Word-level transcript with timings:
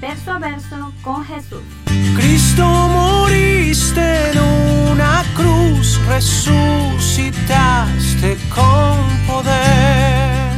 verso 0.00 0.30
a 0.32 0.38
verso 0.38 0.92
con 1.04 1.22
Jesús. 1.24 1.62
Cristo 2.16 2.64
moriste 2.64 4.30
en 4.30 4.38
una 4.92 5.22
cruz, 5.36 6.00
resucitaste 6.08 7.48
con 8.54 8.96
poder. 9.26 10.50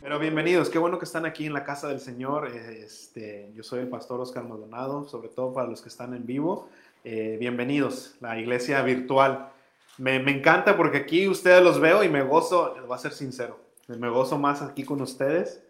Pero 0.00 0.18
bienvenidos, 0.18 0.70
qué 0.70 0.78
bueno 0.78 0.98
que 0.98 1.04
están 1.04 1.26
aquí 1.26 1.44
en 1.46 1.52
la 1.52 1.64
casa 1.64 1.88
del 1.88 2.00
Señor. 2.00 2.48
Este, 2.48 3.52
yo 3.54 3.62
soy 3.62 3.80
el 3.80 3.88
pastor 3.88 4.20
Oscar 4.20 4.44
Maldonado, 4.44 5.06
sobre 5.06 5.28
todo 5.28 5.52
para 5.52 5.68
los 5.68 5.82
que 5.82 5.90
están 5.90 6.14
en 6.14 6.24
vivo. 6.24 6.70
Eh, 7.04 7.36
bienvenidos, 7.38 8.14
la 8.20 8.38
iglesia 8.38 8.80
virtual. 8.82 9.50
Me, 9.98 10.18
me, 10.18 10.32
encanta 10.32 10.76
porque 10.76 10.96
aquí 10.98 11.28
ustedes 11.28 11.62
los 11.62 11.78
veo 11.78 12.02
y 12.02 12.08
me 12.08 12.22
gozo, 12.22 12.74
les 12.76 12.86
voy 12.86 12.94
a 12.94 12.98
ser 12.98 13.12
sincero, 13.12 13.60
me 13.88 14.08
gozo 14.08 14.38
más 14.38 14.62
aquí 14.62 14.84
con 14.84 15.02
ustedes 15.02 15.62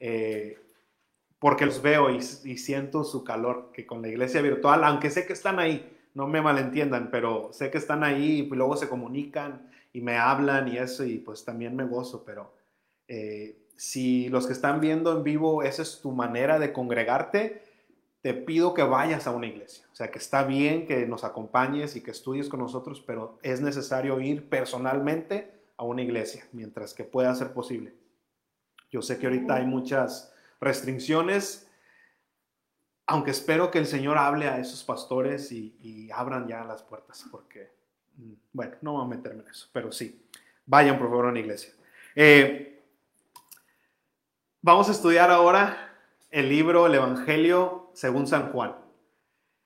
eh, 0.00 0.58
porque 1.40 1.66
los 1.66 1.82
veo 1.82 2.10
y, 2.10 2.22
siento 2.22 3.02
su 3.02 3.24
calor 3.24 3.72
que 3.72 3.86
con 3.86 4.02
la 4.02 4.08
iglesia 4.08 4.40
virtual, 4.42 4.84
aunque 4.84 5.10
sé 5.10 5.26
que 5.26 5.32
están 5.32 5.58
ahí, 5.58 5.98
no 6.14 6.28
me 6.28 6.40
malentiendan, 6.40 7.10
pero 7.10 7.52
sé 7.52 7.70
que 7.70 7.78
están 7.78 8.04
ahí 8.04 8.40
y 8.40 8.54
luego 8.54 8.76
se 8.76 8.88
comunican 8.88 9.68
y 9.92 10.00
me 10.02 10.16
hablan 10.18 10.68
y 10.68 10.76
eso 10.76 11.04
y 11.04 11.18
pues 11.18 11.44
también 11.44 11.74
me 11.74 11.84
gozo, 11.84 12.24
pero... 12.24 12.54
Eh, 13.08 13.56
si 13.80 14.28
los 14.28 14.46
que 14.46 14.52
están 14.52 14.78
viendo 14.78 15.10
en 15.16 15.24
vivo, 15.24 15.62
esa 15.62 15.80
es 15.80 16.02
tu 16.02 16.12
manera 16.12 16.58
de 16.58 16.70
congregarte, 16.70 17.62
te 18.20 18.34
pido 18.34 18.74
que 18.74 18.82
vayas 18.82 19.26
a 19.26 19.30
una 19.30 19.46
iglesia. 19.46 19.86
O 19.90 19.94
sea, 19.94 20.10
que 20.10 20.18
está 20.18 20.44
bien 20.44 20.86
que 20.86 21.06
nos 21.06 21.24
acompañes 21.24 21.96
y 21.96 22.02
que 22.02 22.10
estudies 22.10 22.50
con 22.50 22.60
nosotros, 22.60 23.02
pero 23.06 23.38
es 23.42 23.62
necesario 23.62 24.20
ir 24.20 24.50
personalmente 24.50 25.50
a 25.78 25.84
una 25.84 26.02
iglesia 26.02 26.46
mientras 26.52 26.92
que 26.92 27.04
pueda 27.04 27.34
ser 27.34 27.54
posible. 27.54 27.94
Yo 28.90 29.00
sé 29.00 29.18
que 29.18 29.26
ahorita 29.26 29.54
hay 29.54 29.64
muchas 29.64 30.30
restricciones, 30.60 31.68
aunque 33.06 33.30
espero 33.30 33.70
que 33.70 33.78
el 33.78 33.86
Señor 33.86 34.18
hable 34.18 34.46
a 34.46 34.58
esos 34.58 34.84
pastores 34.84 35.50
y, 35.52 36.08
abran 36.12 36.46
ya 36.46 36.64
las 36.64 36.82
puertas, 36.82 37.24
porque, 37.30 37.70
mm, 38.16 38.32
bueno, 38.52 38.76
no 38.82 38.92
voy 38.92 39.04
a 39.04 39.08
meterme 39.08 39.42
en 39.42 39.48
eso, 39.48 39.68
pero 39.72 39.92
sí, 39.92 40.26
vayan 40.66 40.98
por 40.98 41.08
favor 41.08 41.26
a 41.26 41.28
una 41.30 41.40
iglesia. 41.40 41.72
Eh, 42.14 42.70
Vamos 44.62 44.90
a 44.90 44.92
estudiar 44.92 45.30
ahora 45.30 45.96
el 46.30 46.50
libro, 46.50 46.86
el 46.86 46.94
Evangelio 46.94 47.88
según 47.94 48.26
San 48.26 48.52
Juan. 48.52 48.74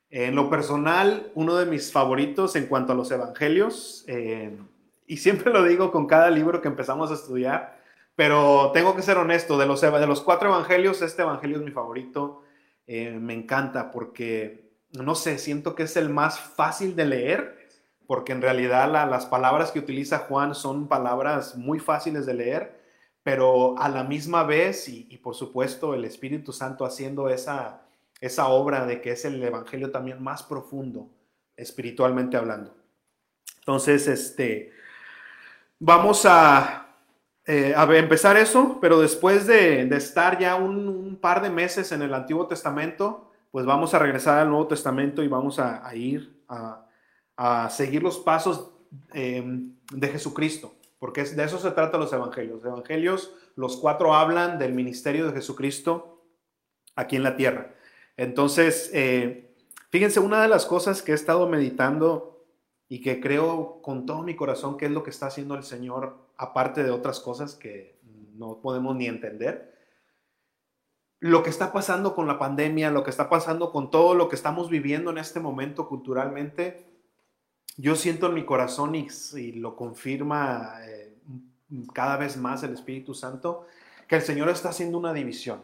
En 0.09 0.35
lo 0.35 0.49
personal, 0.49 1.33
uno 1.35 1.57
de 1.57 1.65
mis 1.65 1.91
favoritos 1.91 2.55
en 2.55 2.67
cuanto 2.67 2.93
a 2.93 2.95
los 2.95 3.11
evangelios, 3.11 4.05
eh, 4.07 4.57
y 5.05 5.17
siempre 5.17 5.51
lo 5.51 5.65
digo 5.65 5.91
con 5.91 6.07
cada 6.07 6.29
libro 6.31 6.61
que 6.61 6.69
empezamos 6.69 7.11
a 7.11 7.15
estudiar, 7.15 7.74
pero 8.15 8.71
tengo 8.73 8.95
que 8.95 9.01
ser 9.01 9.17
honesto, 9.17 9.57
de 9.57 9.65
los, 9.65 9.81
de 9.81 10.07
los 10.07 10.21
cuatro 10.21 10.49
evangelios, 10.49 11.01
este 11.01 11.21
evangelio 11.21 11.57
es 11.57 11.63
mi 11.63 11.71
favorito, 11.71 12.43
eh, 12.87 13.11
me 13.11 13.33
encanta 13.33 13.91
porque, 13.91 14.71
no 14.91 15.15
sé, 15.15 15.37
siento 15.37 15.75
que 15.75 15.83
es 15.83 15.97
el 15.97 16.09
más 16.09 16.39
fácil 16.39 16.95
de 16.95 17.05
leer, 17.05 17.69
porque 18.07 18.33
en 18.33 18.41
realidad 18.41 18.89
las 19.09 19.25
palabras 19.25 19.71
que 19.71 19.79
utiliza 19.79 20.19
Juan 20.19 20.53
son 20.53 20.87
palabras 20.87 21.55
muy 21.55 21.79
fáciles 21.79 22.25
de 22.25 22.33
leer 22.35 22.85
pero 23.25 23.75
a 23.79 23.89
la 23.89 24.03
misma 24.03 24.43
vez, 24.43 24.87
y, 24.87 25.17
por 25.17 25.33
supuesto 25.33 25.95
el 25.95 26.05
Espíritu 26.05 26.53
Santo 26.53 26.85
haciendo 26.85 27.27
esa, 27.27 27.81
esa 28.21 28.49
obra 28.49 28.85
de 28.85 29.01
que 29.01 29.13
es 29.13 29.25
el 29.25 29.41
Evangelio 29.41 29.89
también 29.89 30.21
más 30.21 30.43
profundo, 30.43 31.09
espiritualmente 31.57 32.37
hablando. 32.37 32.77
Entonces, 33.57 34.07
este, 34.07 34.73
vamos 35.79 36.23
a, 36.27 36.84
eh, 37.47 37.73
a 37.75 37.83
empezar 37.97 38.37
eso, 38.37 38.79
pero 38.81 38.99
después 38.99 39.47
de, 39.47 39.81
estar 39.95 40.39
ya 40.39 40.55
un, 40.55 41.17
par 41.21 41.41
de 41.41 41.49
meses 41.49 41.91
en 41.91 42.01
el 42.01 42.13
Antiguo 42.13 42.47
Testamento, 42.47 43.31
pues 43.51 43.65
vamos 43.65 43.93
a 43.93 43.99
regresar 43.99 44.39
al 44.39 44.49
Nuevo 44.49 44.67
Testamento 44.67 45.23
y 45.23 45.27
vamos 45.27 45.59
a, 45.59 45.95
ir 45.95 46.41
a, 46.47 47.69
seguir 47.69 48.03
los 48.03 48.19
pasos 48.19 48.71
eh, 49.13 49.43
de 49.91 50.07
Jesucristo 50.07 50.75
porque 51.05 51.23
de 51.23 51.43
eso 51.43 51.59
se 51.59 51.69
trata 51.69 51.99
los 51.99 52.11
evangelios. 52.13 52.63
Los 52.63 52.73
evangelios, 52.73 53.31
los 53.55 53.77
cuatro 53.77 54.15
hablan 54.15 54.57
del 54.57 54.73
ministerio 54.73 55.27
de 55.27 55.33
Jesucristo 55.33 56.23
aquí 56.95 57.15
en 57.15 57.21
la 57.21 57.35
tierra. 57.35 57.75
Entonces, 58.17 58.89
eh, 58.91 59.55
fíjense, 59.91 60.19
una 60.19 60.41
de 60.41 60.47
las 60.47 60.65
cosas 60.65 61.03
que 61.03 61.11
he 61.11 61.15
estado 61.15 61.47
meditando 61.47 62.43
y 62.87 63.01
que 63.01 63.19
creo 63.19 63.81
con 63.83 64.07
todo 64.07 64.23
mi 64.23 64.35
corazón 64.35 64.77
que 64.77 64.85
es 64.85 64.91
lo 64.91 65.03
que 65.03 65.11
está 65.11 65.27
haciendo 65.27 65.53
el 65.53 65.63
Señor, 65.63 66.24
aparte 66.37 66.83
de 66.83 66.91
otras 66.91 67.19
cosas 67.19 67.55
que 67.55 67.99
no 68.35 68.59
podemos 68.61 68.95
ni 68.95 69.07
entender, 69.07 69.73
lo 71.19 71.43
que 71.43 71.49
está 71.49 71.71
pasando 71.71 72.13
con 72.13 72.27
la 72.27 72.37
pandemia, 72.37 72.91
lo 72.91 73.03
que 73.03 73.09
está 73.09 73.29
pasando 73.29 73.71
con 73.71 73.89
todo 73.89 74.13
lo 74.13 74.29
que 74.29 74.35
estamos 74.35 74.69
viviendo 74.69 75.11
en 75.11 75.17
este 75.17 75.39
momento 75.39 75.87
culturalmente, 75.87 76.85
yo 77.77 77.95
siento 77.95 78.27
en 78.27 78.35
mi 78.35 78.45
corazón 78.45 78.95
y, 78.95 79.51
lo 79.53 79.75
confirma 79.75 80.75
eh, 80.83 81.17
cada 81.93 82.17
vez 82.17 82.37
más 82.37 82.63
el 82.63 82.73
Espíritu 82.73 83.13
Santo, 83.13 83.65
que 84.07 84.15
el 84.15 84.21
Señor 84.21 84.49
está 84.49 84.69
haciendo 84.69 84.97
una 84.97 85.13
división. 85.13 85.63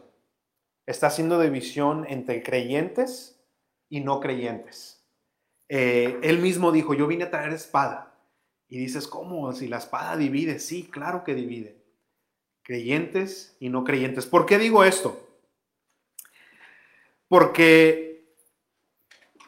Está 0.84 1.06
haciendo 1.06 1.40
división 1.40 2.06
entre 2.08 2.42
creyentes 2.42 3.40
y 3.88 4.00
no 4.00 4.20
creyentes. 4.20 5.04
Eh, 5.68 6.18
él 6.22 6.40
mismo 6.40 6.72
dijo, 6.72 6.92
yo 6.92 7.06
vine 7.06 7.24
a 7.24 7.30
traer 7.30 7.52
espada. 7.52 8.11
Y 8.72 8.78
dices, 8.78 9.06
¿cómo? 9.06 9.52
Si 9.52 9.68
la 9.68 9.76
espada 9.76 10.16
divide. 10.16 10.58
Sí, 10.58 10.84
claro 10.84 11.24
que 11.24 11.34
divide. 11.34 11.76
Creyentes 12.62 13.54
y 13.60 13.68
no 13.68 13.84
creyentes. 13.84 14.24
¿Por 14.24 14.46
qué 14.46 14.56
digo 14.56 14.82
esto? 14.82 15.28
Porque 17.28 18.34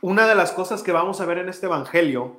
una 0.03 0.29
de 0.29 0.35
las 0.35 0.53
cosas 0.53 0.83
que 0.83 0.93
vamos 0.93 1.23
a 1.23 1.25
ver 1.25 1.39
en 1.39 1.49
este 1.49 1.65
Evangelio 1.65 2.39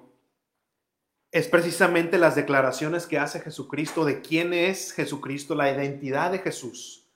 es 1.31 1.47
precisamente 1.47 2.19
las 2.19 2.35
declaraciones 2.35 3.07
que 3.07 3.17
hace 3.17 3.40
Jesucristo 3.40 4.06
de 4.06 4.22
quién 4.22 4.53
es 4.53 4.94
Jesucristo, 4.94 5.56
la 5.56 5.72
identidad 5.72 6.31
de 6.34 6.38
Jesús. 6.38 7.07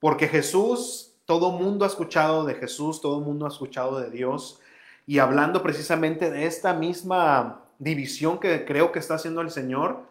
Porque 0.00 0.28
Jesús, 0.28 1.14
todo 1.24 1.50
mundo 1.50 1.86
ha 1.86 1.88
escuchado 1.88 2.44
de 2.44 2.56
Jesús, 2.56 3.00
todo 3.00 3.20
mundo 3.20 3.46
ha 3.46 3.48
escuchado 3.48 4.00
de 4.00 4.10
Dios. 4.10 4.60
Y 5.06 5.18
hablando 5.18 5.62
precisamente 5.62 6.30
de 6.30 6.44
esta 6.44 6.74
misma 6.74 7.63
división 7.78 8.38
que 8.38 8.64
creo 8.64 8.92
que 8.92 8.98
está 8.98 9.14
haciendo 9.14 9.40
el 9.40 9.50
Señor, 9.50 10.08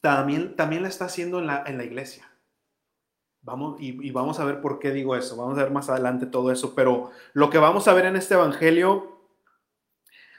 también, 0.00 0.56
también 0.56 0.82
la 0.82 0.88
está 0.88 1.06
haciendo 1.06 1.38
en 1.38 1.46
la, 1.46 1.64
en 1.66 1.78
la 1.78 1.84
iglesia. 1.84 2.30
Vamos, 3.42 3.76
y, 3.80 4.10
vamos 4.10 4.40
a 4.40 4.44
ver 4.44 4.60
por 4.60 4.78
qué 4.78 4.90
digo 4.90 5.16
eso, 5.16 5.36
vamos 5.36 5.58
a 5.58 5.62
ver 5.62 5.72
más 5.72 5.88
adelante 5.88 6.26
todo 6.26 6.52
eso, 6.52 6.74
pero 6.74 7.10
lo 7.32 7.50
que 7.50 7.58
vamos 7.58 7.88
a 7.88 7.94
ver 7.94 8.06
en 8.06 8.16
este 8.16 8.34
Evangelio 8.34 9.22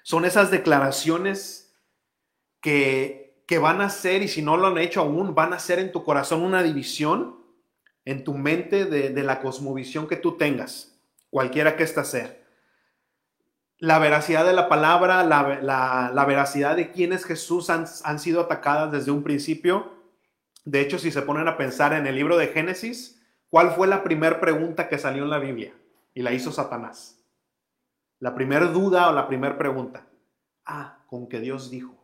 son 0.04 0.26
esas 0.26 0.52
declaraciones 0.52 1.76
que, 2.62 3.44
que 3.48 3.58
van 3.58 3.82
a 3.82 3.90
ser, 3.90 4.22
y 4.22 4.28
si 4.28 4.42
no 4.42 4.58
lo 4.58 4.68
han 4.68 4.78
hecho 4.78 5.02
aún, 5.02 5.34
van 5.34 5.54
a 5.54 5.60
ser 5.60 5.80
en 5.80 5.92
tu 5.92 6.04
corazón 6.04 6.44
una 6.44 6.62
división, 6.62 7.40
en 8.06 8.24
tu 8.24 8.34
mente 8.34 8.86
de, 8.86 9.10
de 9.10 9.24
la 9.24 9.42
cosmovisión 9.42 10.08
que 10.08 10.18
tú 10.18 10.38
tengas, 10.38 11.00
cualquiera 11.30 11.76
que 11.76 11.84
ésta 11.84 12.04
sea. 12.04 12.39
La 13.80 13.98
veracidad 13.98 14.46
de 14.46 14.54
la 14.54 14.68
palabra, 14.70 15.24
la, 15.24 16.12
la, 16.14 16.26
veracidad 16.26 16.76
de 16.76 16.92
quienes 16.92 17.26
Jesús 17.26 17.70
han, 17.70 17.86
han 18.04 18.20
sido 18.20 18.42
atacadas 18.42 18.92
desde 18.92 19.12
un 19.12 19.24
principio. 19.24 19.94
De 20.66 20.82
hecho, 20.82 21.00
si 21.00 21.12
se 21.12 21.22
ponen 21.22 21.48
a 21.48 21.58
pensar 21.58 21.94
en 21.94 22.06
el 22.06 22.16
libro 22.16 22.38
de 22.38 22.48
Génesis, 22.48 23.22
¿cuál 23.50 23.72
fue 23.72 23.88
la 23.88 24.04
primera 24.04 24.40
pregunta 24.40 24.90
que 24.90 24.98
salió 24.98 25.24
en 25.24 25.30
la 25.30 25.40
Biblia? 25.40 25.74
Y 26.14 26.22
la 26.22 26.34
hizo 26.34 26.52
Satanás. 26.52 27.24
La 28.20 28.36
primera 28.36 28.66
duda 28.66 29.10
o 29.10 29.14
la 29.14 29.28
primera 29.28 29.58
pregunta. 29.58 30.06
Ah, 30.66 30.98
con 31.08 31.30
que 31.30 31.40
Dios 31.40 31.72
dijo 31.72 32.00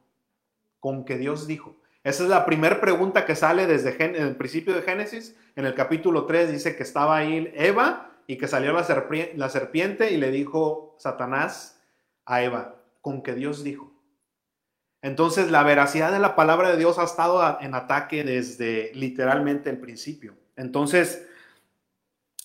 con 0.85 1.03
que 1.03 1.17
Dios 1.17 1.47
dijo? 1.47 1.75
Esa 2.03 2.21
es 2.21 2.29
la 2.29 2.45
primera 2.45 2.79
pregunta 2.79 3.25
que 3.25 3.35
sale 3.35 3.65
desde 3.65 3.97
el 4.19 4.35
principio 4.35 4.75
de 4.75 4.83
Génesis. 4.83 5.35
En 5.55 5.65
el 5.65 5.73
capítulo 5.73 6.27
3 6.27 6.51
dice 6.51 6.75
que 6.75 6.83
estaba 6.83 7.17
ahí 7.17 7.51
Eva 7.55 8.14
y 8.27 8.37
que 8.37 8.47
salió 8.47 8.73
la, 8.73 9.49
serpiente 9.49 10.11
y 10.11 10.17
le 10.17 10.31
dijo 10.31 10.95
Satanás 10.99 11.81
a 12.25 12.41
Eva, 12.41 12.81
con 13.01 13.21
que 13.21 13.33
Dios 13.35 13.63
dijo. 13.63 13.91
Entonces 15.01 15.51
la 15.51 15.63
veracidad 15.63 16.11
de 16.11 16.19
la 16.19 16.35
palabra 16.35 16.71
de 16.71 16.77
Dios 16.77 16.97
ha 16.97 17.03
estado 17.03 17.59
en 17.61 17.75
ataque 17.75 18.23
desde 18.23 18.91
literalmente 18.95 19.69
el 19.69 19.79
principio. 19.79 20.35
Entonces 20.55 21.27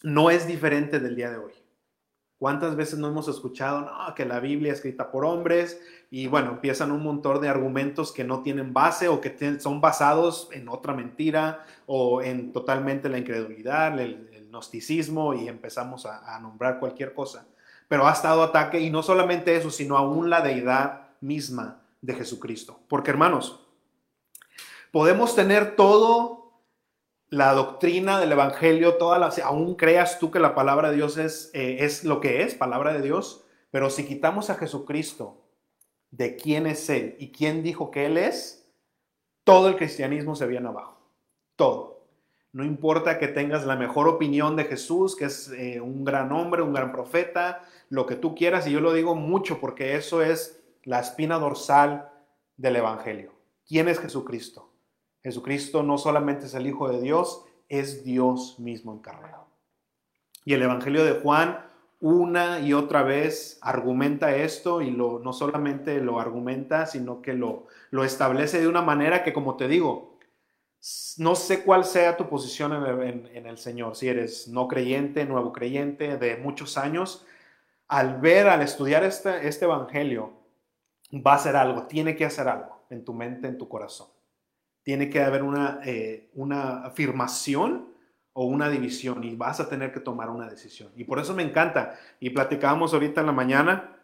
no 0.02 0.30
es 0.30 0.46
diferente 0.46 1.00
del 1.00 1.16
día 1.16 1.30
de 1.30 1.38
hoy. 1.38 1.52
¿Cuántas 2.40 2.74
veces 2.74 2.98
no 2.98 3.06
hemos 3.06 3.28
escuchado 3.28 3.82
no, 3.82 4.14
que 4.14 4.24
la 4.24 4.40
Biblia 4.40 4.72
es 4.72 4.78
escrita 4.78 5.10
por 5.10 5.26
hombres 5.26 5.78
y 6.10 6.26
bueno, 6.26 6.52
empiezan 6.52 6.90
un 6.90 7.02
montón 7.02 7.38
de 7.42 7.50
argumentos 7.50 8.12
que 8.12 8.24
no 8.24 8.42
tienen 8.42 8.72
base 8.72 9.08
o 9.08 9.20
que 9.20 9.60
son 9.60 9.82
basados 9.82 10.48
en 10.50 10.70
otra 10.70 10.94
mentira 10.94 11.66
o 11.84 12.22
en 12.22 12.54
totalmente 12.54 13.10
la 13.10 13.18
incredulidad, 13.18 14.00
el, 14.00 14.26
gnosticismo 14.50 15.34
y 15.34 15.48
empezamos 15.48 16.06
a, 16.06 16.34
a 16.34 16.40
nombrar 16.40 16.80
cualquier 16.80 17.12
cosa? 17.12 17.46
Pero 17.88 18.08
ha 18.08 18.12
estado 18.12 18.42
ataque 18.42 18.80
y 18.80 18.88
no 18.88 19.02
solamente 19.02 19.54
eso, 19.54 19.70
sino 19.70 19.98
aún 19.98 20.30
la 20.30 20.40
deidad 20.40 21.08
misma 21.20 21.82
de 22.00 22.14
Jesucristo. 22.14 22.80
Porque 22.88 23.10
hermanos, 23.10 23.60
podemos 24.90 25.36
tener 25.36 25.76
todo 25.76 26.39
la 27.30 27.52
doctrina 27.52 28.18
del 28.18 28.32
Evangelio, 28.32 28.96
toda 28.96 29.18
la, 29.18 29.32
aún 29.44 29.76
creas 29.76 30.18
tú 30.18 30.32
que 30.32 30.40
la 30.40 30.54
palabra 30.54 30.90
de 30.90 30.96
Dios 30.96 31.16
es, 31.16 31.50
eh, 31.54 31.78
es 31.80 32.04
lo 32.04 32.20
que 32.20 32.42
es, 32.42 32.56
palabra 32.56 32.92
de 32.92 33.02
Dios, 33.02 33.44
pero 33.70 33.88
si 33.88 34.04
quitamos 34.04 34.50
a 34.50 34.56
Jesucristo 34.56 35.40
de 36.10 36.34
quién 36.34 36.66
es 36.66 36.90
Él 36.90 37.14
y 37.20 37.30
quién 37.30 37.62
dijo 37.62 37.92
que 37.92 38.06
Él 38.06 38.16
es, 38.16 38.68
todo 39.44 39.68
el 39.68 39.76
cristianismo 39.76 40.34
se 40.34 40.48
viene 40.48 40.68
abajo. 40.68 40.98
Todo. 41.54 42.00
No 42.52 42.64
importa 42.64 43.18
que 43.20 43.28
tengas 43.28 43.64
la 43.64 43.76
mejor 43.76 44.08
opinión 44.08 44.56
de 44.56 44.64
Jesús, 44.64 45.14
que 45.14 45.26
es 45.26 45.52
eh, 45.52 45.80
un 45.80 46.04
gran 46.04 46.32
hombre, 46.32 46.62
un 46.62 46.72
gran 46.72 46.90
profeta, 46.90 47.62
lo 47.90 48.06
que 48.06 48.16
tú 48.16 48.34
quieras, 48.34 48.66
y 48.66 48.72
yo 48.72 48.80
lo 48.80 48.92
digo 48.92 49.14
mucho 49.14 49.60
porque 49.60 49.94
eso 49.94 50.20
es 50.20 50.60
la 50.82 50.98
espina 50.98 51.38
dorsal 51.38 52.10
del 52.56 52.74
Evangelio. 52.74 53.32
¿Quién 53.66 53.86
es 53.86 54.00
Jesucristo? 54.00 54.69
Jesucristo 55.22 55.82
no 55.82 55.98
solamente 55.98 56.46
es 56.46 56.54
el 56.54 56.66
Hijo 56.66 56.88
de 56.88 57.00
Dios, 57.00 57.44
es 57.68 58.04
Dios 58.04 58.58
mismo 58.58 58.92
encarnado. 58.92 59.46
Y 60.44 60.54
el 60.54 60.62
Evangelio 60.62 61.04
de 61.04 61.20
Juan 61.20 61.70
una 62.00 62.60
y 62.60 62.72
otra 62.72 63.02
vez 63.02 63.58
argumenta 63.60 64.34
esto 64.34 64.80
y 64.80 64.90
lo, 64.90 65.18
no 65.18 65.34
solamente 65.34 66.00
lo 66.00 66.18
argumenta, 66.18 66.86
sino 66.86 67.20
que 67.20 67.34
lo, 67.34 67.66
lo 67.90 68.04
establece 68.04 68.58
de 68.58 68.68
una 68.68 68.80
manera 68.80 69.22
que, 69.22 69.34
como 69.34 69.56
te 69.56 69.68
digo, 69.68 70.18
no 71.18 71.34
sé 71.34 71.62
cuál 71.62 71.84
sea 71.84 72.16
tu 72.16 72.26
posición 72.26 72.72
en 72.72 73.46
el, 73.46 73.58
Señor, 73.58 73.96
si 73.96 74.08
eres 74.08 74.48
no 74.48 74.66
creyente, 74.66 75.26
nuevo 75.26 75.52
creyente 75.52 76.16
de 76.16 76.38
muchos 76.38 76.78
años, 76.78 77.26
al 77.86 78.18
ver, 78.18 78.48
al 78.48 78.62
estudiar 78.62 79.04
este, 79.04 79.46
este 79.46 79.66
Evangelio, 79.66 80.32
va 81.14 81.32
a 81.32 81.36
hacer 81.36 81.54
algo, 81.54 81.82
tiene 81.82 82.16
que 82.16 82.24
hacer 82.24 82.48
algo 82.48 82.80
en 82.88 83.04
tu 83.04 83.12
mente, 83.12 83.46
en 83.46 83.58
tu 83.58 83.68
corazón 83.68 84.08
tiene 84.90 85.08
que 85.08 85.22
haber 85.22 85.44
una, 85.44 85.78
eh, 85.84 86.30
una 86.34 86.84
afirmación 86.84 87.90
o 88.32 88.46
una 88.46 88.68
división 88.68 89.22
y 89.22 89.36
vas 89.36 89.60
a 89.60 89.68
tener 89.68 89.92
que 89.92 90.00
tomar 90.00 90.30
una 90.30 90.50
decisión. 90.50 90.90
Y 90.96 91.04
por 91.04 91.20
eso 91.20 91.32
me 91.32 91.44
encanta. 91.44 91.96
Y 92.18 92.30
platicábamos 92.30 92.92
ahorita 92.92 93.20
en 93.20 93.28
la 93.28 93.32
mañana 93.32 93.96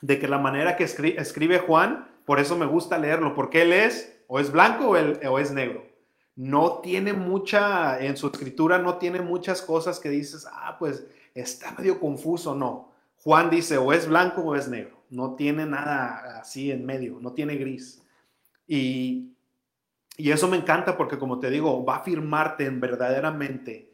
de 0.00 0.18
que 0.18 0.26
la 0.26 0.38
manera 0.38 0.76
que 0.76 0.84
escribe, 0.84 1.58
Juan, 1.58 2.08
por 2.24 2.40
eso 2.40 2.56
me 2.56 2.64
gusta 2.64 2.96
leerlo, 2.96 3.34
porque 3.34 3.60
él 3.60 3.74
es 3.74 4.18
o 4.28 4.40
es 4.40 4.50
blanco 4.50 4.86
o, 4.92 5.30
o 5.30 5.38
es 5.38 5.52
negro. 5.52 5.84
No 6.36 6.78
tiene 6.78 7.12
mucha, 7.12 8.02
en 8.02 8.16
su 8.16 8.28
escritura 8.28 8.78
no 8.78 8.96
tiene 8.96 9.20
muchas 9.20 9.60
cosas 9.60 10.00
que 10.00 10.08
dices, 10.08 10.46
ah, 10.50 10.76
pues 10.78 11.04
está 11.34 11.72
medio 11.72 12.00
confuso, 12.00 12.54
no. 12.54 12.92
Juan 13.18 13.50
dice 13.50 13.76
o 13.76 13.92
es 13.92 14.08
blanco 14.08 14.40
o 14.40 14.56
es 14.56 14.68
negro. 14.68 15.04
No 15.10 15.34
tiene 15.34 15.66
nada 15.66 16.38
así 16.40 16.70
en 16.70 16.86
medio, 16.86 17.18
no 17.20 17.34
tiene 17.34 17.56
gris. 17.56 18.02
Y 18.66 19.34
y 20.20 20.32
eso 20.32 20.48
me 20.48 20.56
encanta 20.56 20.96
porque, 20.96 21.16
como 21.16 21.38
te 21.38 21.48
digo, 21.48 21.84
va 21.84 21.94
a 21.94 21.98
afirmarte 21.98 22.64
en 22.64 22.80
verdaderamente 22.80 23.92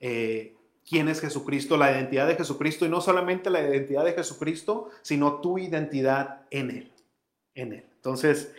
eh, 0.00 0.56
quién 0.88 1.08
es 1.08 1.20
Jesucristo, 1.20 1.76
la 1.76 1.92
identidad 1.92 2.26
de 2.26 2.34
Jesucristo, 2.34 2.86
y 2.86 2.88
no 2.88 3.02
solamente 3.02 3.50
la 3.50 3.60
identidad 3.60 4.02
de 4.06 4.14
Jesucristo, 4.14 4.88
sino 5.02 5.34
tu 5.42 5.58
identidad 5.58 6.46
en 6.50 6.70
Él. 6.70 6.92
En 7.54 7.74
Él. 7.74 7.84
Entonces, 7.96 8.54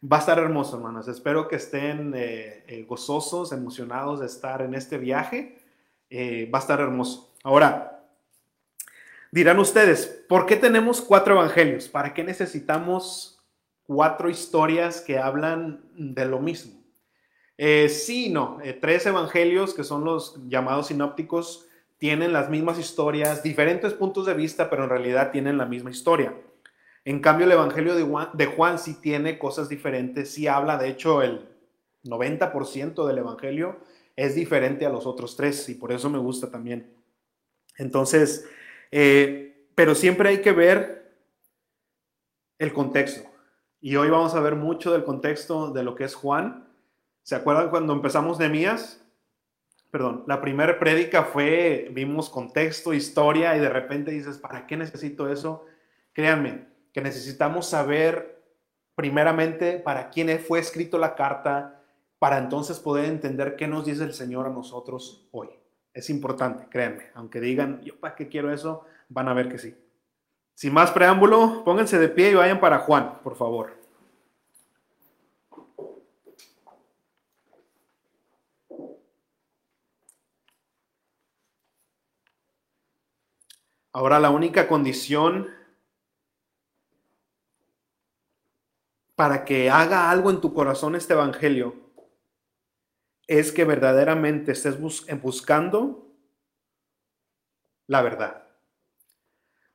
va 0.00 0.18
a 0.18 0.20
estar 0.20 0.38
hermoso, 0.38 0.76
hermanos. 0.76 1.08
Espero 1.08 1.48
que 1.48 1.56
estén 1.56 2.12
eh, 2.14 2.62
eh, 2.68 2.84
gozosos, 2.88 3.50
emocionados 3.50 4.20
de 4.20 4.26
estar 4.26 4.62
en 4.62 4.74
este 4.74 4.96
viaje. 4.96 5.58
va 6.54 6.58
a 6.58 6.62
estar 6.62 6.78
hermoso. 6.78 7.34
Ahora, 7.42 8.04
dirán 9.32 9.58
ustedes, 9.58 10.24
¿por 10.28 10.46
qué 10.46 10.54
tenemos 10.54 11.00
cuatro 11.00 11.34
evangelios? 11.34 11.88
¿Para 11.88 12.14
qué 12.14 12.22
necesitamos 12.22 13.29
cuatro 13.92 14.30
historias 14.30 15.00
que 15.00 15.18
hablan 15.18 15.80
de 15.96 16.24
lo 16.24 16.38
mismo. 16.38 16.80
Eh, 17.58 17.88
sí, 17.88 18.28
no, 18.28 18.60
eh, 18.62 18.72
tres 18.72 19.04
evangelios 19.04 19.74
que 19.74 19.82
son 19.82 20.04
los 20.04 20.38
llamados 20.46 20.86
sinópticos 20.86 21.66
tienen 21.98 22.32
las 22.32 22.48
mismas 22.50 22.78
historias, 22.78 23.42
diferentes 23.42 23.92
puntos 23.92 24.26
de 24.26 24.34
vista, 24.34 24.70
pero 24.70 24.84
en 24.84 24.90
realidad 24.90 25.32
tienen 25.32 25.58
la 25.58 25.66
misma 25.66 25.90
historia. 25.90 26.32
En 27.04 27.18
cambio, 27.18 27.46
el 27.46 27.52
Evangelio 27.52 27.96
de 27.96 28.46
Juan, 28.46 28.78
sí 28.78 29.00
tiene 29.00 29.40
cosas 29.40 29.68
diferentes, 29.68 30.30
sí 30.30 30.46
habla, 30.46 30.78
de 30.78 30.88
hecho, 30.88 31.20
el 31.20 31.48
90% 32.04 33.08
del 33.08 33.18
Evangelio 33.18 33.80
es 34.14 34.36
diferente 34.36 34.86
a 34.86 34.90
los 34.90 35.04
otros 35.04 35.34
tres 35.34 35.68
y 35.68 35.74
por 35.74 35.90
eso 35.90 36.08
me 36.08 36.18
gusta 36.18 36.48
también. 36.48 36.94
Entonces, 37.76 38.48
eh, 38.92 39.66
pero 39.74 39.96
siempre 39.96 40.28
hay 40.28 40.42
que 40.42 40.52
ver 40.52 41.12
el 42.56 42.72
contexto. 42.72 43.29
Y 43.82 43.96
hoy 43.96 44.10
vamos 44.10 44.34
a 44.34 44.40
ver 44.40 44.56
mucho 44.56 44.92
del 44.92 45.04
contexto 45.04 45.70
de 45.70 45.82
lo 45.82 45.94
que 45.94 46.04
es 46.04 46.14
Juan. 46.14 46.68
¿Se 47.22 47.34
acuerdan 47.34 47.70
cuando 47.70 47.94
empezamos 47.94 48.38
Nehemías? 48.38 49.02
Perdón, 49.90 50.24
la 50.26 50.42
primera 50.42 50.78
prédica 50.78 51.24
fue, 51.24 51.88
vimos 51.92 52.28
contexto, 52.28 52.92
historia, 52.92 53.56
y 53.56 53.60
de 53.60 53.70
repente 53.70 54.10
dices, 54.10 54.36
¿para 54.36 54.66
qué 54.66 54.76
necesito 54.76 55.32
eso? 55.32 55.64
Créanme, 56.12 56.66
que 56.92 57.00
necesitamos 57.00 57.70
saber 57.70 58.42
primeramente 58.94 59.78
para 59.78 60.10
quién 60.10 60.38
fue 60.40 60.58
escrito 60.58 60.98
la 60.98 61.14
carta, 61.14 61.82
para 62.18 62.36
entonces 62.36 62.78
poder 62.78 63.06
entender 63.06 63.56
qué 63.56 63.66
nos 63.66 63.86
dice 63.86 64.04
el 64.04 64.12
Señor 64.12 64.46
a 64.46 64.50
nosotros 64.50 65.26
hoy. 65.32 65.48
Es 65.94 66.10
importante, 66.10 66.66
créanme, 66.68 67.06
aunque 67.14 67.40
digan, 67.40 67.80
yo 67.82 67.98
para 67.98 68.14
qué 68.14 68.28
quiero 68.28 68.52
eso, 68.52 68.84
van 69.08 69.28
a 69.28 69.34
ver 69.34 69.48
que 69.48 69.58
sí. 69.58 69.74
Sin 70.60 70.74
más 70.74 70.90
preámbulo, 70.90 71.64
pónganse 71.64 71.98
de 71.98 72.10
pie 72.10 72.32
y 72.32 72.34
vayan 72.34 72.60
para 72.60 72.80
Juan, 72.80 73.22
por 73.22 73.34
favor. 73.34 73.80
Ahora 83.90 84.20
la 84.20 84.28
única 84.28 84.68
condición 84.68 85.48
para 89.14 89.46
que 89.46 89.70
haga 89.70 90.10
algo 90.10 90.28
en 90.28 90.42
tu 90.42 90.52
corazón 90.52 90.94
este 90.94 91.14
Evangelio 91.14 91.74
es 93.26 93.50
que 93.50 93.64
verdaderamente 93.64 94.52
estés 94.52 94.78
buscando 94.78 96.06
la 97.86 98.02
verdad. 98.02 98.49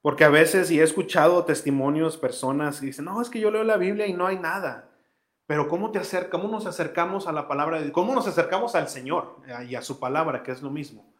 Porque 0.05 0.23
a 0.23 0.29
veces, 0.29 0.69
y 0.69 0.79
he 0.79 0.83
escuchado 0.83 1.45
testimonios, 1.45 2.15
personas 2.15 2.79
que 2.79 2.85
dicen, 2.85 3.05
no, 3.05 3.23
es 3.23 3.29
que 3.31 3.39
yo 3.39 3.49
leo 3.49 3.63
la 3.63 3.77
Biblia 3.77 4.05
y 4.05 4.13
no 4.13 4.27
hay 4.27 4.37
nada. 4.37 4.91
Pero 5.47 5.67
¿cómo 5.67 5.89
te 5.89 5.97
acerca, 5.97 6.29
cómo 6.29 6.47
nos 6.47 6.67
acercamos 6.67 7.25
a 7.25 7.31
la 7.31 7.47
palabra 7.47 7.81
de? 7.81 7.91
¿Cómo 7.91 8.13
nos 8.13 8.27
acercamos 8.27 8.75
al 8.75 8.87
Señor 8.87 9.37
y 9.67 9.73
a 9.73 9.81
su 9.81 9.99
palabra, 9.99 10.43
que 10.43 10.51
es 10.51 10.61
lo 10.61 10.69
mismo? 10.69 11.11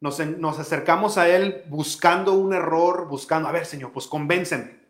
Nos, 0.00 0.18
nos 0.18 0.58
acercamos 0.58 1.16
a 1.16 1.28
Él 1.28 1.62
buscando 1.68 2.32
un 2.32 2.52
error, 2.52 3.06
buscando, 3.06 3.48
a 3.48 3.52
ver, 3.52 3.66
Señor, 3.66 3.92
pues 3.92 4.08
convénceme. 4.08 4.80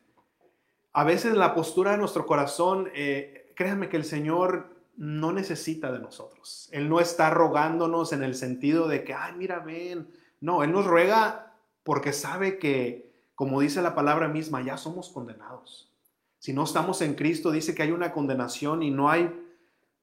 A 0.95 1.05
veces 1.05 1.35
la 1.35 1.55
postura 1.55 1.91
de 1.91 1.99
nuestro 1.99 2.25
corazón, 2.25 2.89
eh, 2.95 3.53
créanme 3.55 3.91
que 3.91 3.99
el 3.99 4.07
Señor 4.07 4.75
no 4.97 5.33
necesita 5.33 5.93
de 5.93 5.99
nosotros. 5.99 6.71
Él 6.73 6.89
no 6.89 6.99
está 6.99 7.29
rogándonos 7.29 8.15
en 8.15 8.23
el 8.23 8.35
sentido 8.35 8.89
de 8.89 9.05
que, 9.05 9.13
ay, 9.13 9.35
mira, 9.37 9.59
ven. 9.59 10.11
No, 10.41 10.63
Él 10.63 10.73
nos 10.73 10.87
ruega 10.87 11.52
porque 11.83 12.13
sabe 12.13 12.59
que, 12.59 13.13
como 13.35 13.61
dice 13.61 13.83
la 13.83 13.95
palabra 13.95 14.29
misma, 14.29 14.63
ya 14.63 14.77
somos 14.77 15.09
condenados. 15.09 15.93
Si 16.39 16.53
no 16.53 16.65
estamos 16.65 17.03
en 17.03 17.15
Cristo, 17.15 17.51
dice 17.51 17.75
que 17.75 17.83
hay 17.83 17.93
una 17.93 18.13
condenación 18.13 18.83
y 18.83 18.91
no 18.91 19.11
hay, 19.11 19.33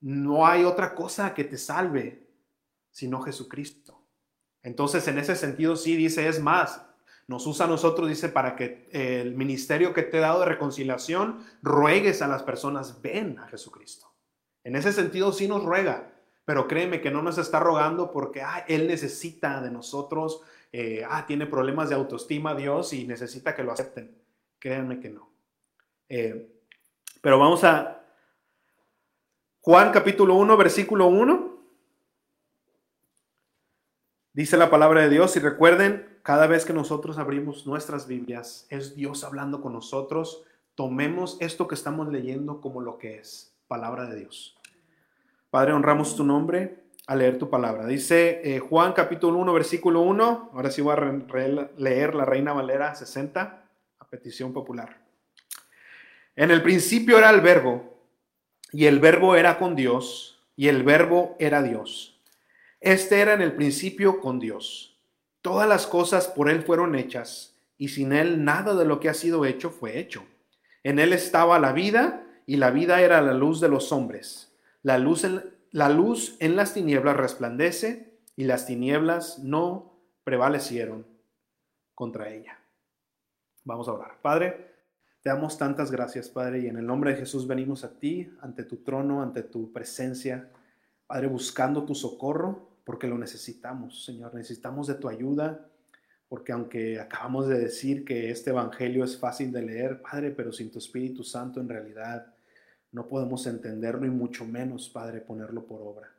no 0.02 0.48
hay 0.48 0.64
otra 0.64 0.96
cosa 0.96 1.34
que 1.34 1.44
te 1.44 1.58
salve 1.58 2.30
sino 2.92 3.22
Jesucristo. 3.22 4.02
Entonces, 4.62 5.08
en 5.08 5.20
ese 5.20 5.36
sentido, 5.36 5.76
sí 5.76 5.96
dice, 5.96 6.28
es 6.28 6.42
más, 6.42 6.82
nos 7.28 7.46
usa 7.48 7.66
a 7.66 7.70
nosotros, 7.70 8.10
dice, 8.10 8.30
para 8.30 8.56
que 8.56 8.90
el 8.92 9.36
ministerio 9.36 9.94
que 9.94 10.04
te 10.04 10.18
he 10.18 10.22
dado 10.22 10.42
de 10.42 10.48
reconciliación, 10.48 11.46
ruegues 11.62 12.22
a 12.22 12.28
las 12.28 12.44
personas, 12.44 13.02
ven 13.02 13.40
a 13.40 13.48
Jesucristo. 13.48 14.12
En 14.64 14.76
ese 14.76 14.92
sentido, 14.92 15.32
sí 15.32 15.48
nos 15.48 15.64
ruega, 15.64 16.12
pero 16.44 16.68
créeme 16.68 17.00
que 17.00 17.12
no 17.12 17.22
nos 17.22 17.38
está 17.38 17.60
rogando 17.60 18.12
porque 18.12 18.44
Él 18.68 18.88
necesita 18.88 19.62
de 19.62 19.72
nosotros 19.72 20.42
eh, 20.72 21.04
ah, 21.08 21.26
tiene 21.26 21.48
problemas 21.48 21.90
de 21.90 21.96
autoestima 21.96 22.56
Dios 22.56 22.94
y 22.94 23.06
necesita 23.06 23.56
que 23.56 23.64
lo 23.64 23.72
acepten. 23.72 24.16
Créanme 24.60 25.00
que 25.00 25.10
no. 25.10 25.30
Eh, 26.08 26.52
pero 27.22 27.40
vamos 27.40 27.64
a 27.64 28.04
Juan 29.62 29.92
capítulo 29.92 30.36
1, 30.36 30.58
versículo 30.58 31.08
1. 31.08 31.60
Dice 34.34 34.58
la 34.58 34.70
palabra 34.70 35.02
de 35.02 35.10
Dios 35.10 35.36
y 35.36 35.40
recuerden, 35.40 36.20
cada 36.24 36.48
vez 36.48 36.66
que 36.66 36.74
nosotros 36.74 37.18
abrimos 37.18 37.66
nuestras 37.66 38.08
Biblias, 38.08 38.68
es 38.70 38.96
Dios 38.96 39.24
hablando 39.24 39.62
con 39.62 39.74
nosotros. 39.74 40.44
Tomemos 40.76 41.38
esto 41.42 41.68
que 41.68 41.76
estamos 41.76 42.08
leyendo 42.10 42.62
como 42.62 42.80
lo 42.80 42.98
que 42.98 43.18
es, 43.18 43.54
palabra 43.68 44.06
de 44.06 44.20
Dios. 44.20 44.58
Padre, 45.50 45.74
honramos 45.74 46.16
tu 46.16 46.24
nombre 46.24 46.84
a 47.10 47.16
leer 47.16 47.40
tu 47.40 47.50
palabra. 47.50 47.88
Dice 47.88 48.40
eh, 48.44 48.60
Juan 48.60 48.94
capítulo 48.94 49.40
1, 49.40 49.52
versículo 49.52 50.02
1. 50.02 50.52
Ahora 50.54 50.70
sí 50.70 50.80
voy 50.84 50.94
a 50.96 51.70
leer 51.76 52.14
la 52.14 52.24
Reina 52.24 52.54
Valera 52.54 52.94
60 52.94 53.64
a 53.98 54.08
petición 54.08 54.54
popular. 54.54 54.96
En 56.36 56.52
el 56.52 56.62
principio 56.62 57.18
era 57.18 57.32
el 57.32 57.42
verbo, 57.42 57.98
y 58.72 58.86
el 58.86 59.00
verbo 59.00 59.36
era 59.36 59.58
con 59.58 59.76
Dios, 59.76 60.40
y 60.56 60.68
el 60.68 60.84
verbo 60.84 61.36
era 61.40 61.64
Dios. 61.64 62.22
Este 62.80 63.22
era 63.22 63.34
en 63.34 63.42
el 63.42 63.54
principio 63.54 64.20
con 64.20 64.38
Dios. 64.38 64.96
Todas 65.42 65.68
las 65.68 65.88
cosas 65.88 66.28
por 66.28 66.48
Él 66.48 66.62
fueron 66.62 66.94
hechas, 66.94 67.56
y 67.80 67.88
sin 67.88 68.14
Él 68.14 68.46
nada 68.46 68.76
de 68.76 68.86
lo 68.86 69.00
que 69.00 69.10
ha 69.10 69.16
sido 69.16 69.46
hecho 69.46 69.72
fue 69.72 69.98
hecho. 69.98 70.28
En 70.84 71.00
Él 71.00 71.14
estaba 71.14 71.58
la 71.58 71.74
vida, 71.74 72.24
y 72.46 72.58
la 72.58 72.70
vida 72.70 73.02
era 73.02 73.20
la 73.24 73.34
luz 73.34 73.60
de 73.60 73.70
los 73.70 73.92
hombres. 73.92 74.54
La 74.84 75.00
luz 75.00 75.26
la 75.72 75.90
luz 75.90 76.36
en 76.40 76.56
las 76.56 76.74
tinieblas 76.74 77.18
resplandece, 77.18 78.10
y 78.40 78.46
las 78.46 78.66
tinieblas 78.66 79.40
no 79.40 80.00
prevalecieron 80.24 81.06
contra 81.94 82.30
ella. 82.30 82.58
Vamos 83.66 83.90
a 83.90 83.92
orar. 83.92 84.22
Padre, 84.22 84.76
te 85.22 85.30
damos 85.30 85.58
tantas 85.58 85.92
gracias, 85.92 86.30
Padre, 86.30 86.62
y 86.62 86.68
en 86.68 86.78
el 86.78 86.86
nombre 86.86 87.12
de 87.12 87.18
Jesús 87.18 87.46
venimos 87.46 87.84
a 87.84 88.00
ti, 88.00 88.32
ante 88.40 88.64
tu 88.64 88.78
trono, 88.78 89.22
ante 89.22 89.44
tu 89.44 89.74
presencia, 89.74 90.50
Padre, 91.06 91.28
buscando 91.28 91.84
tu 91.84 91.94
socorro, 91.94 92.78
porque 92.86 93.08
lo 93.08 93.18
necesitamos, 93.18 94.06
Señor. 94.06 94.34
Necesitamos 94.34 94.88
de 94.88 94.96
tu 94.96 95.10
ayuda, 95.10 95.68
porque 96.30 96.54
aunque 96.54 96.98
acabamos 96.98 97.50
de 97.50 97.60
decir 97.60 98.06
que 98.06 98.32
este 98.32 98.52
Evangelio 98.52 99.04
es 99.04 99.18
fácil 99.18 99.52
de 99.52 99.64
leer, 99.64 100.02
Padre, 100.02 100.32
pero 100.32 100.54
sin 100.54 100.72
tu 100.72 100.80
Espíritu 100.80 101.26
Santo 101.26 101.60
en 101.60 101.68
realidad 101.68 102.34
no 102.92 103.08
podemos 103.08 103.46
entenderlo 103.48 104.06
y 104.06 104.10
mucho 104.10 104.46
menos, 104.46 104.90
Padre, 104.90 105.22
ponerlo 105.22 105.66
por 105.66 105.82
obra. 105.82 106.12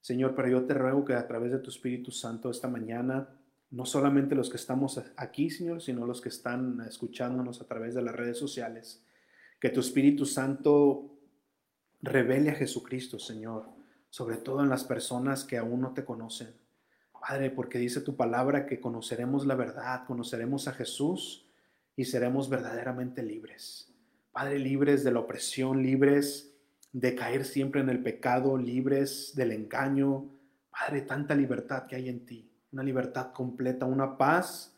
Señor, 0.00 0.34
pero 0.34 0.48
yo 0.48 0.64
te 0.64 0.74
ruego 0.74 1.04
que 1.04 1.14
a 1.14 1.26
través 1.26 1.52
de 1.52 1.58
tu 1.58 1.70
Espíritu 1.70 2.10
Santo 2.10 2.50
esta 2.50 2.68
mañana 2.68 3.28
no 3.70 3.86
solamente 3.86 4.36
los 4.36 4.50
que 4.50 4.56
estamos 4.56 5.00
aquí, 5.16 5.50
Señor, 5.50 5.82
sino 5.82 6.06
los 6.06 6.20
que 6.20 6.28
están 6.28 6.80
escuchándonos 6.82 7.60
a 7.60 7.66
través 7.66 7.94
de 7.94 8.02
las 8.02 8.14
redes 8.14 8.38
sociales. 8.38 9.02
Que 9.60 9.70
tu 9.70 9.80
Espíritu 9.80 10.26
Santo 10.26 11.18
revele 12.00 12.50
a 12.50 12.54
Jesucristo, 12.54 13.18
Señor, 13.18 13.68
sobre 14.10 14.36
todo 14.36 14.62
en 14.62 14.68
las 14.68 14.84
personas 14.84 15.44
que 15.44 15.58
aún 15.58 15.80
no 15.80 15.92
te 15.92 16.04
conocen. 16.04 16.54
Padre, 17.26 17.50
porque 17.50 17.78
dice 17.78 18.02
tu 18.02 18.16
palabra 18.16 18.66
que 18.66 18.80
conoceremos 18.80 19.46
la 19.46 19.54
verdad, 19.54 20.06
conoceremos 20.06 20.68
a 20.68 20.72
Jesús 20.72 21.48
y 21.96 22.04
seremos 22.04 22.48
verdaderamente 22.48 23.22
libres. 23.22 23.93
Padre, 24.34 24.58
libres 24.58 25.02
de 25.02 25.12
la 25.12 25.20
opresión, 25.20 25.82
libres 25.82 26.54
de 26.92 27.14
caer 27.14 27.46
siempre 27.46 27.80
en 27.80 27.88
el 27.88 28.02
pecado, 28.02 28.58
libres 28.58 29.32
del 29.34 29.52
engaño. 29.52 30.28
Padre, 30.70 31.00
tanta 31.00 31.34
libertad 31.34 31.86
que 31.86 31.96
hay 31.96 32.10
en 32.10 32.26
ti 32.26 32.50
una 32.74 32.82
libertad 32.82 33.32
completa, 33.32 33.86
una 33.86 34.18
paz 34.18 34.74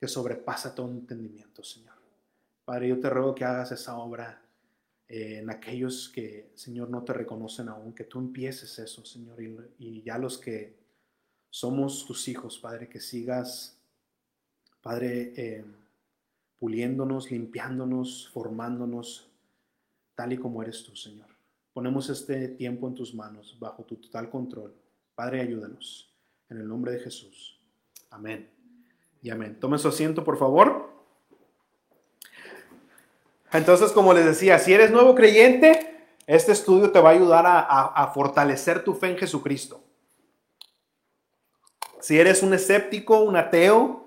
que 0.00 0.08
sobrepasa 0.08 0.74
todo 0.74 0.90
entendimiento, 0.90 1.62
Señor. 1.62 1.94
Padre, 2.64 2.88
yo 2.88 2.98
te 2.98 3.10
ruego 3.10 3.34
que 3.34 3.44
hagas 3.44 3.72
esa 3.72 3.98
obra 3.98 4.40
en 5.06 5.50
aquellos 5.50 6.08
que, 6.08 6.50
Señor, 6.54 6.88
no 6.88 7.04
te 7.04 7.12
reconocen 7.12 7.68
aún, 7.68 7.94
que 7.94 8.04
tú 8.04 8.18
empieces 8.18 8.78
eso, 8.78 9.04
Señor, 9.04 9.38
y, 9.78 10.02
ya 10.02 10.16
los 10.16 10.38
que 10.38 10.74
somos 11.50 12.06
tus 12.06 12.26
hijos, 12.26 12.58
Padre, 12.58 12.88
que 12.88 13.00
sigas, 13.00 13.78
Padre, 14.80 15.34
eh, 15.36 15.64
puliéndonos, 16.58 17.30
limpiándonos, 17.30 18.30
formándonos, 18.32 19.30
tal 20.14 20.32
y 20.32 20.38
como 20.38 20.62
eres 20.62 20.84
tú, 20.84 20.94
Señor. 20.96 21.28
Ponemos 21.72 22.08
este 22.08 22.48
tiempo 22.48 22.86
en 22.88 22.94
tus 22.94 23.14
manos, 23.14 23.56
bajo 23.58 23.82
tu 23.84 23.96
total 23.96 24.30
control. 24.30 24.74
Padre, 25.14 25.40
ayúdanos. 25.40 26.10
En 26.48 26.58
el 26.58 26.68
nombre 26.68 26.92
de 26.92 27.00
Jesús. 27.00 27.58
Amén. 28.10 28.50
Y 29.22 29.30
amén. 29.30 29.58
Tome 29.58 29.78
su 29.78 29.88
asiento, 29.88 30.22
por 30.22 30.38
favor. 30.38 30.92
Entonces, 33.52 33.92
como 33.92 34.12
les 34.12 34.24
decía, 34.24 34.58
si 34.58 34.72
eres 34.72 34.90
nuevo 34.90 35.14
creyente, 35.14 36.08
este 36.26 36.52
estudio 36.52 36.90
te 36.90 37.00
va 37.00 37.10
a 37.10 37.12
ayudar 37.12 37.44
a, 37.46 38.10
fortalecer 38.14 38.82
tu 38.82 38.94
fe 38.94 39.10
en 39.10 39.18
Jesucristo. 39.18 39.82
Si 42.00 42.18
eres 42.18 42.42
un 42.42 42.52
escéptico, 42.54 43.20
un 43.20 43.36
ateo, 43.36 44.03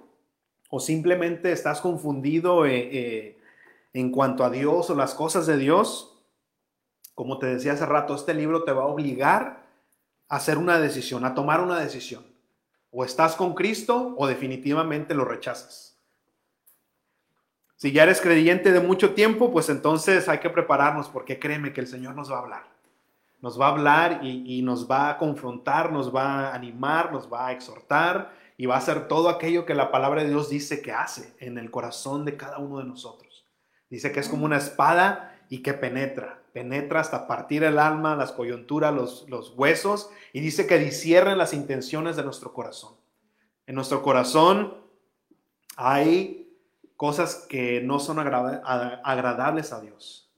o 0.69 0.79
simplemente 0.79 1.51
estás 1.51 1.81
confundido 1.81 2.65
eh, 2.65 2.89
eh, 2.91 3.41
en 3.93 4.12
cuanto 4.12 4.43
a 4.43 4.50
Dios 4.50 4.89
o 4.89 4.95
las 4.95 5.13
cosas 5.13 5.47
de 5.47 5.57
Dios, 5.57 6.17
como 7.15 7.39
te 7.39 7.47
decía 7.47 7.74
hace 7.74 7.86
rato, 7.86 8.15
este 8.15 8.33
libro 8.33 8.63
te 8.63 8.71
va 8.71 8.83
a 8.83 8.88
obligar 8.88 9.65
a 10.29 10.36
hacer 10.36 10.57
una 10.57 10.79
decisión, 10.79 11.25
a 11.25 11.33
tomar 11.33 11.62
una 11.62 11.79
decisión. 11.79 12.25
O 12.91 13.03
estás 13.03 13.36
con 13.36 13.53
Cristo 13.53 14.13
o 14.17 14.27
definitivamente 14.27 15.13
lo 15.13 15.25
rechazas. 15.25 15.97
Si 17.75 17.91
ya 17.91 18.03
eres 18.03 18.21
creyente 18.21 18.71
de 18.71 18.79
mucho 18.79 19.13
tiempo, 19.13 19.51
pues 19.51 19.69
entonces 19.69 20.27
hay 20.27 20.39
que 20.39 20.50
prepararnos 20.50 21.09
porque 21.09 21.39
créeme 21.39 21.74
que 21.74 21.81
el 21.81 21.88
Señor 21.88 22.15
nos 22.15 22.31
va 22.31 22.38
a 22.38 22.39
hablar. 22.39 22.63
Nos 23.39 23.59
va 23.59 23.67
a 23.67 23.69
hablar 23.69 24.19
y, 24.24 24.62
nos 24.63 24.89
va 24.89 25.12
a 25.12 25.17
confrontar, 25.19 25.91
nos 25.91 26.13
va 26.13 26.50
a 26.50 26.55
animar, 26.55 27.12
nos 27.12 27.31
va 27.31 27.47
a 27.47 27.51
exhortar 27.51 28.33
y 28.57 28.65
va 28.65 28.75
a 28.75 28.79
hacer 28.79 29.07
todo 29.07 29.29
aquello 29.29 29.65
que 29.65 29.75
la 29.75 29.91
palabra 29.91 30.23
de 30.23 30.29
Dios 30.29 30.49
dice 30.49 30.81
que 30.81 30.91
hace 30.91 31.35
en 31.39 31.57
el 31.57 31.71
corazón 31.71 32.25
de 32.25 32.35
cada 32.35 32.57
uno 32.57 32.79
de 32.79 32.85
nosotros. 32.85 33.45
Dice 33.89 34.11
que 34.11 34.19
es 34.19 34.27
como 34.27 34.45
una 34.45 34.57
espada 34.57 35.39
y 35.47 35.61
que 35.61 35.73
penetra, 35.73 36.41
penetra 36.51 36.99
hasta 36.99 37.27
partir 37.27 37.63
el 37.63 37.77
alma, 37.77 38.15
las 38.15 38.31
coyunturas, 38.31 38.93
los, 38.93 39.29
los 39.29 39.53
huesos, 39.55 40.09
y 40.33 40.41
dice 40.41 40.65
que 40.65 40.79
discierren 40.79 41.37
las 41.37 41.53
intenciones 41.53 42.15
de 42.15 42.23
nuestro 42.23 42.51
corazón. 42.51 42.95
En 43.67 43.75
nuestro 43.75 44.01
corazón 44.01 44.75
hay 45.75 46.47
cosas 46.97 47.45
que 47.47 47.79
no 47.81 47.99
son 47.99 48.17
agradables 48.19 49.71
a 49.71 49.81
Dios. 49.81 50.29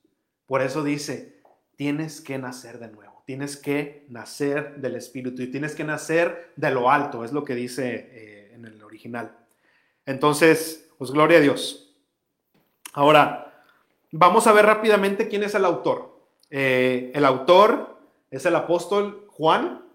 Por 0.46 0.62
eso 0.62 0.84
dice, 0.84 1.42
tienes 1.78 2.20
que 2.20 2.38
nacer 2.38 2.80
de 2.80 2.90
nuevo, 2.90 3.09
tienes 3.30 3.58
que 3.58 4.06
nacer 4.10 4.78
del 4.78 4.96
Espíritu 4.96 5.44
y 5.44 5.52
tienes 5.52 5.76
que 5.76 5.84
nacer 5.84 6.52
de 6.56 6.72
lo 6.72 6.90
alto, 6.90 7.24
es 7.24 7.32
lo 7.32 7.44
que 7.44 7.54
dice 7.54 8.10
eh, 8.12 8.52
en 8.56 8.66
el 8.66 8.82
original. 8.84 9.38
Entonces, 10.06 10.90
pues 10.98 11.12
gloria 11.12 11.38
a 11.38 11.42
Dios. 11.42 11.96
Ahora, 12.94 13.50
Vamos 14.12 14.48
a 14.48 14.54
ver 14.54 14.66
rápidamente 14.66 15.28
quién 15.28 15.44
es 15.44 15.54
el 15.54 15.66
autor. 15.66 16.20
Eh, 16.50 17.12
el 17.14 17.26
autor 17.26 18.00
es 18.32 18.44
el 18.48 18.56
apóstol 18.56 19.28
Juan. 19.30 19.86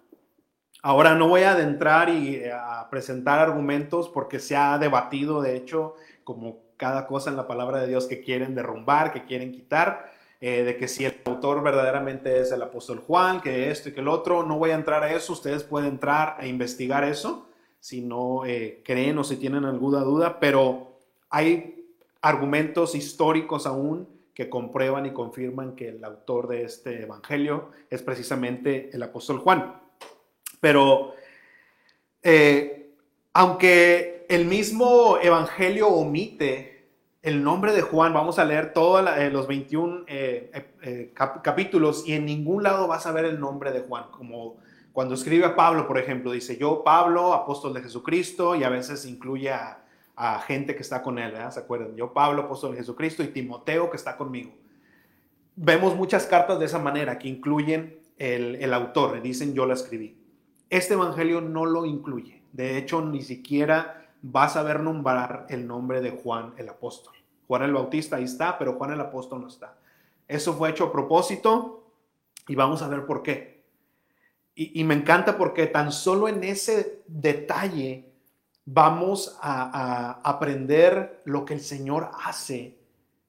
Ahora 0.83 1.17
no 1.17 1.26
voy 1.26 1.43
a 1.43 1.50
adentrar 1.50 2.11
y 2.11 2.37
eh, 2.37 2.53
a 2.53 2.88
presentar 2.91 3.41
argumentos 3.41 4.09
porque 4.09 4.38
se 4.38 4.55
ha 4.55 4.79
debatido, 4.79 5.43
de 5.43 5.57
hecho, 5.57 5.97
como 6.23 6.59
cada 6.76 7.09
cosa 7.09 7.29
en 7.31 7.37
la 7.37 7.49
palabra 7.49 7.81
de 7.81 7.88
Dios 7.88 8.07
que 8.07 8.21
quieren 8.21 8.55
derrumbar, 8.55 9.12
que 9.12 9.25
quieren 9.25 9.50
quitar, 9.50 10.12
eh, 10.47 10.65
de 10.65 10.77
que 10.77 10.89
si 10.89 11.05
el 11.05 11.15
autor 11.25 11.63
verdaderamente 11.63 12.41
es 12.41 12.53
el 12.53 12.63
apóstol 12.63 12.99
Juan, 12.99 13.41
que 13.41 13.71
esto 13.71 13.89
y 13.89 13.93
que 13.93 14.01
el 14.01 14.09
otro, 14.09 14.43
no 14.43 14.59
voy 14.59 14.71
a 14.71 14.75
entrar 14.75 15.03
a 15.03 15.15
eso, 15.15 15.33
ustedes 15.33 15.63
pueden 15.63 15.91
entrar 15.91 16.37
a 16.39 16.47
investigar 16.47 17.05
eso 17.05 17.49
si 17.81 18.01
no 18.01 18.43
creen 18.83 19.19
o 19.19 19.25
si 19.25 19.37
tienen 19.37 19.67
alguna 19.67 20.01
duda, 20.01 20.41
pero 20.41 20.99
hay 21.29 21.85
argumentos 22.23 22.95
históricos 22.95 23.67
aún 23.67 24.09
que 24.35 24.49
comprueban 24.49 25.07
y 25.07 25.13
confirman 25.13 25.77
que 25.77 25.89
el 25.89 26.05
autor 26.05 26.49
de 26.49 26.65
este 26.65 27.03
evangelio 27.03 27.71
es 27.89 28.03
precisamente 28.03 28.91
el 28.93 29.03
apóstol 29.03 29.39
Juan. 29.39 29.81
Pero 30.61 31.15
eh, 32.23 32.91
aunque 33.33 34.27
el 34.29 34.47
mismo 34.47 35.19
evangelio 35.23 35.89
omite 35.89 36.74
el 37.25 37.43
nombre 37.43 37.73
de 37.73 37.81
Juan, 37.81 38.12
vamos 38.12 38.38
a 38.38 38.45
leer 38.45 38.75
todos 38.75 39.02
eh, 39.16 39.31
los 39.31 39.47
21 39.47 40.04
eh, 40.07 41.11
capítulos 41.43 42.07
y 42.07 42.12
en 42.12 42.26
ningún 42.26 42.62
lado 42.62 42.87
vas 42.87 43.07
a 43.07 43.12
ver 43.12 43.25
el 43.25 43.40
nombre 43.40 43.73
de 43.73 43.81
Juan, 43.81 44.04
como 44.11 44.59
cuando 44.93 45.14
escribe 45.14 45.47
a 45.47 45.57
Pablo, 45.57 45.88
por 45.88 45.97
ejemplo, 45.97 46.33
dice 46.33 46.59
yo, 46.59 46.85
Pablo, 46.85 47.33
apóstol 47.33 47.73
de 47.73 47.81
Jesucristo, 47.81 48.54
y 48.54 48.62
a 48.62 48.69
veces 48.69 49.07
incluye 49.07 49.50
a, 49.50 49.81
gente 50.47 50.76
que 50.76 50.83
está 50.83 51.02
con 51.02 51.19
él, 51.19 51.35
¿Se 51.50 51.59
acuerdan? 51.59 51.97
Yo, 51.97 52.12
Pablo, 52.12 52.43
apóstol 52.43 52.73
de 52.73 52.78
Jesucristo, 52.78 53.23
y 53.23 53.28
Timoteo 53.28 53.90
que 53.90 53.97
está 53.97 54.16
conmigo. 54.16 54.52
Vemos 55.57 55.97
muchas 55.97 56.26
cartas 56.26 56.59
de 56.59 56.66
esa 56.66 56.78
manera 56.78 57.19
que 57.19 57.26
incluyen 57.26 57.99
el 58.19 58.73
autor, 58.75 59.21
dicen 59.23 59.54
yo 59.54 59.66
la 59.66 59.75
escribí. 59.75 60.16
Este 60.69 60.95
evangelio 60.95 61.40
no 61.40 61.64
lo 61.64 61.87
incluye. 61.87 62.43
De 62.52 62.76
hecho, 62.78 63.00
ni 63.00 63.23
siquiera 63.23 64.04
vas 64.26 64.57
a 64.57 64.62
ver 64.62 64.81
nombrar 64.81 65.47
el 65.50 65.66
nombre 65.66 66.00
de 66.00 66.11
Juan 66.11 66.54
el 66.57 66.71
apóstol. 66.71 67.12
Juan 67.47 67.62
el 67.62 67.75
Bautista 67.75 68.16
ahí 68.16 68.25
está, 68.25 68.59
pero 68.59 68.73
Juan 68.75 68.93
el 68.93 69.00
apóstol 69.00 69.43
no 69.43 69.49
está. 69.49 69.76
Eso 70.26 70.54
fue 70.54 70.71
hecho 70.71 70.85
a 70.85 70.93
propósito 70.93 71.85
y 72.49 72.54
vamos 72.54 72.81
a 72.81 72.88
ver 72.88 73.04
por 73.04 73.23
qué. 73.23 73.62
Y, 74.57 74.83
me 74.85 74.95
encanta 74.95 75.37
porque 75.37 75.66
tan 75.66 75.90
solo 75.90 76.28
en 76.28 76.45
ese 76.45 77.02
detalle 77.09 78.12
vamos 78.64 79.37
a 79.43 80.21
aprender 80.23 81.21
lo 81.25 81.45
que 81.45 81.54
el 81.54 81.61
Señor 81.61 82.11
hace 82.25 82.78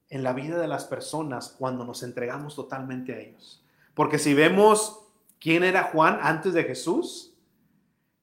en 0.08 0.22
la 0.22 0.32
vida 0.32 0.56
de 0.56 0.68
las 0.68 0.84
personas 0.84 1.54
cuando 1.58 1.84
nos 1.84 2.04
entregamos 2.04 2.54
totalmente 2.54 3.12
a 3.12 3.18
ellos. 3.18 3.62
Porque 3.92 4.18
si 4.18 4.34
vemos 4.34 5.00
quién 5.40 5.64
era 5.64 5.90
Juan 5.92 6.20
antes 6.22 6.54
de 6.54 6.62
Jesús, 6.62 7.34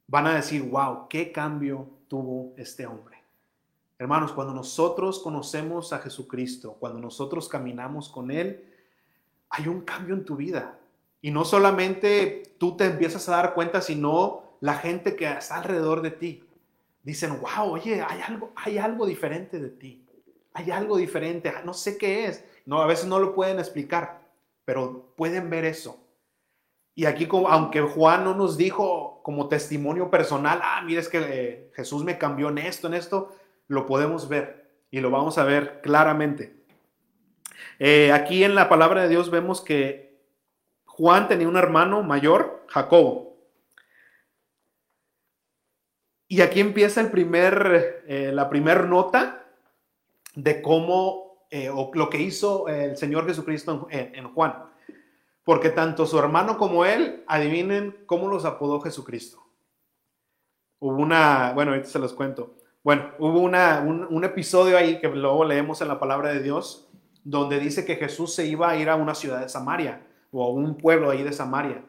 van 0.08 0.26
a 0.26 0.34
decir, 0.34 0.64
wow, 0.64 1.08
qué 1.10 1.34
cambio 1.34 1.90
tuvo 2.14 2.54
este 2.58 2.86
hombre. 2.86 3.18
Hermanos, 3.98 4.34
cuando 4.34 4.54
nosotros 4.54 5.18
conocemos 5.18 5.94
a 5.94 5.98
Jesucristo, 5.98 6.78
cuando 6.80 7.00
nosotros 7.00 7.50
caminamos 7.50 8.08
con 8.08 8.30
Él, 8.30 8.72
hay 9.50 9.68
un 9.68 9.82
cambio 9.82 10.14
en 10.14 10.24
tu 10.24 10.36
vida. 10.36 10.78
Y 11.24 11.32
no 11.32 11.44
solamente 11.44 12.54
tú 12.60 12.78
te 12.78 12.86
empiezas 12.86 13.28
a 13.28 13.38
dar 13.38 13.56
cuenta, 13.56 13.82
sino 13.82 14.58
la 14.62 14.76
gente 14.76 15.16
que 15.16 15.26
está 15.26 15.56
alrededor 15.56 16.04
de 16.04 16.12
ti. 16.12 16.44
Dicen, 17.02 17.42
wow, 17.42 17.72
oye, 17.72 18.04
hay 18.08 18.22
algo, 18.22 18.52
hay 18.58 18.78
algo 18.78 19.08
diferente 19.08 19.58
de 19.58 19.70
ti. 19.70 20.06
Hay 20.54 20.70
algo 20.70 20.98
diferente, 20.98 21.50
ah, 21.50 21.64
no 21.66 21.74
sé 21.74 21.98
qué 21.98 22.28
es. 22.28 22.46
No, 22.68 22.80
a 22.80 22.86
veces 22.86 23.08
no 23.08 23.18
lo 23.18 23.34
pueden 23.34 23.58
explicar, 23.58 24.22
pero 24.66 25.16
pueden 25.16 25.50
ver 25.50 25.66
eso. 25.66 25.98
Y 26.94 27.06
aquí, 27.06 27.28
aunque 27.32 27.82
Juan 27.82 28.24
no 28.24 28.36
nos 28.36 28.56
dijo 28.56 29.13
como 29.24 29.48
testimonio 29.48 30.12
personal, 30.12 30.60
ah, 30.62 30.84
mira, 30.86 31.00
es 31.00 31.08
que 31.08 31.20
eh, 31.20 31.72
Jesús 31.74 32.04
me 32.04 32.18
cambió 32.18 32.50
en 32.50 32.58
esto, 32.58 32.88
en 32.88 32.94
esto, 32.94 33.34
lo 33.68 33.86
podemos 33.86 34.28
ver 34.28 34.70
y 34.92 35.00
lo 35.00 35.10
vamos 35.10 35.38
a 35.38 35.46
ver 35.46 35.80
claramente. 35.82 36.58
Eh, 37.80 38.12
aquí 38.12 38.44
en 38.44 38.54
la 38.54 38.68
palabra 38.68 39.02
de 39.02 39.08
Dios 39.08 39.32
vemos 39.32 39.62
que 39.62 40.20
Juan 40.86 41.30
tenía 41.30 41.48
un 41.48 41.56
hermano 41.56 42.04
mayor, 42.04 42.66
Jacobo. 42.68 43.38
Y 46.28 46.42
aquí 46.42 46.60
empieza 46.60 47.00
el 47.00 47.10
primer, 47.10 48.04
eh, 48.06 48.32
la 48.34 48.50
primera 48.50 48.84
nota 48.84 49.46
de 50.36 50.62
cómo, 50.62 51.48
o 51.72 51.92
lo 51.94 52.10
que 52.10 52.18
hizo 52.18 52.68
el 52.68 52.98
Señor 52.98 53.28
Jesucristo 53.28 53.88
en 53.92 54.28
Juan. 54.34 54.73
Porque 55.44 55.70
tanto 55.70 56.06
su 56.06 56.18
hermano 56.18 56.58
como 56.58 56.86
él, 56.86 57.24
adivinen 57.28 57.98
cómo 58.06 58.28
los 58.28 58.46
apodó 58.46 58.80
Jesucristo. 58.82 59.44
Hubo 60.80 60.98
una, 60.98 61.52
bueno, 61.54 61.72
ahorita 61.72 61.90
se 61.90 62.00
los 62.00 62.14
cuento. 62.14 62.56
Bueno, 62.84 63.12
hubo 63.20 63.40
una, 63.40 63.80
un, 63.80 64.24
episodio 64.26 64.78
ahí 64.78 65.00
que 65.00 65.08
luego 65.08 65.46
leemos 65.46 65.82
en 65.82 65.88
la 65.88 66.00
palabra 66.00 66.34
de 66.34 66.42
Dios, 66.42 66.90
donde 67.24 67.60
dice 67.60 67.86
que 67.86 67.96
Jesús 67.96 68.34
se 68.36 68.46
iba 68.46 68.70
a 68.70 68.78
ir 68.78 68.90
a 68.90 68.96
una 68.96 69.16
ciudad 69.16 69.40
de 69.40 69.48
Samaria 69.48 70.06
o 70.32 70.44
a 70.44 70.50
un 70.50 70.76
pueblo 70.76 71.10
ahí 71.10 71.24
de 71.24 71.32
Samaria 71.32 71.86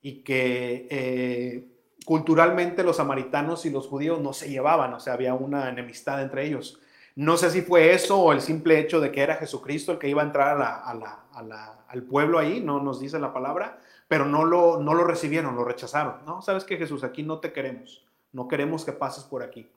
y 0.00 0.22
que 0.22 0.86
eh, 0.90 1.68
culturalmente 2.04 2.84
los 2.84 2.96
samaritanos 2.96 3.66
y 3.66 3.70
los 3.70 3.88
judíos 3.88 4.20
no 4.20 4.32
se 4.32 4.48
llevaban, 4.48 4.94
o 4.94 5.00
sea, 5.00 5.14
había 5.14 5.34
una 5.34 5.68
enemistad 5.68 6.22
entre 6.22 6.46
ellos. 6.46 6.80
No 7.18 7.36
sé 7.36 7.50
si 7.50 7.62
fue 7.62 7.94
eso 7.94 8.16
o 8.16 8.32
el 8.32 8.40
simple 8.40 8.78
hecho 8.78 9.00
de 9.00 9.10
que 9.10 9.20
era 9.20 9.34
Jesucristo 9.34 9.90
el 9.90 9.98
que 9.98 10.08
iba 10.08 10.22
a 10.22 10.24
entrar 10.24 10.56
al 11.88 12.02
pueblo 12.04 12.38
ahí, 12.38 12.60
no 12.60 12.80
nos 12.80 13.00
dice 13.00 13.18
la 13.18 13.32
palabra, 13.32 13.80
pero 14.06 14.24
no 14.24 14.44
lo, 14.44 14.80
no 14.80 14.94
lo 14.94 15.02
recibieron, 15.02 15.56
lo 15.56 15.64
rechazaron. 15.64 16.24
No, 16.24 16.42
sabes 16.42 16.62
que 16.62 16.76
Jesús, 16.76 17.02
aquí 17.02 17.24
no 17.24 17.40
te 17.40 17.52
queremos, 17.52 18.06
no 18.30 18.46
queremos 18.46 18.84
que 18.84 18.92
pases 18.92 19.24
por 19.24 19.42
aquí. 19.42 19.68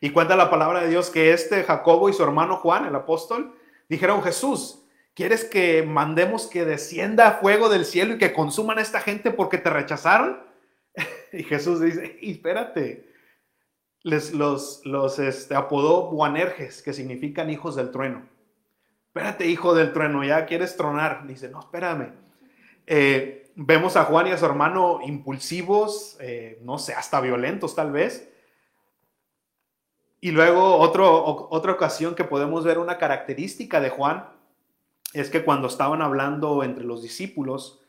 Y 0.00 0.10
cuenta 0.10 0.36
la 0.36 0.48
palabra 0.48 0.82
de 0.82 0.90
Dios 0.90 1.10
que 1.10 1.32
este 1.32 1.64
Jacobo 1.64 2.08
y 2.08 2.12
su 2.12 2.22
hermano 2.22 2.58
Juan, 2.58 2.86
el 2.86 2.94
apóstol, 2.94 3.56
dijeron, 3.88 4.22
Jesús, 4.22 4.84
¿quieres 5.14 5.44
que 5.44 5.82
mandemos 5.82 6.46
que 6.46 6.64
descienda 6.64 7.40
fuego 7.40 7.68
del 7.68 7.84
cielo 7.84 8.14
y 8.14 8.18
que 8.18 8.32
consuman 8.32 8.78
a 8.78 8.82
esta 8.82 9.00
gente 9.00 9.32
porque 9.32 9.58
te 9.58 9.70
rechazaron? 9.70 10.40
Y 11.32 11.42
Jesús 11.42 11.80
dice, 11.80 12.16
espérate, 12.22 13.11
les, 14.02 14.32
los, 14.32 14.82
los 14.84 15.18
este, 15.18 15.54
apodó 15.54 16.10
Buanerges, 16.10 16.82
que 16.82 16.92
significan 16.92 17.50
hijos 17.50 17.76
del 17.76 17.90
trueno. 17.90 18.26
Espérate, 19.08 19.46
hijo 19.46 19.74
del 19.74 19.92
trueno, 19.92 20.24
ya 20.24 20.46
quieres 20.46 20.76
tronar. 20.76 21.26
Dice, 21.26 21.48
no, 21.50 21.60
espérame. 21.60 22.14
Eh, 22.86 23.52
vemos 23.54 23.96
a 23.96 24.04
Juan 24.04 24.26
y 24.26 24.30
a 24.30 24.38
su 24.38 24.46
hermano 24.46 25.00
impulsivos, 25.04 26.16
eh, 26.20 26.58
no 26.62 26.78
sé, 26.78 26.94
hasta 26.94 27.20
violentos 27.20 27.74
tal 27.74 27.92
vez. 27.92 28.30
Y 30.20 30.30
luego 30.30 30.76
otra 30.76 31.72
ocasión 31.72 32.14
que 32.14 32.24
podemos 32.24 32.64
ver 32.64 32.78
una 32.78 32.96
característica 32.96 33.80
de 33.80 33.90
Juan 33.90 34.28
es 35.12 35.30
que 35.30 35.44
cuando 35.44 35.66
estaban 35.66 36.00
hablando 36.00 36.62
entre 36.62 36.84
los 36.84 37.02
discípulos 37.02 37.82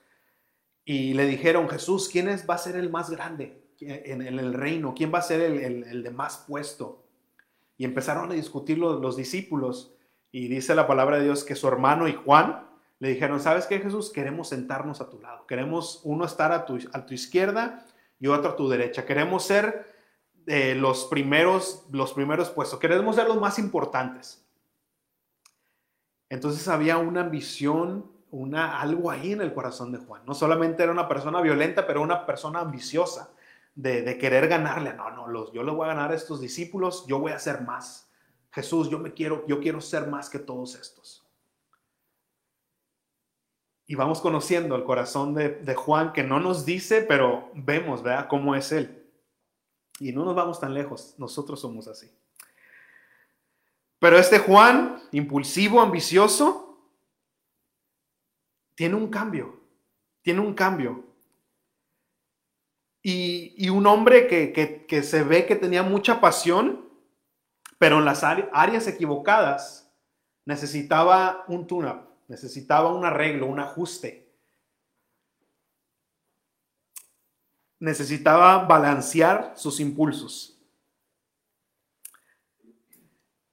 y 0.83 1.13
le 1.13 1.25
dijeron, 1.25 1.69
Jesús, 1.69 2.09
¿quién 2.09 2.27
es, 2.27 2.49
va 2.49 2.55
a 2.55 2.57
ser 2.57 2.75
el 2.75 2.89
más 2.89 3.09
grande? 3.09 3.62
En, 3.87 4.21
el 4.21 4.53
reino? 4.53 4.93
¿Quién 4.95 5.13
va 5.13 5.19
a 5.19 5.23
ser 5.23 5.41
el, 5.41 6.03
de 6.03 6.11
más 6.11 6.45
puesto? 6.47 7.03
Y 7.77 7.85
empezaron 7.85 8.31
a 8.31 8.33
discutir 8.33 8.77
los, 8.77 9.15
discípulos 9.15 9.95
y 10.31 10.47
dice 10.47 10.75
la 10.75 10.87
palabra 10.87 11.17
de 11.17 11.25
Dios 11.25 11.43
que 11.43 11.55
su 11.55 11.67
hermano 11.67 12.07
y 12.07 12.13
Juan 12.13 12.67
le 12.99 13.09
dijeron, 13.09 13.39
¿sabes 13.39 13.65
qué 13.65 13.79
Jesús? 13.79 14.11
Queremos 14.11 14.49
sentarnos 14.49 15.01
a 15.01 15.09
tu 15.09 15.19
lado, 15.19 15.45
queremos 15.47 16.01
uno 16.03 16.25
estar 16.25 16.51
a 16.51 16.65
tu, 16.65 16.79
a 16.93 17.05
tu 17.05 17.13
izquierda 17.13 17.85
y 18.19 18.27
otro 18.27 18.51
a 18.51 18.55
tu 18.55 18.69
derecha, 18.69 19.05
queremos 19.05 19.43
ser 19.43 19.85
eh, 20.47 20.75
los, 20.75 21.05
primeros, 21.05 21.85
los 21.91 22.13
primeros 22.13 22.49
puestos, 22.49 22.79
queremos 22.79 23.15
ser 23.15 23.27
los 23.27 23.39
más 23.39 23.59
importantes. 23.59 24.45
Entonces 26.29 26.67
había 26.67 26.97
una 26.97 27.21
ambición, 27.21 28.11
una, 28.31 28.81
algo 28.81 29.11
ahí 29.11 29.33
en 29.33 29.41
el 29.41 29.53
corazón 29.53 29.91
de 29.91 29.99
Juan. 29.99 30.23
No 30.25 30.33
solamente 30.33 30.81
era 30.81 30.91
una 30.91 31.07
persona 31.07 31.41
violenta, 31.41 31.85
pero 31.85 32.01
una 32.01 32.25
persona 32.25 32.61
ambiciosa 32.61 33.32
de, 33.75 34.17
querer 34.17 34.47
ganarle. 34.47 34.93
No, 34.93 35.11
no, 35.11 35.27
los, 35.27 35.51
yo 35.51 35.63
le 35.63 35.71
voy 35.71 35.85
a 35.85 35.93
ganar 35.93 36.11
a 36.11 36.15
estos 36.15 36.41
discípulos, 36.41 37.05
yo 37.07 37.19
voy 37.19 37.31
a 37.31 37.39
ser 37.39 37.61
más. 37.61 38.09
Jesús, 38.51 38.89
yo 38.89 38.99
me 38.99 39.13
quiero, 39.13 39.45
yo 39.47 39.59
quiero 39.59 39.81
ser 39.81 40.07
más 40.07 40.29
que 40.29 40.39
todos 40.39 40.75
estos. 40.75 41.25
Y 43.85 43.95
vamos 43.95 44.21
conociendo 44.21 44.75
el 44.75 44.83
corazón 44.83 45.33
de, 45.33 45.49
de 45.49 45.75
Juan 45.75 46.13
que 46.13 46.23
no 46.23 46.39
nos 46.39 46.65
dice, 46.65 47.01
pero 47.01 47.49
vemos, 47.53 48.01
¿verdad? 48.01 48.27
Cómo 48.27 48.55
es 48.55 48.71
él. 48.71 49.03
Y 49.99 50.11
no 50.11 50.23
nos 50.23 50.35
vamos 50.35 50.59
tan 50.59 50.73
lejos, 50.73 51.15
nosotros 51.17 51.59
somos 51.59 51.87
así. 51.87 52.11
Pero 53.99 54.17
este 54.17 54.39
Juan, 54.39 55.01
impulsivo, 55.11 55.79
ambicioso, 55.79 56.77
tiene 58.75 58.95
un 58.95 59.07
cambio, 59.07 59.61
tiene 60.21 60.41
un 60.41 60.53
cambio. 60.53 61.05
Y, 63.05 63.69
un 63.69 63.85
hombre 63.85 64.27
que, 64.27 65.03
se 65.03 65.23
ve 65.23 65.45
que 65.45 65.57
tenía 65.57 65.83
mucha 65.83 66.21
pasión, 66.21 66.89
pero 67.77 67.99
en 67.99 68.05
las 68.05 68.23
áreas 68.23 68.87
equivocadas 68.87 69.91
necesitaba 70.45 71.43
un 71.49 71.67
tune-up, 71.67 72.07
necesitaba 72.29 72.93
un 72.93 73.03
arreglo, 73.03 73.47
un 73.47 73.59
ajuste. 73.59 74.31
Necesitaba 77.79 78.59
balancear 78.59 79.51
sus 79.57 79.81
impulsos. 79.81 80.57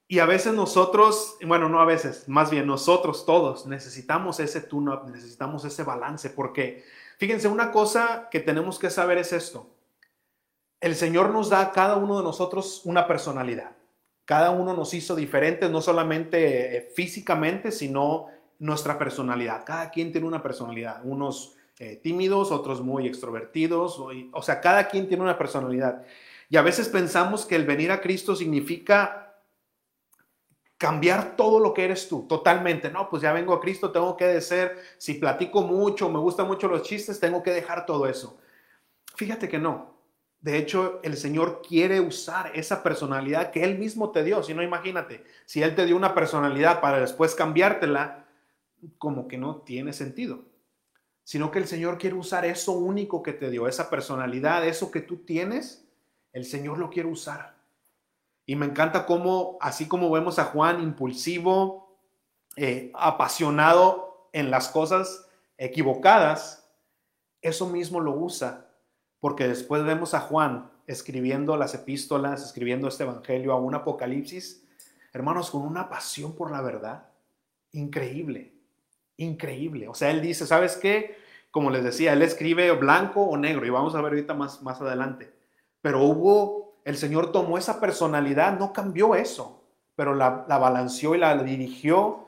Y 0.07 0.21
a 0.21 0.27
veces 0.27 0.55
nosotros, 0.55 1.37
bueno, 1.45 1.69
no 1.69 1.81
a 1.81 1.85
veces, 1.85 2.29
más 2.29 2.51
bien 2.51 2.69
nosotros 2.69 3.27
todos 3.27 3.67
necesitamos 3.67 4.39
ese 4.39 4.61
tune-up, 4.61 5.09
necesitamos 5.11 5.65
ese 5.65 5.83
balance, 5.83 6.31
porque 6.31 6.85
Fíjense, 7.21 7.49
una 7.49 7.71
cosa 7.71 8.29
que 8.31 8.41
tenemos 8.41 8.79
que 8.79 8.89
saber 8.89 9.19
es 9.19 9.35
esto. 9.35 9.69
El 10.81 10.97
Señor 10.97 11.29
nos 11.29 11.51
da 11.51 11.61
a 11.61 11.71
cada 11.71 11.97
uno 11.97 12.17
de 12.17 12.25
nosotros 12.25 12.81
una 12.85 13.07
personalidad. 13.07 13.73
Cada 14.25 14.53
uno 14.53 14.73
nos 14.73 14.95
hizo 14.95 15.15
diferentes, 15.15 15.71
no 15.71 15.83
solamente 15.83 16.79
eh, 16.79 16.91
físicamente, 16.97 17.73
sino 17.73 18.29
nuestra 18.59 18.99
personalidad. 18.99 19.67
Cada 19.67 19.91
quien 19.91 20.13
tiene 20.13 20.27
una 20.27 20.43
personalidad. 20.43 21.03
Unos 21.05 21.57
eh, 21.79 21.97
tímidos, 21.97 22.51
otros 22.51 22.81
muy 22.81 23.07
extrovertidos. 23.07 23.99
o 24.33 24.41
sea, 24.41 24.63
cada 24.63 24.89
quien 24.89 25.07
tiene 25.07 25.23
una 25.23 25.37
personalidad. 25.37 26.03
Y 26.49 26.57
a 26.57 26.63
veces 26.63 26.89
pensamos 26.89 27.45
que 27.45 27.57
el 27.57 27.67
venir 27.67 27.93
a 27.93 28.01
Cristo 28.01 28.35
significa 28.35 29.30
cambiar 30.81 31.37
todo 31.37 31.61
lo 31.61 31.75
que 31.75 31.85
eres 31.85 32.09
tú, 32.09 32.27
totalmente. 32.27 32.91
No, 32.91 33.11
pues 33.11 33.21
ya 33.21 33.35
vengo 33.35 33.53
a 33.53 33.61
Cristo, 33.61 33.93
tengo 33.93 34.17
que 34.17 34.41
ser, 34.41 34.79
si 34.97 35.13
platico 35.13 35.61
mucho, 35.61 36.09
me 36.09 36.19
gustan 36.19 36.47
mucho 36.47 36.69
los 36.69 36.85
chistes, 36.85 37.21
tengo 37.21 37.43
que 37.43 37.51
dejar 37.51 37.85
todo 37.85 38.07
eso. 38.07 38.41
Fíjate 39.15 39.47
que 39.47 39.59
no. 39.59 39.95
De 40.41 40.57
hecho, 40.57 41.01
el 41.03 41.19
Señor 41.19 41.61
quiere 41.61 42.01
usar 42.01 42.53
esa 42.55 42.83
personalidad 42.83 43.51
que 43.51 43.63
Él 43.63 43.77
mismo 43.77 44.11
te 44.11 44.25
dio. 44.25 44.43
Si 44.43 44.55
no, 44.55 44.63
imagínate, 44.63 45.23
si 45.45 45.63
Él 45.63 45.75
te 45.75 45.85
dio 45.85 45.95
una 45.95 46.15
personalidad 46.15 46.81
para 46.81 46.99
después 46.99 47.35
cambiártela, 47.35 48.25
como 48.97 49.29
que 49.29 49.37
no 49.37 49.57
tiene 49.57 49.93
sentido. 49.93 50.47
Sino 51.25 51.51
que 51.51 51.59
el 51.59 51.67
Señor 51.67 51.99
quiere 51.99 52.17
usar 52.17 52.47
eso 52.47 52.73
único 52.73 53.23
que 53.23 53.35
te 53.35 53.51
dio, 53.51 53.69
esa 53.69 53.91
personalidad, 53.91 54.67
eso 54.67 54.91
que 54.91 55.03
tú 55.03 55.19
tienes, 55.19 55.87
el 56.33 56.47
Señor 56.47 56.79
lo 56.79 56.89
quiere 56.89 57.11
usar. 57.11 57.60
Y 58.51 58.57
me 58.57 58.67
encanta 58.67 59.07
cómo, 59.07 59.59
así 59.61 59.87
como 59.87 60.11
vemos 60.11 60.41
a 60.41 60.47
Juan 60.47 60.83
impulsivo, 60.83 61.97
eh, 62.57 62.91
apasionado 62.97 64.29
en 64.33 64.51
las 64.51 64.71
cosas 64.71 65.29
equivocadas, 65.57 66.69
eso 67.43 67.69
mismo 67.69 68.01
lo 68.01 68.11
usa, 68.11 68.67
porque 69.21 69.47
después 69.47 69.85
vemos 69.85 70.15
a 70.15 70.21
Juan 70.23 70.69
escribiendo 70.89 71.57
las 71.57 71.75
epístolas, 71.75 72.43
escribiendo 72.43 72.89
este 72.89 73.05
evangelio, 73.05 73.53
a 73.53 73.61
un 73.61 73.77
apocalipsis, 73.77 74.67
hermanos, 75.13 75.53
con 75.53 75.63
una 75.63 75.89
pasión 75.89 76.35
por 76.35 76.51
la 76.51 76.61
verdad 76.61 77.05
increíble, 77.71 78.53
increíble. 79.17 79.87
O 79.87 79.95
sea, 79.95 80.11
él 80.11 80.21
dice, 80.21 80.45
¿sabes 80.45 80.77
qué? 80.77 81.17
Como 81.53 81.71
les 81.71 81.85
decía, 81.85 82.15
él 82.15 82.23
escribe 82.23 82.73
blanco 82.73 83.23
o 83.23 83.37
negro 83.37 83.65
y 83.65 83.71
vamos 83.71 83.95
a 83.95 83.99
ver 84.01 84.15
ahorita 84.15 84.35
más, 84.35 84.61
más 84.61 84.81
adelante. 84.81 85.33
Pero 85.81 86.03
hubo, 86.03 86.70
el 86.85 86.97
Señor 86.97 87.33
tomó 87.33 87.59
esa 87.59 87.81
personalidad, 87.81 88.59
no 88.59 88.73
cambió 88.73 89.15
eso, 89.15 89.63
pero 89.97 90.15
la, 90.15 90.45
la 90.49 90.59
balanceó 90.59 91.15
y 91.15 91.19
la 91.19 91.37
dirigió 91.43 92.27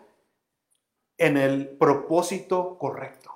en 1.18 1.36
el 1.36 1.68
propósito 1.68 2.78
correcto. 2.78 3.30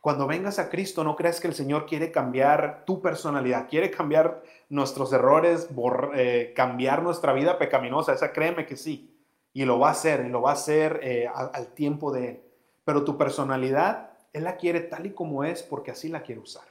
Cuando 0.00 0.26
vengas 0.26 0.58
a 0.58 0.68
Cristo, 0.68 1.04
no 1.04 1.14
creas 1.14 1.38
que 1.38 1.46
el 1.46 1.54
Señor 1.54 1.86
quiere 1.86 2.10
cambiar 2.10 2.82
tu 2.84 3.00
personalidad, 3.00 3.68
quiere 3.68 3.88
cambiar 3.88 4.42
nuestros 4.68 5.12
errores, 5.12 5.68
eh, 6.14 6.52
cambiar 6.56 7.04
nuestra 7.04 7.32
vida 7.32 7.56
pecaminosa. 7.56 8.12
Esa 8.12 8.32
créeme 8.32 8.66
que 8.66 8.76
sí. 8.76 9.16
Y 9.52 9.64
lo 9.64 9.78
va 9.78 9.90
a 9.90 9.92
hacer, 9.92 10.24
y 10.26 10.28
lo 10.28 10.42
va 10.42 10.50
a 10.50 10.54
hacer 10.54 10.98
eh, 11.04 11.28
al, 11.32 11.52
al 11.54 11.68
tiempo 11.68 12.10
de 12.10 12.28
Él. 12.30 12.42
Pero 12.84 13.04
tu 13.04 13.16
personalidad, 13.16 14.10
Él 14.32 14.42
la 14.42 14.56
quiere 14.56 14.80
tal 14.80 15.06
y 15.06 15.12
como 15.12 15.44
es 15.44 15.62
porque 15.62 15.92
así 15.92 16.08
la 16.08 16.22
quiere 16.22 16.40
usar. 16.40 16.64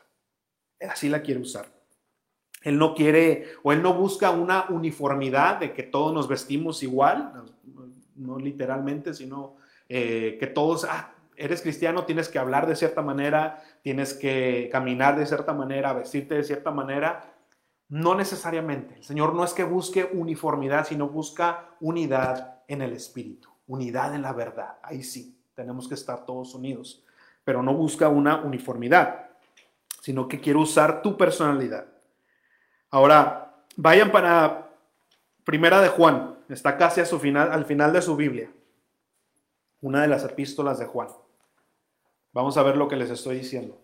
Él 0.78 0.90
así 0.90 1.08
la 1.08 1.22
quiere 1.22 1.40
usar. 1.40 1.68
Él 2.62 2.78
no 2.78 2.94
quiere 2.94 3.46
o 3.64 3.72
Él 3.72 3.82
no 3.82 3.94
busca 3.94 4.32
una 4.32 4.66
uniformidad 4.70 5.60
de 5.60 5.74
que 5.74 5.84
todos 5.84 6.14
nos 6.14 6.28
vestimos 6.28 6.84
igual, 6.84 7.34
no 8.16 8.38
literalmente, 8.38 9.14
sino 9.14 9.56
eh, 9.90 10.38
que 10.40 10.48
todos, 10.48 10.86
ah, 10.86 11.14
eres 11.36 11.62
cristiano, 11.62 12.06
tienes 12.06 12.30
que 12.30 12.40
hablar 12.40 12.68
de 12.68 12.76
cierta 12.76 13.02
manera, 13.02 13.62
tienes 13.82 14.14
que 14.14 14.70
caminar 14.72 15.18
de 15.18 15.26
cierta 15.26 15.54
manera, 15.54 15.94
vestirte 15.94 16.36
de 16.36 16.44
cierta 16.44 16.72
manera. 16.72 17.34
No 17.90 18.16
necesariamente. 18.16 18.96
El 18.96 19.04
Señor 19.04 19.36
no 19.36 19.44
es 19.44 19.54
que 19.54 19.66
busque 19.66 20.10
uniformidad, 20.14 20.88
sino 20.88 21.10
busca 21.10 21.76
unidad 21.82 22.62
en 22.68 22.82
el 22.82 22.94
espíritu, 22.94 23.50
unidad 23.68 24.16
en 24.16 24.22
la 24.22 24.32
verdad. 24.32 24.78
Ahí 24.82 25.04
sí, 25.04 25.38
tenemos 25.54 25.90
que 25.90 25.96
estar 25.96 26.26
todos 26.26 26.56
unidos, 26.56 27.04
pero 27.44 27.62
no 27.62 27.74
busca 27.74 28.08
una 28.08 28.42
uniformidad, 28.42 29.32
sino 30.00 30.28
que 30.28 30.40
quiere 30.40 30.60
usar 30.60 31.02
tu 31.02 31.18
personalidad. 31.18 31.91
Ahora, 32.92 33.56
vayan 33.78 34.12
para 34.12 34.70
Primera 35.46 35.82
de 35.82 35.88
Juan, 35.88 36.38
está 36.50 36.78
casi 36.78 37.02
a 37.02 37.06
su 37.06 37.20
final, 37.20 37.52
al 37.52 37.66
final 37.66 37.94
de 37.94 38.02
su 38.02 38.16
Biblia, 38.16 38.52
una 39.80 40.02
de 40.02 40.10
las 40.10 40.24
epístolas 40.26 40.78
de 40.78 40.86
Juan. 40.86 41.08
Vamos 42.34 42.58
a 42.58 42.64
ver 42.64 42.78
lo 42.78 42.88
que 42.88 42.98
les 42.98 43.10
estoy 43.10 43.38
diciendo. 43.38 43.82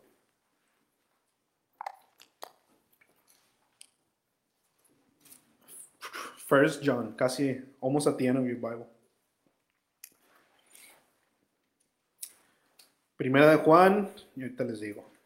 First 6.46 6.82
John, 6.86 7.14
casi 7.16 7.62
almost 7.82 8.08
at 8.08 8.18
the 8.18 8.28
end 8.28 8.38
of 8.38 8.46
your 8.46 8.56
Bible. 8.56 8.88
Primera 13.18 13.50
de 13.50 13.58
Juan, 13.58 14.14
y 14.36 14.44
ahorita 14.44 14.64
les 14.64 14.80
digo. 14.80 15.17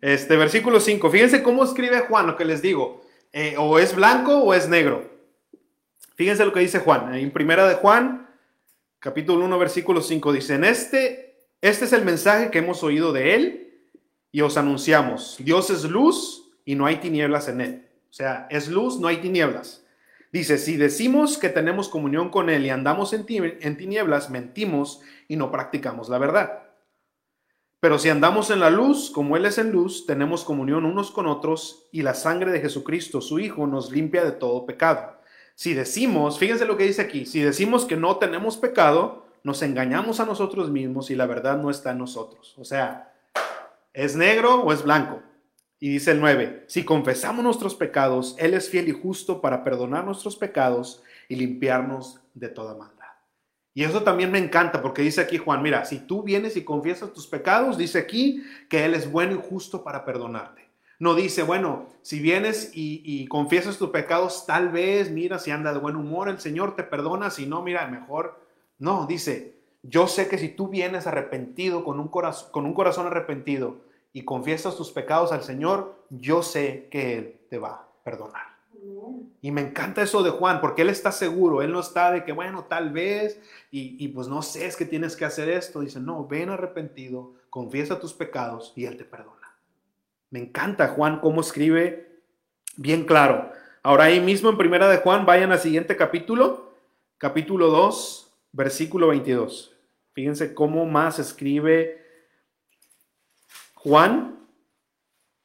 Este 0.00 0.36
versículo 0.36 0.80
5. 0.80 1.10
Fíjense 1.10 1.42
cómo 1.42 1.64
escribe 1.64 2.00
Juan, 2.00 2.26
lo 2.26 2.36
que 2.36 2.44
les 2.44 2.62
digo. 2.62 3.02
Eh, 3.32 3.54
o 3.58 3.78
es 3.78 3.94
blanco 3.94 4.38
o 4.38 4.54
es 4.54 4.68
negro. 4.68 5.08
Fíjense 6.14 6.44
lo 6.44 6.52
que 6.52 6.60
dice 6.60 6.80
Juan. 6.80 7.14
En 7.14 7.30
Primera 7.30 7.68
de 7.68 7.74
Juan, 7.74 8.28
capítulo 8.98 9.44
1, 9.44 9.58
versículo 9.58 10.02
5, 10.02 10.32
dice, 10.32 10.54
en 10.54 10.64
este, 10.64 11.44
este 11.60 11.84
es 11.84 11.92
el 11.92 12.04
mensaje 12.04 12.50
que 12.50 12.58
hemos 12.58 12.82
oído 12.82 13.12
de 13.12 13.34
él 13.34 13.74
y 14.32 14.40
os 14.40 14.56
anunciamos. 14.56 15.36
Dios 15.40 15.70
es 15.70 15.84
luz 15.84 16.50
y 16.64 16.74
no 16.74 16.86
hay 16.86 16.96
tinieblas 16.96 17.48
en 17.48 17.60
él. 17.60 17.86
O 18.10 18.12
sea, 18.12 18.46
es 18.50 18.68
luz, 18.68 18.98
no 18.98 19.08
hay 19.08 19.18
tinieblas. 19.18 19.84
Dice, 20.32 20.58
si 20.58 20.76
decimos 20.76 21.38
que 21.38 21.48
tenemos 21.48 21.88
comunión 21.88 22.30
con 22.30 22.50
Él 22.50 22.64
y 22.64 22.70
andamos 22.70 23.12
en 23.12 23.26
tinieblas, 23.26 24.30
mentimos 24.30 25.00
y 25.26 25.34
no 25.34 25.50
practicamos 25.50 26.08
la 26.08 26.18
verdad. 26.18 26.69
Pero 27.80 27.98
si 27.98 28.10
andamos 28.10 28.50
en 28.50 28.60
la 28.60 28.68
luz, 28.68 29.10
como 29.10 29.38
Él 29.38 29.46
es 29.46 29.56
en 29.56 29.72
luz, 29.72 30.04
tenemos 30.06 30.44
comunión 30.44 30.84
unos 30.84 31.10
con 31.10 31.26
otros 31.26 31.88
y 31.90 32.02
la 32.02 32.12
sangre 32.12 32.52
de 32.52 32.60
Jesucristo, 32.60 33.22
su 33.22 33.38
Hijo, 33.38 33.66
nos 33.66 33.90
limpia 33.90 34.22
de 34.22 34.32
todo 34.32 34.66
pecado. 34.66 35.18
Si 35.54 35.72
decimos, 35.72 36.38
fíjense 36.38 36.66
lo 36.66 36.76
que 36.76 36.84
dice 36.84 37.00
aquí, 37.00 37.24
si 37.24 37.40
decimos 37.40 37.86
que 37.86 37.96
no 37.96 38.16
tenemos 38.16 38.58
pecado, 38.58 39.24
nos 39.42 39.62
engañamos 39.62 40.20
a 40.20 40.26
nosotros 40.26 40.70
mismos 40.70 41.10
y 41.10 41.14
la 41.14 41.26
verdad 41.26 41.56
no 41.56 41.70
está 41.70 41.92
en 41.92 41.98
nosotros. 41.98 42.54
O 42.58 42.64
sea, 42.66 43.14
¿es 43.94 44.14
negro 44.14 44.62
o 44.62 44.72
es 44.72 44.82
blanco? 44.82 45.22
Y 45.78 45.88
dice 45.88 46.10
el 46.10 46.20
9, 46.20 46.64
si 46.66 46.84
confesamos 46.84 47.42
nuestros 47.42 47.74
pecados, 47.74 48.36
Él 48.38 48.52
es 48.52 48.68
fiel 48.68 48.88
y 48.88 48.92
justo 48.92 49.40
para 49.40 49.64
perdonar 49.64 50.04
nuestros 50.04 50.36
pecados 50.36 51.02
y 51.28 51.36
limpiarnos 51.36 52.20
de 52.34 52.48
toda 52.48 52.74
maldad. 52.74 52.99
Y 53.72 53.84
eso 53.84 54.02
también 54.02 54.32
me 54.32 54.38
encanta 54.38 54.82
porque 54.82 55.02
dice 55.02 55.20
aquí 55.20 55.38
Juan, 55.38 55.62
mira, 55.62 55.84
si 55.84 56.00
tú 56.00 56.22
vienes 56.22 56.56
y 56.56 56.64
confiesas 56.64 57.12
tus 57.12 57.26
pecados, 57.26 57.78
dice 57.78 57.98
aquí 57.98 58.42
que 58.68 58.84
Él 58.84 58.94
es 58.94 59.10
bueno 59.10 59.34
y 59.34 59.48
justo 59.48 59.84
para 59.84 60.04
perdonarte. 60.04 60.68
No 60.98 61.14
dice, 61.14 61.42
bueno, 61.44 61.86
si 62.02 62.20
vienes 62.20 62.72
y, 62.74 63.26
confiesas 63.28 63.78
tus 63.78 63.88
pecados, 63.88 64.44
tal 64.46 64.68
vez, 64.68 65.10
mira, 65.10 65.38
si 65.38 65.50
anda 65.50 65.72
de 65.72 65.78
buen 65.78 65.96
humor, 65.96 66.28
el 66.28 66.40
Señor 66.40 66.76
te 66.76 66.82
perdona, 66.82 67.30
si 67.30 67.46
no, 67.46 67.62
mira, 67.62 67.86
mejor. 67.86 68.38
No, 68.78 69.06
dice, 69.06 69.56
yo 69.82 70.06
sé 70.08 70.28
que 70.28 70.36
si 70.36 70.50
tú 70.50 70.68
vienes 70.68 71.06
arrepentido, 71.06 71.84
con 71.84 72.00
un, 72.00 72.08
con 72.08 72.66
un 72.66 72.74
corazón 72.74 73.06
arrepentido, 73.06 73.78
y 74.12 74.24
confiesas 74.24 74.76
tus 74.76 74.90
pecados 74.90 75.32
al 75.32 75.42
Señor, 75.42 76.04
yo 76.10 76.42
sé 76.42 76.88
que 76.90 77.16
Él 77.16 77.40
te 77.48 77.56
va 77.56 77.70
a 77.70 77.88
perdonar. 78.04 78.49
Y 79.42 79.50
me 79.52 79.62
encanta 79.62 80.02
eso 80.02 80.22
de 80.22 80.30
Juan, 80.30 80.60
porque 80.60 80.82
él 80.82 80.90
está 80.90 81.12
seguro, 81.12 81.62
él 81.62 81.72
no 81.72 81.80
está 81.80 82.10
de 82.10 82.24
que, 82.24 82.32
bueno, 82.32 82.64
tal 82.64 82.90
vez, 82.90 83.40
y, 83.70 84.06
pues 84.08 84.28
no 84.28 84.42
sé, 84.42 84.66
es 84.66 84.76
que 84.76 84.84
tienes 84.84 85.16
que 85.16 85.24
hacer 85.24 85.48
esto. 85.48 85.80
Dice, 85.80 85.98
no, 85.98 86.26
ven 86.26 86.50
arrepentido, 86.50 87.34
confiesa 87.48 87.98
tus 87.98 88.12
pecados 88.12 88.72
y 88.76 88.84
él 88.84 88.98
te 88.98 89.04
perdona. 89.04 89.56
Me 90.28 90.40
encanta 90.40 90.88
Juan 90.88 91.20
cómo 91.20 91.40
escribe 91.40 92.20
bien 92.76 93.04
claro. 93.04 93.50
Ahora 93.82 94.04
ahí 94.04 94.20
mismo 94.20 94.50
en 94.50 94.58
primera 94.58 94.88
de 94.88 94.98
Juan, 94.98 95.24
vayan 95.24 95.52
al 95.52 95.58
siguiente 95.58 95.96
capítulo, 95.96 96.74
capítulo 97.16 97.68
2, 97.68 98.32
versículo 98.52 99.08
22. 99.08 99.74
Fíjense 100.12 100.52
cómo 100.52 100.84
más 100.84 101.18
escribe 101.18 102.04
Juan 103.72 104.46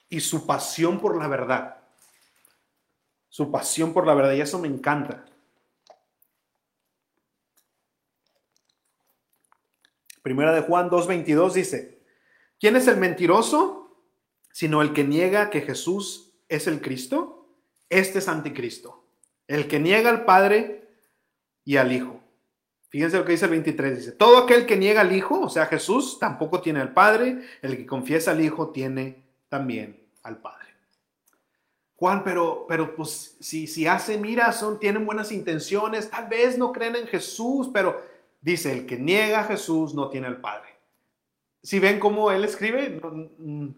y 0.09 0.19
su 0.19 0.45
pasión 0.45 0.99
por 0.99 1.17
la 1.17 1.29
verdad 1.29 1.74
su 3.35 3.51
pasión 3.51 3.91
por 3.91 4.07
la 4.07 4.13
verdad 4.13 4.31
y 4.31 4.39
eso 4.39 4.59
me 4.59 4.69
encanta. 4.69 5.25
Primera 10.21 10.53
de 10.53 10.61
Juan 10.61 10.89
2.22 10.89 11.51
dice, 11.51 12.01
¿quién 12.61 12.77
es 12.77 12.87
el 12.87 12.95
mentiroso? 12.95 14.07
Sino 14.53 14.81
el 14.81 14.93
que 14.93 15.03
niega 15.03 15.49
que 15.49 15.59
Jesús 15.59 16.31
es 16.47 16.65
el 16.67 16.79
Cristo. 16.79 17.49
Este 17.89 18.19
es 18.19 18.29
anticristo. 18.29 19.03
El 19.49 19.67
que 19.67 19.81
niega 19.81 20.09
al 20.11 20.23
Padre 20.23 20.87
y 21.65 21.75
al 21.75 21.91
Hijo. 21.91 22.21
Fíjense 22.87 23.17
lo 23.17 23.25
que 23.25 23.33
dice 23.33 23.43
el 23.43 23.51
23. 23.51 23.97
Dice, 23.97 24.11
todo 24.13 24.37
aquel 24.37 24.65
que 24.65 24.77
niega 24.77 25.01
al 25.01 25.13
Hijo, 25.13 25.41
o 25.41 25.49
sea, 25.49 25.65
Jesús, 25.65 26.19
tampoco 26.19 26.61
tiene 26.61 26.79
al 26.79 26.93
Padre. 26.93 27.41
El 27.61 27.75
que 27.75 27.85
confiesa 27.85 28.31
al 28.31 28.39
Hijo 28.39 28.69
tiene 28.69 29.25
también 29.49 30.07
al 30.23 30.37
Padre. 30.37 30.74
Juan, 31.97 32.23
pero, 32.23 32.65
pero 32.67 32.95
pues 32.95 33.37
si, 33.39 33.67
si 33.67 33.87
hace, 33.87 34.17
mira, 34.17 34.51
son, 34.51 34.79
tienen 34.79 35.05
buenas 35.05 35.31
intenciones, 35.31 36.09
tal 36.09 36.27
vez 36.27 36.57
no 36.57 36.73
creen 36.73 36.95
en 36.97 37.07
Jesús, 37.07 37.69
pero 37.73 38.01
dice, 38.41 38.71
el 38.73 38.85
que 38.85 38.97
niega 38.97 39.41
a 39.41 39.45
Jesús 39.45 39.93
no 39.93 40.09
tiene 40.09 40.27
al 40.27 40.41
Padre. 40.41 40.69
Si 41.63 41.79
ven 41.79 41.99
cómo 41.99 42.31
él 42.31 42.43
escribe, 42.43 42.99
mm, 43.01 43.69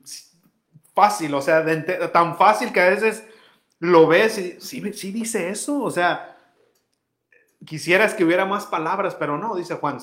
fácil, 0.94 1.34
o 1.36 1.42
sea, 1.42 1.64
tan 2.12 2.38
fácil 2.38 2.74
que 2.74 2.82
a 2.82 2.90
veces 2.90 3.24
lo 3.80 4.08
ves 4.08 4.40
y 4.40 4.60
sí, 4.60 5.12
dice 5.12 5.50
eso, 5.50 5.84
o 5.84 5.92
sea, 5.92 6.36
quisieras 7.66 8.16
que 8.16 8.26
hubiera 8.26 8.46
más 8.46 8.66
palabras, 8.66 9.14
pero 9.14 9.38
no, 9.38 9.56
dice 9.56 9.76
Juan, 9.76 10.00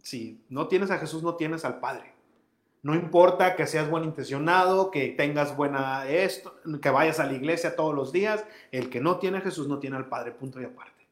si 0.00 0.44
no 0.48 0.68
tienes 0.68 0.92
a 0.92 0.98
Jesús, 0.98 1.24
no 1.24 1.34
tienes 1.34 1.64
al 1.64 1.80
Padre. 1.80 2.14
No 2.82 2.94
importa 2.94 3.56
que 3.56 3.66
seas 3.66 3.90
buen 3.90 4.04
intencionado, 4.04 4.90
que 4.90 5.08
tengas 5.08 5.56
buena 5.56 6.06
esto, 6.06 6.54
que 6.80 6.90
vayas 6.90 7.18
a 7.18 7.26
la 7.26 7.32
iglesia 7.32 7.74
todos 7.74 7.94
los 7.94 8.12
días, 8.12 8.44
el 8.70 8.88
que 8.88 9.00
no 9.00 9.18
tiene 9.18 9.38
a 9.38 9.40
Jesús 9.40 9.68
no 9.68 9.78
tiene 9.78 9.96
al 9.96 10.08
Padre, 10.08 10.32
punto 10.32 10.60
y 10.60 10.64
aparte. 10.64 11.06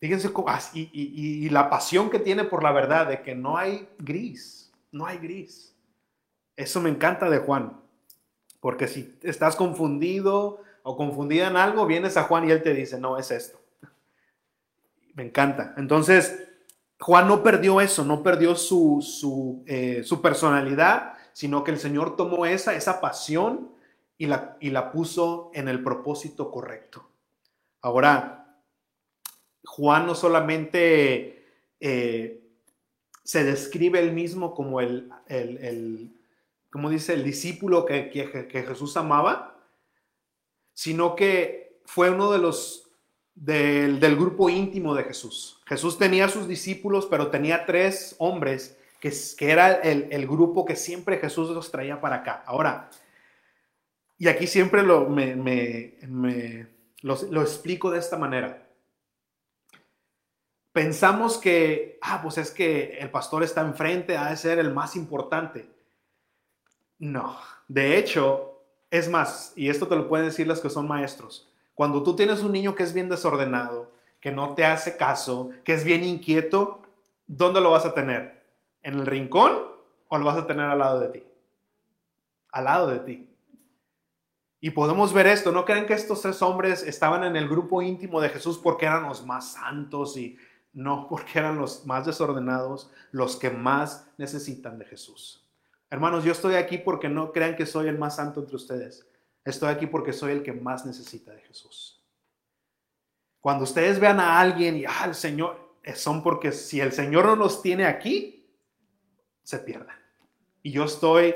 Fíjense 0.00 0.32
cómo, 0.32 0.48
ah, 0.48 0.60
y, 0.74 0.88
y, 0.92 1.48
la 1.48 1.68
pasión 1.68 2.08
que 2.08 2.20
tiene 2.20 2.44
por 2.44 2.62
la 2.62 2.70
verdad 2.70 3.08
de 3.08 3.20
que 3.20 3.34
no 3.34 3.58
hay 3.58 3.88
gris, 3.98 4.72
no 4.92 5.06
hay 5.06 5.18
gris. 5.18 5.74
Eso 6.54 6.80
me 6.80 6.88
encanta 6.88 7.28
de 7.28 7.38
Juan, 7.38 7.80
porque 8.60 8.86
si 8.86 9.18
estás 9.22 9.56
confundido 9.56 10.62
o 10.84 10.96
confundida 10.96 11.48
en 11.48 11.56
algo, 11.56 11.84
vienes 11.84 12.16
a 12.16 12.22
Juan 12.22 12.48
y 12.48 12.52
él 12.52 12.62
te 12.62 12.74
dice, 12.74 13.00
no, 13.00 13.18
es 13.18 13.32
esto. 13.32 13.60
Me 15.14 15.24
encanta. 15.24 15.74
Entonces, 15.76 16.47
Juan 17.00 17.28
no 17.28 17.42
perdió 17.42 17.80
eso, 17.80 18.04
no 18.04 18.22
perdió 18.22 18.56
su, 18.56 19.00
su, 19.02 19.62
eh, 19.66 20.02
su 20.04 20.20
personalidad, 20.20 21.14
sino 21.32 21.62
que 21.62 21.70
el 21.70 21.78
Señor 21.78 22.16
tomó 22.16 22.46
esa, 22.46 22.74
esa 22.74 23.00
pasión 23.00 23.70
y 24.16 24.26
la, 24.26 24.56
y 24.60 24.70
la 24.70 24.90
puso 24.90 25.50
en 25.54 25.68
el 25.68 25.82
propósito 25.82 26.50
correcto. 26.50 27.08
Ahora, 27.80 28.58
Juan 29.64 30.06
no 30.06 30.14
solamente 30.14 31.46
eh, 31.78 32.42
se 33.22 33.44
describe 33.44 34.00
él 34.00 34.12
mismo 34.12 34.54
como 34.54 34.80
el, 34.80 35.10
el, 35.28 36.18
como 36.70 36.90
dice, 36.90 37.14
el 37.14 37.22
discípulo 37.22 37.84
que, 37.84 38.10
que, 38.10 38.62
Jesús 38.62 38.96
amaba, 38.96 39.62
sino 40.74 41.14
que 41.14 41.80
fue 41.84 42.10
uno 42.10 42.32
de 42.32 42.38
los 42.38 42.87
del, 43.40 44.16
grupo 44.16 44.48
íntimo 44.48 44.94
de 44.94 45.04
Jesús. 45.04 45.60
Jesús 45.66 45.98
tenía 45.98 46.28
sus 46.28 46.48
discípulos, 46.48 47.06
pero 47.06 47.28
tenía 47.28 47.66
tres 47.66 48.14
hombres 48.18 48.78
que, 49.00 49.12
que 49.36 49.50
era 49.50 49.74
el, 49.74 50.08
el, 50.10 50.26
grupo 50.26 50.64
que 50.64 50.76
siempre 50.76 51.18
Jesús 51.18 51.50
los 51.50 51.70
traía 51.70 52.00
para 52.00 52.16
acá. 52.16 52.42
Ahora, 52.46 52.90
y 54.18 54.28
aquí 54.28 54.46
siempre 54.46 54.82
lo, 54.82 55.08
me, 55.08 55.36
me, 55.36 55.94
me 56.08 56.66
lo, 57.02 57.16
lo 57.30 57.42
explico 57.42 57.90
de 57.90 57.98
esta 57.98 58.16
manera 58.16 58.68
pensamos 60.78 61.38
que, 61.38 61.98
ah, 62.02 62.20
pues 62.22 62.38
es 62.38 62.52
que 62.52 62.98
el 63.00 63.10
pastor 63.10 63.42
está 63.42 63.62
enfrente, 63.62 64.16
ha 64.16 64.30
de 64.30 64.36
ser 64.36 64.60
el 64.60 64.72
más 64.72 64.94
importante. 64.94 65.68
No, 67.00 67.36
de 67.66 67.98
hecho, 67.98 68.62
es 68.88 69.08
más, 69.08 69.52
y 69.56 69.70
esto 69.70 69.88
te 69.88 69.96
lo 69.96 70.08
pueden 70.08 70.26
decir 70.26 70.46
los 70.46 70.60
que 70.60 70.70
son 70.70 70.86
maestros, 70.86 71.52
cuando 71.78 72.02
tú 72.02 72.16
tienes 72.16 72.42
un 72.42 72.50
niño 72.50 72.74
que 72.74 72.82
es 72.82 72.92
bien 72.92 73.08
desordenado, 73.08 73.92
que 74.18 74.32
no 74.32 74.56
te 74.56 74.64
hace 74.64 74.96
caso, 74.96 75.50
que 75.62 75.74
es 75.74 75.84
bien 75.84 76.02
inquieto, 76.02 76.82
¿dónde 77.28 77.60
lo 77.60 77.70
vas 77.70 77.86
a 77.86 77.94
tener? 77.94 78.42
¿En 78.82 78.94
el 78.94 79.06
rincón 79.06 79.52
o 80.08 80.18
lo 80.18 80.24
vas 80.24 80.38
a 80.38 80.46
tener 80.48 80.64
al 80.64 80.80
lado 80.80 80.98
de 80.98 81.08
ti? 81.10 81.22
Al 82.50 82.64
lado 82.64 82.88
de 82.88 82.98
ti. 82.98 83.30
Y 84.60 84.70
podemos 84.70 85.12
ver 85.12 85.28
esto, 85.28 85.52
no 85.52 85.64
creen 85.64 85.86
que 85.86 85.94
estos 85.94 86.20
tres 86.20 86.42
hombres 86.42 86.82
estaban 86.82 87.22
en 87.22 87.36
el 87.36 87.48
grupo 87.48 87.80
íntimo 87.80 88.20
de 88.20 88.30
Jesús 88.30 88.58
porque 88.58 88.86
eran 88.86 89.04
los 89.04 89.24
más 89.24 89.52
santos 89.52 90.16
y 90.16 90.36
no 90.72 91.06
porque 91.08 91.38
eran 91.38 91.58
los 91.58 91.86
más 91.86 92.06
desordenados, 92.06 92.90
los 93.12 93.36
que 93.36 93.50
más 93.50 94.10
necesitan 94.18 94.80
de 94.80 94.84
Jesús. 94.84 95.48
Hermanos, 95.90 96.24
yo 96.24 96.32
estoy 96.32 96.56
aquí 96.56 96.76
porque 96.78 97.08
no 97.08 97.30
crean 97.30 97.54
que 97.54 97.66
soy 97.66 97.86
el 97.86 97.98
más 97.98 98.16
santo 98.16 98.40
entre 98.40 98.56
ustedes. 98.56 99.07
Estoy 99.48 99.70
aquí 99.70 99.86
porque 99.86 100.12
soy 100.12 100.32
el 100.32 100.42
que 100.42 100.52
más 100.52 100.84
necesita 100.84 101.32
de 101.32 101.40
Jesús. 101.40 102.04
Cuando 103.40 103.64
ustedes 103.64 103.98
vean 103.98 104.20
a 104.20 104.38
alguien 104.38 104.76
y, 104.76 104.84
ah, 104.84 105.04
el 105.06 105.14
Señor, 105.14 105.74
eh, 105.82 105.94
son 105.94 106.22
porque 106.22 106.52
si 106.52 106.80
el 106.80 106.92
Señor 106.92 107.24
no 107.24 107.36
los 107.36 107.62
tiene 107.62 107.86
aquí, 107.86 108.46
se 109.42 109.58
pierden. 109.60 109.96
Y 110.62 110.70
yo 110.70 110.84
estoy, 110.84 111.34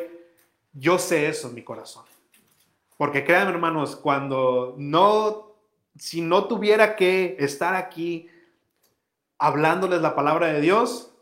yo 0.75 0.99
sé 0.99 1.27
eso 1.27 1.49
en 1.49 1.55
mi 1.55 1.63
corazón. 1.63 2.05
Porque 2.99 3.25
créanme, 3.25 3.53
hermanos, 3.53 3.97
cuando 3.97 4.75
no, 4.77 5.55
si 5.97 6.21
no 6.21 6.45
tuviera 6.45 6.97
que 6.97 7.37
estar 7.39 7.75
aquí 7.75 8.29
hablándoles 9.39 10.03
la 10.03 10.15
palabra 10.15 10.49
de 10.49 10.61
Dios, 10.61 11.15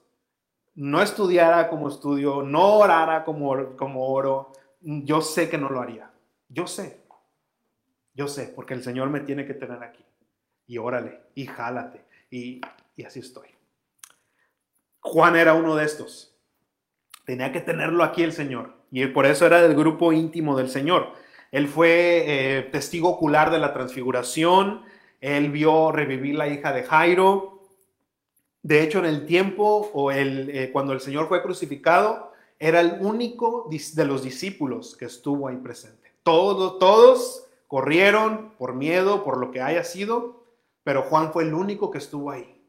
no 0.74 1.00
estudiara 1.02 1.68
como 1.68 1.88
estudio, 1.88 2.42
no 2.42 2.78
orara 2.78 3.24
como, 3.24 3.76
como 3.76 4.08
oro, 4.08 4.50
yo 4.80 5.20
sé 5.20 5.48
que 5.48 5.56
no 5.56 5.68
lo 5.68 5.80
haría. 5.80 6.09
Yo 6.50 6.66
sé. 6.66 7.00
Yo 8.14 8.28
sé, 8.28 8.52
porque 8.54 8.74
el 8.74 8.82
Señor 8.82 9.08
me 9.08 9.20
tiene 9.20 9.46
que 9.46 9.54
tener 9.54 9.82
aquí. 9.82 10.04
Y 10.66 10.78
órale, 10.78 11.20
y 11.34 11.46
jálate. 11.46 12.04
Y, 12.30 12.60
así 13.04 13.20
estoy. 13.20 13.48
Juan 15.00 15.36
era 15.36 15.54
uno 15.54 15.76
de 15.76 15.86
estos. 15.86 16.36
Tenía 17.24 17.52
que 17.52 17.60
tenerlo 17.60 18.04
aquí 18.04 18.22
el 18.22 18.32
Señor. 18.32 18.74
Y 18.90 19.06
por 19.06 19.24
eso 19.24 19.46
era 19.46 19.62
del 19.62 19.74
grupo 19.74 20.12
íntimo 20.12 20.56
del 20.56 20.68
Señor. 20.68 21.14
Él 21.52 21.68
fue 21.68 22.24
eh, 22.26 22.62
testigo 22.64 23.08
ocular 23.08 23.50
de 23.50 23.58
la 23.58 23.72
transfiguración. 23.72 24.82
Él 25.20 25.50
vio 25.50 25.92
revivir 25.92 26.34
la 26.34 26.48
hija 26.48 26.72
de 26.72 26.82
Jairo. 26.82 27.62
De 28.62 28.82
hecho, 28.82 28.98
en 28.98 29.06
el 29.06 29.24
tiempo 29.24 29.90
o 29.94 30.10
el, 30.10 30.50
eh, 30.50 30.70
cuando 30.72 30.92
el 30.92 31.00
Señor 31.00 31.28
fue 31.28 31.42
crucificado, 31.42 32.32
era 32.58 32.80
el 32.80 32.98
único 33.00 33.68
de 33.70 34.04
los 34.04 34.22
discípulos 34.22 34.96
que 34.96 35.06
estuvo 35.06 35.48
ahí 35.48 35.56
presente. 35.56 35.99
Todos, 36.30 37.46
corrieron 37.66 38.50
por 38.56 38.74
miedo, 38.74 39.24
por 39.24 39.38
lo 39.38 39.50
que 39.50 39.60
haya 39.60 39.82
sido, 39.82 40.44
pero 40.84 41.02
Juan 41.02 41.32
fue 41.32 41.42
el 41.42 41.54
único 41.54 41.90
que 41.90 41.98
estuvo 41.98 42.30
ahí. 42.30 42.62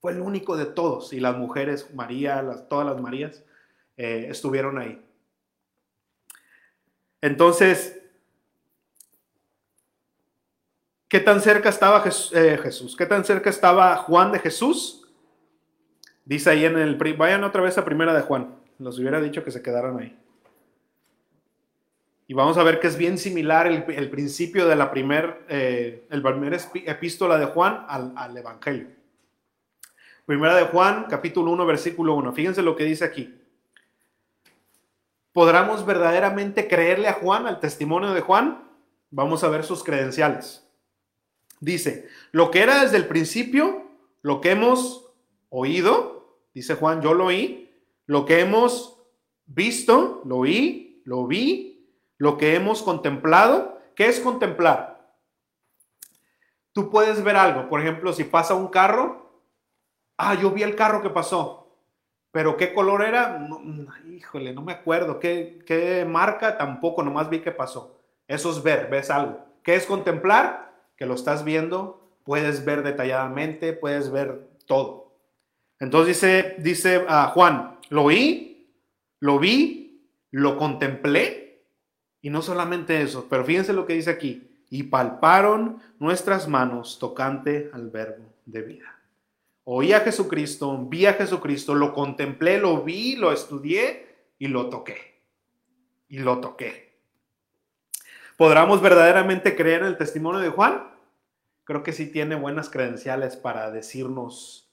Fue 0.00 0.12
el 0.12 0.20
único 0.20 0.56
de 0.56 0.66
todos. 0.66 1.12
Y 1.12 1.20
las 1.20 1.36
mujeres, 1.36 1.92
María, 1.92 2.44
todas 2.68 2.86
las 2.86 3.00
Marías, 3.00 3.42
eh, 3.96 4.26
estuvieron 4.30 4.78
ahí. 4.78 5.04
Entonces, 7.20 8.00
¿qué 11.08 11.20
tan 11.20 11.40
cerca 11.40 11.68
estaba 11.68 12.04
eh, 12.32 12.58
Jesús? 12.62 12.96
¿Qué 12.96 13.06
tan 13.06 13.24
cerca 13.24 13.50
estaba 13.50 13.96
Juan 13.96 14.32
de 14.32 14.38
Jesús? 14.38 15.08
Dice 16.24 16.50
ahí 16.50 16.64
en 16.64 16.78
el... 16.78 16.94
Vayan 16.94 17.42
otra 17.42 17.60
vez 17.60 17.76
a 17.76 17.84
primera 17.84 18.14
de 18.14 18.22
Juan. 18.22 18.54
Los 18.78 18.98
hubiera 19.00 19.20
dicho 19.20 19.42
que 19.42 19.50
se 19.50 19.62
quedaran 19.62 19.98
ahí. 19.98 20.16
Y 22.30 22.32
vamos 22.32 22.56
a 22.58 22.62
ver 22.62 22.78
que 22.78 22.86
es 22.86 22.96
bien 22.96 23.18
similar 23.18 23.66
el, 23.66 24.08
principio 24.08 24.68
de 24.68 24.76
la 24.76 24.92
primer, 24.92 25.44
eh, 25.48 26.06
el 26.10 26.22
primer 26.22 26.60
epístola 26.86 27.36
de 27.36 27.46
Juan 27.46 27.84
al, 27.88 28.12
al, 28.14 28.36
Evangelio. 28.36 28.86
Primera 30.26 30.54
de 30.54 30.62
Juan, 30.66 31.06
capítulo 31.10 31.50
1, 31.50 31.66
versículo 31.66 32.14
1. 32.14 32.32
Fíjense 32.32 32.62
lo 32.62 32.76
que 32.76 32.84
dice 32.84 33.04
aquí. 33.04 33.34
¿Podremos 35.32 35.84
verdaderamente 35.84 36.68
creerle 36.68 37.08
a 37.08 37.14
Juan, 37.14 37.48
al 37.48 37.58
testimonio 37.58 38.12
de 38.12 38.20
Juan? 38.20 38.62
Vamos 39.10 39.42
a 39.42 39.48
ver 39.48 39.64
sus 39.64 39.82
credenciales. 39.82 40.64
Dice, 41.58 42.06
lo 42.30 42.52
que 42.52 42.62
era 42.62 42.84
desde 42.84 42.98
el 42.98 43.08
principio, 43.08 43.90
lo 44.22 44.40
que 44.40 44.52
hemos 44.52 45.12
oído, 45.48 46.38
Dice 46.54 46.76
Juan, 46.76 47.02
yo 47.02 47.12
lo 47.12 47.26
oí, 47.26 47.72
lo 48.06 48.24
que 48.24 48.38
hemos 48.38 49.02
visto, 49.46 50.22
lo 50.24 50.36
oí, 50.36 51.02
lo 51.04 51.26
vi, 51.26 51.69
lo 52.20 52.36
que 52.36 52.54
hemos 52.54 52.82
contemplado. 52.82 53.80
¿Qué 53.96 54.06
es 54.06 54.20
contemplar? 54.20 55.16
Tú 56.72 56.90
puedes 56.90 57.24
ver 57.24 57.34
algo, 57.34 57.68
por 57.68 57.80
ejemplo, 57.80 58.12
si 58.12 58.24
pasa 58.24 58.54
un 58.54 58.68
carro, 58.68 59.42
ah, 60.18 60.34
yo 60.34 60.50
vi 60.50 60.62
el 60.62 60.76
carro 60.76 61.02
que 61.02 61.08
pasó, 61.08 61.78
pero 62.30 62.58
¿qué 62.58 62.74
color 62.74 63.02
era? 63.02 63.48
híjole, 64.06 64.52
no 64.52 64.60
me 64.62 64.72
acuerdo. 64.72 65.18
¿Qué, 65.18 65.60
¿Qué 65.66 66.04
marca? 66.04 66.58
Tampoco, 66.58 67.02
nomás 67.02 67.30
vi 67.30 67.40
que 67.40 67.52
pasó. 67.52 67.98
Eso 68.28 68.50
es 68.50 68.62
ver, 68.62 68.88
ves 68.90 69.10
algo. 69.10 69.42
¿Qué 69.64 69.74
es 69.74 69.86
contemplar? 69.86 70.72
Que 70.96 71.06
lo 71.06 71.14
estás 71.14 71.42
viendo, 71.42 72.06
puedes 72.24 72.66
ver 72.66 72.82
detalladamente, 72.82 73.72
puedes 73.72 74.12
ver 74.12 74.46
todo. 74.66 75.14
Entonces 75.78 76.20
dice, 76.20 76.56
dice 76.58 77.04
a 77.08 77.28
Juan, 77.28 77.78
lo 77.88 78.04
oí, 78.04 78.70
lo 79.20 79.38
vi, 79.38 80.06
lo 80.30 80.58
contemplé, 80.58 81.49
y 82.22 82.30
no 82.30 82.42
solamente 82.42 83.00
eso, 83.02 83.26
pero 83.28 83.44
fíjense 83.44 83.72
lo 83.72 83.86
que 83.86 83.94
dice 83.94 84.10
aquí, 84.10 84.50
y 84.70 84.84
palparon 84.84 85.82
nuestras 85.98 86.48
manos 86.48 86.98
tocante 86.98 87.70
al 87.72 87.90
verbo 87.90 88.32
de 88.46 88.62
vida. 88.62 89.00
Oí 89.64 89.92
a 89.92 90.00
Jesucristo, 90.00 90.76
vi 90.88 91.06
a 91.06 91.14
Jesucristo, 91.14 91.74
lo 91.74 91.92
contemplé, 91.92 92.58
lo 92.58 92.82
vi, 92.82 93.16
lo 93.16 93.32
estudié 93.32 94.06
y 94.38 94.48
lo 94.48 94.68
toqué. 94.68 95.20
Y 96.08 96.18
lo 96.18 96.40
toqué. 96.40 96.98
¿Podremos 98.36 98.80
verdaderamente 98.80 99.54
creer 99.54 99.82
en 99.82 99.88
el 99.88 99.98
testimonio 99.98 100.40
de 100.40 100.48
Juan? 100.48 100.90
Creo 101.64 101.82
que 101.82 101.92
sí 101.92 102.06
tiene 102.06 102.34
buenas 102.34 102.70
credenciales 102.70 103.36
para 103.36 103.70
decirnos 103.70 104.72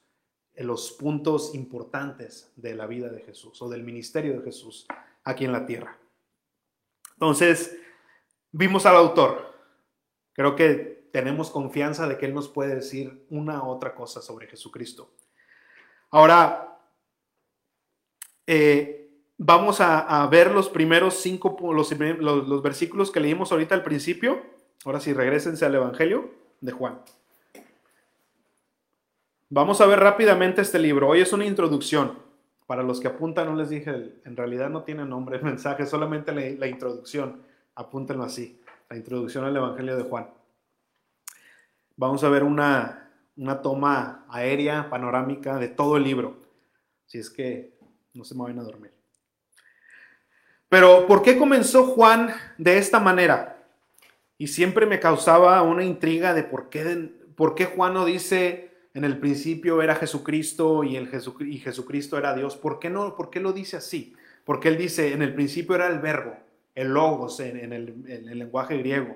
los 0.56 0.92
puntos 0.94 1.54
importantes 1.54 2.52
de 2.56 2.74
la 2.74 2.88
vida 2.88 3.10
de 3.10 3.22
Jesús 3.22 3.62
o 3.62 3.70
del 3.70 3.84
ministerio 3.84 4.40
de 4.40 4.46
Jesús 4.46 4.88
aquí 5.24 5.46
en 5.46 5.52
la 5.52 5.66
tierra. 5.66 5.98
Entonces, 7.18 7.76
vimos 8.52 8.86
al 8.86 8.96
autor. 8.96 9.54
Creo 10.34 10.56
que 10.56 11.10
tenemos 11.12 11.50
confianza 11.50 12.08
de 12.08 12.18
que 12.18 12.28
Él 12.28 12.34
nos 12.36 12.48
puede 12.48 12.76
decir 12.76 13.26
una 13.32 13.64
u 13.64 13.70
otra 13.70 13.96
cosa 13.96 14.22
sobre 14.22 14.46
Jesucristo. 14.48 15.10
Ahora, 16.12 16.78
eh, 18.46 19.10
vamos 19.38 19.82
a, 19.82 20.28
ver 20.28 20.52
los 20.52 20.70
primeros 20.70 21.16
cinco, 21.16 21.58
los, 21.74 21.92
los, 21.92 22.48
los 22.48 22.62
versículos 22.62 23.12
que 23.12 23.20
leímos 23.20 23.52
ahorita 23.52 23.74
al 23.74 23.84
principio. 23.84 24.44
Ahora 24.86 25.00
sí, 25.00 25.12
regresense 25.12 25.66
al 25.66 25.74
Evangelio 25.74 26.30
de 26.62 26.72
Juan. 26.72 27.02
Vamos 29.50 29.82
a 29.82 29.88
ver 29.88 30.00
rápidamente 30.00 30.62
este 30.62 30.78
libro. 30.78 31.08
Hoy 31.08 31.22
es 31.22 31.34
una 31.34 31.46
introducción. 31.46 32.27
Para 32.68 32.84
los 32.84 33.00
que 33.00 33.08
apuntan, 33.08 33.48
no 33.48 33.56
les 33.56 33.70
dije, 33.70 34.20
en 34.26 34.36
realidad 34.36 34.70
no 34.70 34.84
tiene 34.84 35.06
nombre 35.06 35.38
el 35.38 35.44
mensaje, 35.44 35.86
solamente 35.86 36.34
la, 36.34 36.68
introducción. 36.68 37.42
Apúntenlo 37.74 38.24
así, 38.24 38.62
la 38.90 38.98
introducción 38.98 39.46
al 39.46 39.56
Evangelio 39.56 39.96
de 39.96 40.04
Juan. 40.04 40.28
Vamos 41.96 42.26
a 42.26 42.30
ver 42.30 42.44
una, 42.44 43.10
una 43.38 43.62
toma 43.62 44.26
aérea, 44.30 44.90
panorámica 44.90 45.58
de 45.58 45.70
todo 45.70 45.96
el 45.96 46.04
libro. 46.04 46.36
Si 47.06 47.18
es 47.18 47.30
que 47.30 47.78
no 48.14 48.26
se 48.26 48.36
me 48.36 48.44
vayan 48.44 48.60
a 48.60 48.64
dormir. 48.64 48.92
Pero 50.68 51.08
¿por 51.08 51.22
qué 51.22 51.38
comenzó 51.38 51.86
Juan 51.86 52.34
de 52.58 52.78
esta 52.78 53.00
manera? 53.00 53.64
Y 54.38 54.48
siempre 54.48 54.86
me 54.86 55.00
causaba 55.00 55.62
una 55.62 55.86
intriga 55.86 56.34
de 56.34 56.44
por 56.44 56.70
qué, 56.70 57.14
por 57.38 57.56
qué 57.56 57.66
Juan 57.66 57.94
no 57.94 58.04
dice 58.04 58.67
en 58.98 59.04
el 59.04 59.20
principio 59.20 59.84
era 59.84 59.94
Jesucristo 59.94 60.84
y, 60.84 60.96
el 60.96 61.08
Jesucristo 61.08 62.18
era 62.18 62.34
Dios. 62.34 62.58
¿Por 62.58 62.80
qué, 62.80 62.90
no, 62.90 63.16
¿Por 63.16 63.30
qué 63.30 63.40
lo 63.40 63.54
dice 63.54 63.78
así? 63.78 64.16
Porque 64.44 64.70
él 64.70 64.78
dice 64.78 65.14
en 65.14 65.22
el 65.22 65.36
principio 65.36 65.76
era 65.76 65.86
el 65.86 66.00
verbo, 66.00 66.36
el 66.74 66.88
logos 66.88 67.40
en, 67.40 67.74
el, 67.74 68.40
lenguaje 68.40 68.76
griego. 68.80 69.16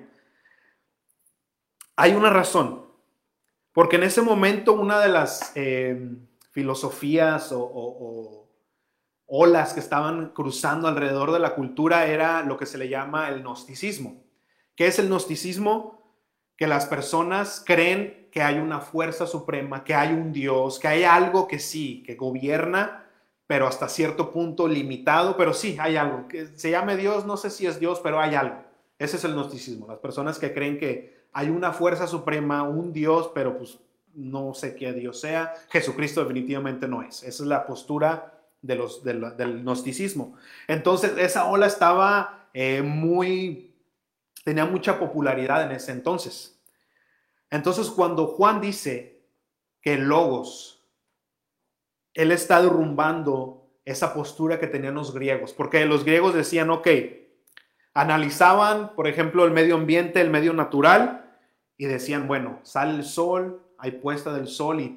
Hay 1.96 2.12
una 2.12 2.30
razón. 2.30 2.86
Porque 3.72 3.96
en 3.96 4.04
ese 4.04 4.22
momento 4.22 4.74
una 4.74 5.00
de 5.00 5.08
las 5.08 5.50
eh, 5.56 6.14
filosofías 6.52 7.50
o 7.52 8.48
olas 9.26 9.72
que 9.72 9.80
estaban 9.80 10.28
cruzando 10.28 10.86
alrededor 10.86 11.32
de 11.32 11.40
la 11.40 11.56
cultura 11.56 12.06
era 12.06 12.44
lo 12.44 12.56
que 12.56 12.66
se 12.66 12.78
le 12.78 12.88
llama 12.88 13.30
el 13.30 13.42
gnosticismo. 13.42 14.22
¿Qué 14.76 14.86
es 14.86 15.00
el 15.00 15.08
gnosticismo? 15.08 16.00
Que 16.56 16.68
las 16.68 16.86
personas 16.86 17.64
creen 17.66 18.21
que 18.32 18.42
hay 18.42 18.58
una 18.58 18.80
fuerza 18.80 19.26
suprema, 19.26 19.84
que 19.84 19.94
hay 19.94 20.14
un 20.14 20.32
Dios, 20.32 20.78
que 20.80 20.88
hay 20.88 21.04
algo 21.04 21.46
que 21.46 21.58
sí, 21.58 22.02
que 22.04 22.14
gobierna, 22.14 23.04
pero 23.46 23.66
hasta 23.66 23.90
cierto 23.90 24.32
punto 24.32 24.66
limitado, 24.66 25.36
pero 25.36 25.52
sí, 25.52 25.76
hay 25.78 25.96
algo. 25.96 26.26
Que 26.26 26.46
se 26.56 26.70
llame 26.70 26.96
Dios, 26.96 27.26
no 27.26 27.36
sé 27.36 27.50
si 27.50 27.66
es 27.66 27.78
Dios, 27.78 28.00
pero 28.02 28.18
hay 28.18 28.34
algo. 28.34 28.56
Ese 28.98 29.18
es 29.18 29.24
el 29.24 29.34
gnosticismo. 29.34 29.86
Las 29.86 29.98
personas 29.98 30.38
que 30.38 30.54
creen 30.54 30.78
que 30.78 31.26
hay 31.34 31.50
una 31.50 31.72
fuerza 31.72 32.06
suprema, 32.06 32.62
un 32.62 32.94
Dios, 32.94 33.30
pero 33.34 33.58
pues 33.58 33.78
no 34.14 34.54
sé 34.54 34.74
qué 34.76 34.94
Dios 34.94 35.20
sea. 35.20 35.52
Jesucristo 35.68 36.22
definitivamente 36.22 36.88
no 36.88 37.02
es. 37.02 37.22
Esa 37.22 37.42
es 37.42 37.48
la 37.48 37.66
postura 37.66 38.32
de 38.62 38.76
los, 38.76 39.04
del 39.04 39.62
gnosticismo. 39.62 40.36
Entonces, 40.68 41.18
esa 41.18 41.50
ola 41.50 41.66
estaba 41.66 42.48
eh, 42.54 42.80
muy, 42.80 43.74
tenía 44.42 44.64
mucha 44.64 44.98
popularidad 44.98 45.64
en 45.64 45.72
ese 45.72 45.92
entonces. 45.92 46.51
Entonces, 47.52 47.90
cuando 47.90 48.28
Juan 48.28 48.62
dice 48.62 49.20
que 49.82 49.98
Logos, 49.98 50.82
él 52.14 52.32
está 52.32 52.62
derrumbando 52.62 53.68
esa 53.84 54.14
postura 54.14 54.58
que 54.58 54.66
tenían 54.66 54.94
los 54.94 55.12
griegos, 55.12 55.52
porque 55.52 55.84
los 55.84 56.02
griegos 56.02 56.34
decían, 56.34 56.70
ok, 56.70 56.88
analizaban, 57.92 58.94
por 58.94 59.06
ejemplo, 59.06 59.44
el 59.44 59.50
medio 59.50 59.74
ambiente, 59.74 60.22
el 60.22 60.30
medio 60.30 60.54
natural, 60.54 61.30
y 61.76 61.84
decían, 61.84 62.26
bueno, 62.26 62.58
sale 62.62 62.94
el 62.94 63.04
sol, 63.04 63.60
hay 63.76 63.90
puesta 63.92 64.32
del 64.32 64.48
sol 64.48 64.80
y 64.80 64.96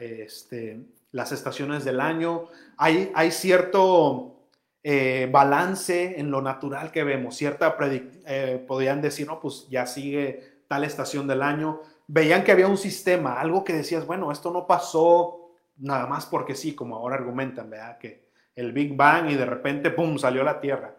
este, 0.00 0.84
las 1.12 1.30
estaciones 1.30 1.84
del 1.84 2.00
año, 2.00 2.48
hay, 2.78 3.12
hay 3.14 3.30
cierto 3.30 4.48
eh, 4.82 5.28
balance 5.30 6.18
en 6.18 6.32
lo 6.32 6.42
natural 6.42 6.90
que 6.90 7.04
vemos, 7.04 7.36
cierta, 7.36 7.76
eh, 7.80 8.64
podrían 8.66 9.00
decir, 9.00 9.28
no, 9.28 9.38
pues 9.38 9.68
ya 9.70 9.86
sigue 9.86 10.51
tal 10.72 10.84
estación 10.84 11.26
del 11.26 11.42
año, 11.42 11.82
veían 12.06 12.42
que 12.42 12.50
había 12.50 12.66
un 12.66 12.78
sistema, 12.78 13.38
algo 13.38 13.62
que 13.62 13.74
decías, 13.74 14.06
bueno, 14.06 14.32
esto 14.32 14.50
no 14.50 14.66
pasó 14.66 15.50
nada 15.76 16.06
más 16.06 16.24
porque 16.24 16.54
sí, 16.54 16.74
como 16.74 16.96
ahora 16.96 17.16
argumentan, 17.16 17.68
¿verdad? 17.68 17.98
Que 17.98 18.30
el 18.54 18.72
Big 18.72 18.96
Bang 18.96 19.28
y 19.28 19.34
de 19.34 19.44
repente, 19.44 19.90
¡pum!, 19.90 20.16
salió 20.16 20.42
la 20.42 20.62
Tierra. 20.62 20.96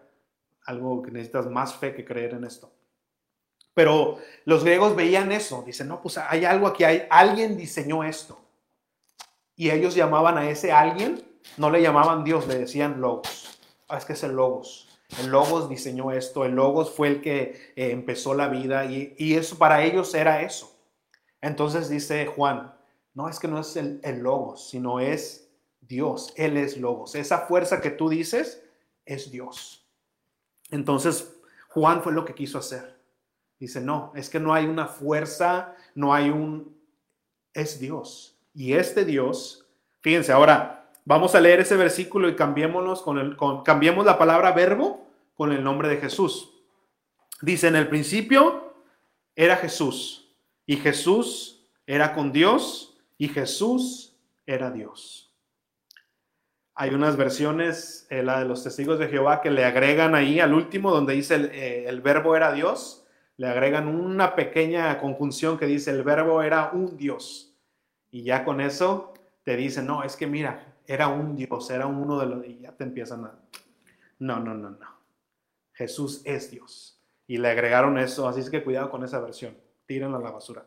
Algo 0.66 1.02
que 1.02 1.10
necesitas 1.10 1.50
más 1.50 1.74
fe 1.74 1.92
que 1.92 2.04
creer 2.04 2.34
en 2.34 2.44
esto. 2.44 2.72
Pero 3.74 4.18
los 4.44 4.62
griegos 4.62 4.94
veían 4.94 5.32
eso, 5.32 5.64
dicen, 5.66 5.88
no, 5.88 6.00
pues 6.00 6.18
hay 6.18 6.44
algo 6.44 6.68
aquí, 6.68 6.84
hay, 6.84 7.08
alguien 7.10 7.56
diseñó 7.56 8.04
esto. 8.04 8.38
Y 9.56 9.70
ellos 9.70 9.96
llamaban 9.96 10.38
a 10.38 10.48
ese 10.48 10.70
alguien, 10.70 11.20
no 11.56 11.68
le 11.68 11.82
llamaban 11.82 12.22
Dios, 12.22 12.46
le 12.46 12.60
decían 12.60 13.00
Logos. 13.00 13.58
Ah, 13.88 13.98
es 13.98 14.04
que 14.04 14.12
es 14.12 14.22
el 14.22 14.36
Logos. 14.36 14.93
El 15.18 15.28
Logos 15.28 15.68
diseñó 15.68 16.12
esto, 16.12 16.44
el 16.44 16.52
Logos 16.52 16.90
fue 16.90 17.08
el 17.08 17.20
que 17.20 17.72
eh, 17.76 17.90
empezó 17.90 18.34
la 18.34 18.48
vida 18.48 18.86
y, 18.86 19.34
eso 19.34 19.56
para 19.58 19.84
ellos 19.84 20.14
era 20.14 20.42
eso. 20.42 20.76
Entonces 21.40 21.88
dice 21.88 22.26
Juan, 22.26 22.74
no 23.12 23.28
es 23.28 23.38
que 23.38 23.48
no 23.48 23.60
es 23.60 23.76
el, 23.76 24.00
el 24.02 24.20
Logos, 24.20 24.68
sino 24.70 25.00
es 25.00 25.50
Dios, 25.80 26.32
Él 26.36 26.56
es 26.56 26.78
Logos. 26.78 27.14
Esa 27.14 27.40
fuerza 27.46 27.80
que 27.80 27.90
tú 27.90 28.08
dices 28.08 28.62
es 29.04 29.30
Dios. 29.30 29.86
Entonces 30.70 31.36
Juan 31.68 32.02
fue 32.02 32.12
lo 32.12 32.24
que 32.24 32.34
quiso 32.34 32.58
hacer. 32.58 32.98
Dice, 33.58 33.80
no, 33.80 34.12
es 34.14 34.28
que 34.30 34.40
no 34.40 34.52
hay 34.52 34.66
una 34.66 34.86
fuerza, 34.86 35.76
no 35.94 36.12
hay 36.12 36.30
un, 36.30 36.76
es 37.52 37.78
Dios. 37.78 38.38
Y 38.52 38.72
este 38.74 39.04
Dios, 39.04 39.66
fíjense, 40.00 40.32
ahora 40.32 40.83
vamos 41.04 41.34
a 41.34 41.40
leer 41.40 41.60
ese 41.60 41.76
versículo 41.76 42.28
y 42.28 42.36
cambiémonos 42.36 43.02
con 43.02 43.18
el, 43.18 43.36
con, 43.36 43.62
cambiemos 43.62 44.06
la 44.06 44.18
palabra 44.18 44.52
verbo 44.52 45.06
con 45.34 45.52
el 45.52 45.62
nombre 45.62 45.88
de 45.88 45.98
Jesús. 45.98 46.52
Dice, 47.42 47.68
en 47.68 47.76
el 47.76 47.88
principio 47.88 48.74
era 49.36 49.56
Jesús 49.56 50.34
y 50.66 50.76
Jesús 50.76 51.68
era 51.86 52.14
con 52.14 52.32
Dios 52.32 52.96
y 53.18 53.28
Jesús 53.28 54.16
era 54.46 54.70
Dios. 54.70 55.32
Hay 56.76 56.90
unas 56.90 57.16
versiones, 57.16 58.06
eh, 58.10 58.22
la 58.22 58.40
de 58.40 58.46
los 58.46 58.64
testigos 58.64 58.98
de 58.98 59.08
Jehová, 59.08 59.40
que 59.40 59.50
le 59.50 59.64
agregan 59.64 60.14
ahí 60.16 60.40
al 60.40 60.54
último, 60.54 60.90
donde 60.90 61.14
dice 61.14 61.36
el, 61.36 61.50
eh, 61.52 62.00
verbo 62.02 62.34
era 62.34 62.52
Dios, 62.52 63.06
le 63.36 63.46
agregan 63.46 63.86
una 63.86 64.34
pequeña 64.34 64.98
conjunción 64.98 65.56
que 65.56 65.66
dice 65.66 65.92
el 65.92 66.02
verbo 66.02 66.42
era 66.42 66.70
un 66.72 66.96
Dios. 66.96 67.54
Y 68.10 68.24
ya 68.24 68.44
con 68.44 68.60
eso 68.60 69.14
te 69.44 69.56
dicen, 69.56 69.86
no, 69.86 70.02
es 70.02 70.16
que 70.16 70.26
mira, 70.26 70.73
era 70.86 71.08
un 71.08 71.34
Dios, 71.36 71.70
era 71.70 71.86
uno 71.86 72.18
de 72.18 72.26
los... 72.26 72.46
Y 72.46 72.60
ya 72.60 72.72
te 72.72 72.84
empiezan 72.84 73.24
a... 73.24 73.38
No, 74.18 74.40
no, 74.40 74.54
no, 74.54 74.70
no. 74.70 74.94
Jesús 75.72 76.22
es 76.24 76.50
Dios. 76.50 77.00
Y 77.26 77.38
le 77.38 77.48
agregaron 77.48 77.98
eso, 77.98 78.28
así 78.28 78.40
es 78.40 78.50
que 78.50 78.62
cuidado 78.62 78.90
con 78.90 79.04
esa 79.04 79.20
versión. 79.20 79.56
Tírenla 79.86 80.18
a 80.18 80.20
la 80.20 80.30
basura. 80.30 80.64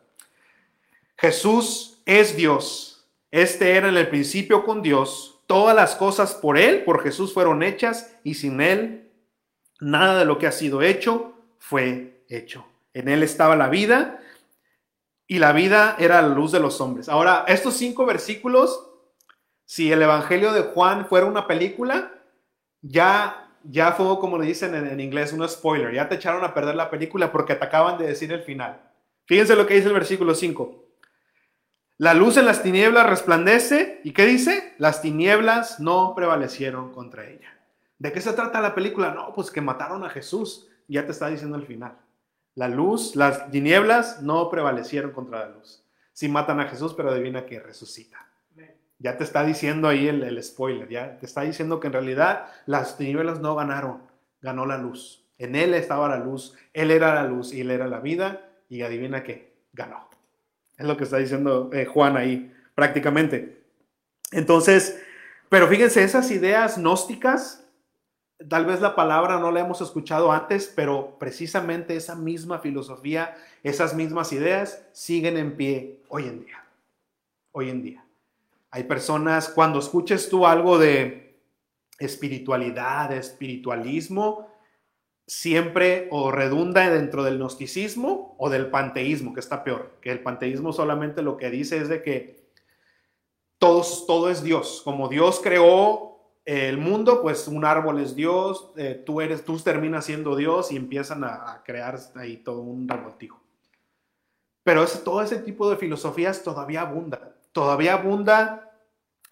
Jesús 1.16 2.00
es 2.04 2.36
Dios. 2.36 3.08
Este 3.30 3.76
era 3.76 3.88
en 3.88 3.96
el 3.96 4.08
principio 4.08 4.64
con 4.64 4.82
Dios. 4.82 5.40
Todas 5.46 5.74
las 5.74 5.94
cosas 5.94 6.34
por 6.34 6.58
Él, 6.58 6.84
por 6.84 7.02
Jesús 7.02 7.32
fueron 7.32 7.62
hechas 7.62 8.14
y 8.22 8.34
sin 8.34 8.60
Él 8.60 9.10
nada 9.80 10.18
de 10.18 10.24
lo 10.24 10.38
que 10.38 10.46
ha 10.46 10.52
sido 10.52 10.82
hecho 10.82 11.34
fue 11.58 12.24
hecho. 12.28 12.66
En 12.92 13.08
Él 13.08 13.22
estaba 13.22 13.56
la 13.56 13.68
vida 13.68 14.20
y 15.26 15.38
la 15.38 15.52
vida 15.52 15.96
era 15.98 16.22
la 16.22 16.28
luz 16.28 16.52
de 16.52 16.60
los 16.60 16.80
hombres. 16.80 17.08
Ahora, 17.08 17.44
estos 17.48 17.74
cinco 17.74 18.06
versículos, 18.06 18.87
si 19.68 19.92
el 19.92 20.00
Evangelio 20.00 20.54
de 20.54 20.62
Juan 20.62 21.04
fuera 21.04 21.26
una 21.26 21.46
película, 21.46 22.10
ya, 22.80 23.50
ya 23.64 23.92
fue 23.92 24.18
como 24.18 24.38
le 24.38 24.46
dicen 24.46 24.74
en, 24.74 24.98
inglés, 24.98 25.34
un 25.34 25.46
spoiler, 25.46 25.92
ya 25.92 26.08
te 26.08 26.14
echaron 26.14 26.42
a 26.42 26.54
perder 26.54 26.74
la 26.74 26.88
película 26.88 27.30
porque 27.30 27.54
te 27.54 27.66
acaban 27.66 27.98
de 27.98 28.06
decir 28.06 28.32
el 28.32 28.40
final. 28.40 28.80
Fíjense 29.26 29.54
lo 29.54 29.66
que 29.66 29.74
dice 29.74 29.88
el 29.88 29.92
versículo 29.92 30.34
5. 30.34 30.86
La 31.98 32.14
luz 32.14 32.38
en 32.38 32.46
las 32.46 32.62
tinieblas 32.62 33.10
resplandece, 33.10 34.00
¿y 34.04 34.14
qué 34.14 34.24
dice? 34.24 34.74
Las 34.78 35.02
tinieblas 35.02 35.80
no 35.80 36.14
prevalecieron 36.14 36.94
contra 36.94 37.28
ella. 37.28 37.52
¿De 37.98 38.10
qué 38.10 38.22
se 38.22 38.32
trata 38.32 38.62
la 38.62 38.74
película? 38.74 39.12
No, 39.12 39.34
pues 39.34 39.50
que 39.50 39.60
mataron 39.60 40.02
a 40.02 40.08
Jesús, 40.08 40.66
ya 40.88 41.04
te 41.04 41.12
está 41.12 41.28
diciendo 41.28 41.58
el 41.58 41.66
final. 41.66 41.98
La 42.54 42.68
luz, 42.68 43.16
las 43.16 43.50
tinieblas 43.50 44.22
no 44.22 44.48
prevalecieron 44.48 45.10
contra 45.12 45.40
la 45.40 45.48
luz. 45.50 45.84
Sí 46.14 46.26
matan 46.26 46.58
a 46.58 46.68
Jesús, 46.68 46.94
pero 46.94 47.10
adivina 47.10 47.44
que 47.44 47.60
resucita. 47.60 48.27
Ya 48.98 49.16
te 49.16 49.24
está 49.24 49.44
diciendo 49.44 49.88
ahí 49.88 50.08
el, 50.08 50.42
spoiler, 50.42 50.88
ya 50.88 51.18
te 51.18 51.26
está 51.26 51.42
diciendo 51.42 51.78
que 51.78 51.86
en 51.86 51.92
realidad 51.92 52.46
las 52.66 52.96
tinieblas 52.96 53.40
no 53.40 53.54
ganaron, 53.54 54.02
ganó 54.40 54.66
la 54.66 54.78
luz. 54.78 55.24
En 55.38 55.54
Él 55.54 55.74
estaba 55.74 56.08
la 56.08 56.18
luz, 56.18 56.56
Él 56.72 56.90
era 56.90 57.14
la 57.14 57.24
luz 57.24 57.52
y 57.52 57.60
Él 57.60 57.70
era 57.70 57.86
la 57.86 58.00
vida 58.00 58.50
y 58.68 58.82
adivina 58.82 59.22
que 59.22 59.52
ganó. 59.72 60.08
Es 60.76 60.86
lo 60.86 60.96
que 60.96 61.04
está 61.04 61.18
diciendo 61.18 61.70
eh, 61.72 61.86
Juan 61.86 62.16
ahí 62.16 62.52
prácticamente. 62.74 63.62
Entonces, 64.32 65.00
pero 65.48 65.68
fíjense, 65.68 66.02
esas 66.02 66.30
ideas 66.30 66.78
gnósticas 66.78 67.68
Tal 68.46 68.66
vez 68.66 68.80
la 68.80 68.94
palabra 68.94 69.40
no 69.40 69.50
la 69.50 69.60
hemos 69.60 69.80
escuchado 69.80 70.30
antes, 70.30 70.72
pero 70.74 71.18
precisamente 71.18 71.96
esa 71.96 72.14
misma 72.14 72.60
filosofía, 72.60 73.36
esas 73.64 73.94
mismas 73.94 74.32
ideas 74.32 74.86
siguen 74.92 75.36
en 75.36 75.56
pie 75.56 76.02
hoy 76.08 76.28
en 76.28 76.44
día. 76.44 76.64
Hoy 77.50 77.68
en 77.68 77.82
día. 77.82 78.07
Hay 78.70 78.84
personas, 78.84 79.48
cuando 79.48 79.78
escuches 79.78 80.28
tú 80.28 80.46
algo 80.46 80.78
de 80.78 81.42
espiritualidad, 81.98 83.10
de 83.10 83.18
espiritualismo, 83.18 84.48
siempre 85.26 86.08
o 86.10 86.30
redunda 86.30 86.88
dentro 86.88 87.22
del 87.22 87.38
gnosticismo 87.38 88.34
o 88.38 88.48
del 88.48 88.70
panteísmo, 88.70 89.34
que 89.34 89.40
está 89.40 89.62
peor, 89.62 89.98
que 90.00 90.10
el 90.10 90.22
panteísmo 90.22 90.72
solamente 90.72 91.22
lo 91.22 91.36
que 91.36 91.50
dice 91.50 91.78
es 91.78 91.88
de 91.88 92.02
que 92.02 92.48
todos, 93.58 94.06
todo 94.06 94.30
es 94.30 94.42
Dios, 94.42 94.80
como 94.84 95.08
Dios 95.08 95.40
creó 95.42 96.08
el 96.46 96.78
mundo, 96.78 97.20
pues 97.20 97.46
un 97.46 97.66
árbol 97.66 98.00
es 98.00 98.16
Dios, 98.16 98.72
eh, 98.78 99.02
tú, 99.04 99.20
eres, 99.20 99.44
tú 99.44 99.58
terminas 99.58 100.06
siendo 100.06 100.34
Dios 100.34 100.72
y 100.72 100.76
empiezan 100.76 101.22
a, 101.24 101.62
crear 101.62 101.98
ahí 102.14 102.38
todo 102.38 102.62
un 102.62 102.88
revoltijo. 102.88 103.38
Pero 104.62 104.86
todo 104.86 105.20
ese 105.20 105.40
tipo 105.40 105.68
de 105.68 105.76
filosofías 105.76 106.42
todavía 106.42 106.80
abunda, 106.82 107.36
todavía 107.52 107.94
abunda 107.94 108.68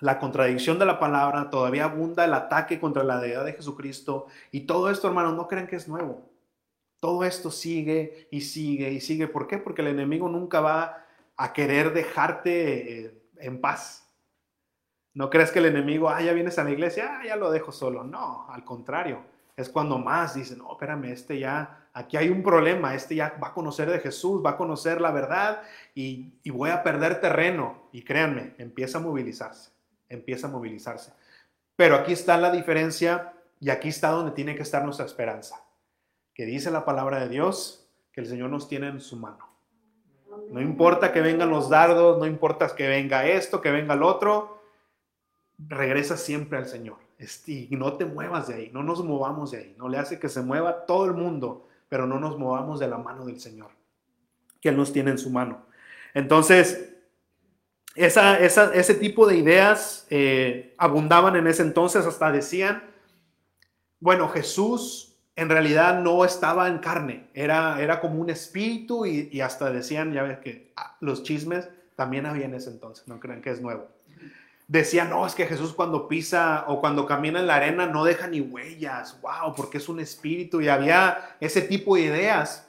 la 0.01 0.19
contradicción 0.19 0.79
de 0.79 0.87
la 0.87 0.99
palabra, 0.99 1.51
todavía 1.51 1.85
abunda 1.85 2.25
el 2.25 2.35
ataque 2.35 2.79
contra 2.79 3.03
la 3.03 3.21
deidad 3.21 3.45
de 3.45 3.55
Jesucristo. 3.55 4.27
Y 4.51 4.61
todo 4.61 4.91
esto, 4.91 5.09
hermanos, 5.09 5.35
no 5.35 5.49
crean 5.49 5.67
que 5.67 5.77
es 5.77 5.89
nuevo. 5.89 6.31
Todo 7.01 7.25
esto 7.25 7.51
sigue 7.51 8.29
y 8.31 8.43
sigue 8.43 8.91
y 8.91 9.01
sigue. 9.01 9.29
¿Por 9.29 9.47
qué? 9.47 9.59
Porque 9.59 9.83
el 9.83 9.89
enemigo 9.89 10.29
nunca 10.29 10.61
va 10.61 11.05
a 11.37 11.53
querer 11.53 11.93
dejarte 11.93 13.07
eh, 13.07 13.23
en 13.39 13.61
paz. 13.61 14.07
No 15.15 15.31
crees 15.31 15.51
que 15.51 15.61
el 15.61 15.67
enemigo, 15.67 16.11
ah, 16.11 16.21
ya 16.21 16.33
vienes 16.35 16.59
a 16.59 16.65
la 16.65 16.71
iglesia, 16.71 17.19
ah, 17.19 17.27
ya 17.27 17.37
lo 17.37 17.51
dejo 17.51 17.73
solo. 17.73 18.05
No, 18.05 18.47
al 18.51 18.65
contrario. 18.65 19.25
Es 19.57 19.71
cuando 19.71 19.99
más 19.99 20.35
dicen, 20.35 20.59
no, 20.59 20.73
espérame, 20.73 21.07
este 21.07 21.39
ya, 21.39 21.86
aquí 21.97 22.19
hay 22.19 22.29
un 22.29 22.43
problema, 22.43 22.95
este 22.95 23.15
ya 23.15 23.39
va 23.43 23.49
a 23.49 23.55
conocer 23.55 23.91
de 23.91 23.99
Jesús, 24.01 24.45
va 24.45 24.51
a 24.51 24.57
conocer 24.59 25.01
la 25.01 25.11
verdad 25.11 25.63
y, 25.95 26.35
y 26.43 26.51
voy 26.51 26.69
a 26.69 26.83
perder 26.83 27.21
terreno. 27.23 27.89
Y 27.91 28.03
créanme, 28.03 28.55
empieza 28.59 28.99
a 28.99 29.01
movilizarse, 29.01 29.71
empieza 30.11 30.47
a 30.47 30.51
movilizarse. 30.51 31.15
Pero 31.75 31.95
aquí 31.97 32.13
está 32.13 32.37
la 32.37 32.51
diferencia 32.51 33.33
y 33.61 33.71
aquí 33.71 33.89
está 33.89 34.11
donde 34.11 34.33
tiene 34.33 34.55
que 34.55 34.63
estar 34.63 34.85
nuestra 34.85 35.07
esperanza. 35.07 35.65
Que 36.35 36.45
dice 36.45 36.71
la 36.71 36.85
palabra 36.85 37.19
de 37.21 37.31
Dios 37.31 37.89
que 38.13 38.21
el 38.21 38.27
Señor 38.27 38.51
nos 38.51 38.69
tiene 38.69 38.89
en 38.89 39.01
su 39.01 39.17
mano. 39.17 39.49
No 40.51 40.61
importa 40.61 41.15
que 41.15 41.23
vengan 41.23 41.49
los 41.49 41.71
dardos, 41.71 42.19
no 42.19 42.27
importa 42.27 42.75
que 42.77 42.89
venga 42.89 43.27
esto, 43.27 43.63
que 43.63 43.71
venga 43.71 43.95
el 43.95 44.03
otro, 44.03 44.61
regresa 45.59 46.19
siempre 46.19 46.59
al 46.59 46.67
Señor. 46.67 46.99
Y 47.47 47.75
no 47.75 47.95
te 47.95 48.05
muevas 48.05 48.49
de 48.49 48.55
ahí, 48.55 48.71
no 48.71 48.83
nos 48.83 49.03
movamos 49.03 49.53
de 49.53 49.59
ahí. 49.59 49.75
No 49.79 49.89
le 49.89 49.97
hace 49.97 50.19
que 50.19 50.29
se 50.29 50.43
mueva 50.43 50.85
todo 50.85 51.07
el 51.07 51.15
mundo, 51.15 51.67
pero 51.89 52.07
no 52.07 52.19
nos 52.19 52.39
movamos 52.39 52.81
de 52.81 52.89
la 52.89 52.99
mano 52.99 53.27
del 53.27 53.41
Señor, 53.41 53.71
que 54.61 54.71
Él 54.71 54.77
nos 54.77 54.93
tiene 54.93 55.11
en 55.11 55.19
su 55.19 55.31
mano. 55.31 55.67
Entonces, 56.15 56.95
esa, 57.95 58.39
ese 58.39 58.95
tipo 58.95 59.27
de 59.27 59.37
ideas 59.37 60.07
eh, 60.11 60.75
abundaban 60.79 61.37
en 61.37 61.47
ese 61.47 61.63
entonces, 61.63 62.05
hasta 62.07 62.31
decían, 62.31 62.83
bueno, 64.01 64.29
Jesús 64.29 65.17
en 65.35 65.49
realidad 65.49 66.01
no 66.01 66.25
estaba 66.25 66.69
en 66.69 66.79
carne, 66.79 67.29
era, 67.35 67.81
era 67.81 68.01
como 68.01 68.21
un 68.21 68.31
espíritu 68.31 69.07
y, 69.07 69.29
y 69.31 69.41
hasta 69.41 69.71
decían, 69.71 70.13
ya 70.13 70.23
ves 70.23 70.39
que 70.39 70.73
ah, 70.77 70.97
los 71.01 71.23
chismes 71.23 71.69
también 71.95 72.27
había 72.27 72.47
en 72.47 72.55
ese 72.55 72.71
entonces, 72.71 73.07
no 73.09 73.21
crean 73.21 73.43
que 73.43 73.51
es 73.51 73.61
nuevo 73.61 73.96
decía, 74.69 75.05
no, 75.05 75.27
es 75.27 75.35
que 75.35 75.47
Jesús 75.47 75.73
cuando 75.73 76.09
pisa 76.09 76.65
o 76.69 76.81
cuando 76.81 77.07
camina 77.07 77.41
en 77.41 77.47
la 77.47 77.57
arena 77.57 77.87
no 77.87 78.05
deja 78.05 78.27
ni 78.27 78.41
huellas, 78.41 79.21
wow, 79.21 79.55
porque 79.57 79.79
es 79.79 79.89
un 79.89 80.01
espíritu 80.01 80.61
y 80.61 80.69
había 80.69 81.37
ese 81.41 81.63
tipo 81.63 81.97
de 81.97 82.03
ideas. 82.03 82.69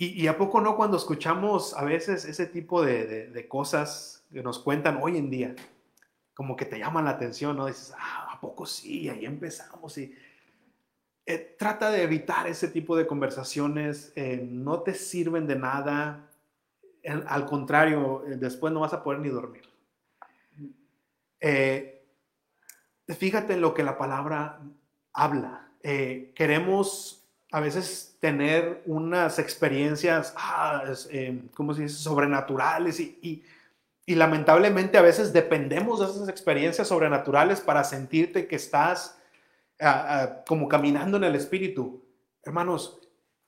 Y, 0.00 0.28
a 0.28 0.38
poco 0.38 0.60
no 0.60 0.76
cuando 0.76 0.96
escuchamos 0.96 1.74
a 1.74 1.82
veces 1.82 2.24
ese 2.24 2.46
tipo 2.46 2.84
de, 2.84 3.46
cosas 3.48 4.24
que 4.32 4.44
nos 4.44 4.60
cuentan 4.60 5.00
hoy 5.02 5.16
en 5.16 5.28
día, 5.28 5.56
como 6.34 6.54
que 6.54 6.66
te 6.66 6.78
llaman 6.78 7.06
la 7.06 7.10
atención, 7.10 7.56
¿no? 7.56 7.66
Dices, 7.66 7.92
ah, 7.98 8.28
¿a 8.32 8.40
poco 8.40 8.64
sí? 8.64 9.08
Ahí 9.08 9.24
empezamos 9.24 9.98
y... 9.98 10.14
Eh, 11.26 11.56
trata 11.58 11.90
de 11.90 12.04
evitar 12.04 12.46
ese 12.46 12.68
tipo 12.68 12.96
de 12.96 13.06
conversaciones, 13.06 14.12
eh, 14.16 14.40
no 14.48 14.80
te 14.80 14.94
sirven 14.94 15.46
de 15.46 15.56
nada, 15.56 16.30
al 17.26 17.44
contrario, 17.44 18.24
eh, 18.26 18.36
después 18.36 18.72
no 18.72 18.80
vas 18.80 18.94
a 18.94 19.02
poder 19.02 19.20
ni 19.20 19.28
dormir. 19.28 19.68
Eh, 21.40 22.04
fíjate 23.06 23.54
en 23.54 23.60
lo 23.60 23.74
que 23.74 23.82
la 23.82 23.98
palabra 23.98 24.60
habla. 25.12 25.68
Eh, 25.82 26.32
queremos 26.34 27.18
a 27.50 27.60
veces 27.60 28.16
tener 28.20 28.82
unas 28.86 29.38
experiencias, 29.38 30.34
ah, 30.36 30.84
eh, 31.10 31.42
¿cómo 31.54 31.72
se 31.74 31.82
dice?, 31.82 31.96
sobrenaturales 31.96 33.00
y, 33.00 33.44
lamentablemente 34.06 34.96
a 34.96 35.02
veces 35.02 35.34
dependemos 35.34 36.00
de 36.00 36.06
esas 36.06 36.30
experiencias 36.30 36.88
sobrenaturales 36.88 37.60
para 37.60 37.84
sentirte 37.84 38.46
que 38.46 38.56
estás 38.56 39.18
ah, 39.80 40.06
ah, 40.08 40.44
como 40.46 40.66
caminando 40.66 41.18
en 41.18 41.24
el 41.24 41.34
Espíritu. 41.34 42.02
Hermanos, 42.42 43.00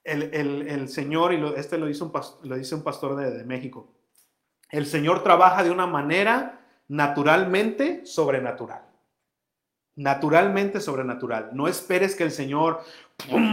el, 0.03 0.87
Señor, 0.87 1.33
y 1.33 1.43
este 1.57 1.79
lo 1.79 1.87
dice 1.87 2.03
un, 2.03 2.11
lo 2.43 2.55
dice 2.55 2.75
un 2.75 2.83
pastor 2.83 3.15
de 3.15 3.43
México, 3.43 3.91
el 4.69 4.85
Señor 4.85 5.23
trabaja 5.23 5.63
de 5.63 5.71
una 5.71 5.87
manera 5.87 6.60
naturalmente 6.87 8.05
sobrenatural. 8.05 8.83
Naturalmente 9.95 10.79
sobrenatural. 10.79 11.49
No 11.53 11.67
esperes 11.67 12.15
que 12.15 12.23
el 12.23 12.31
Señor 12.31 12.81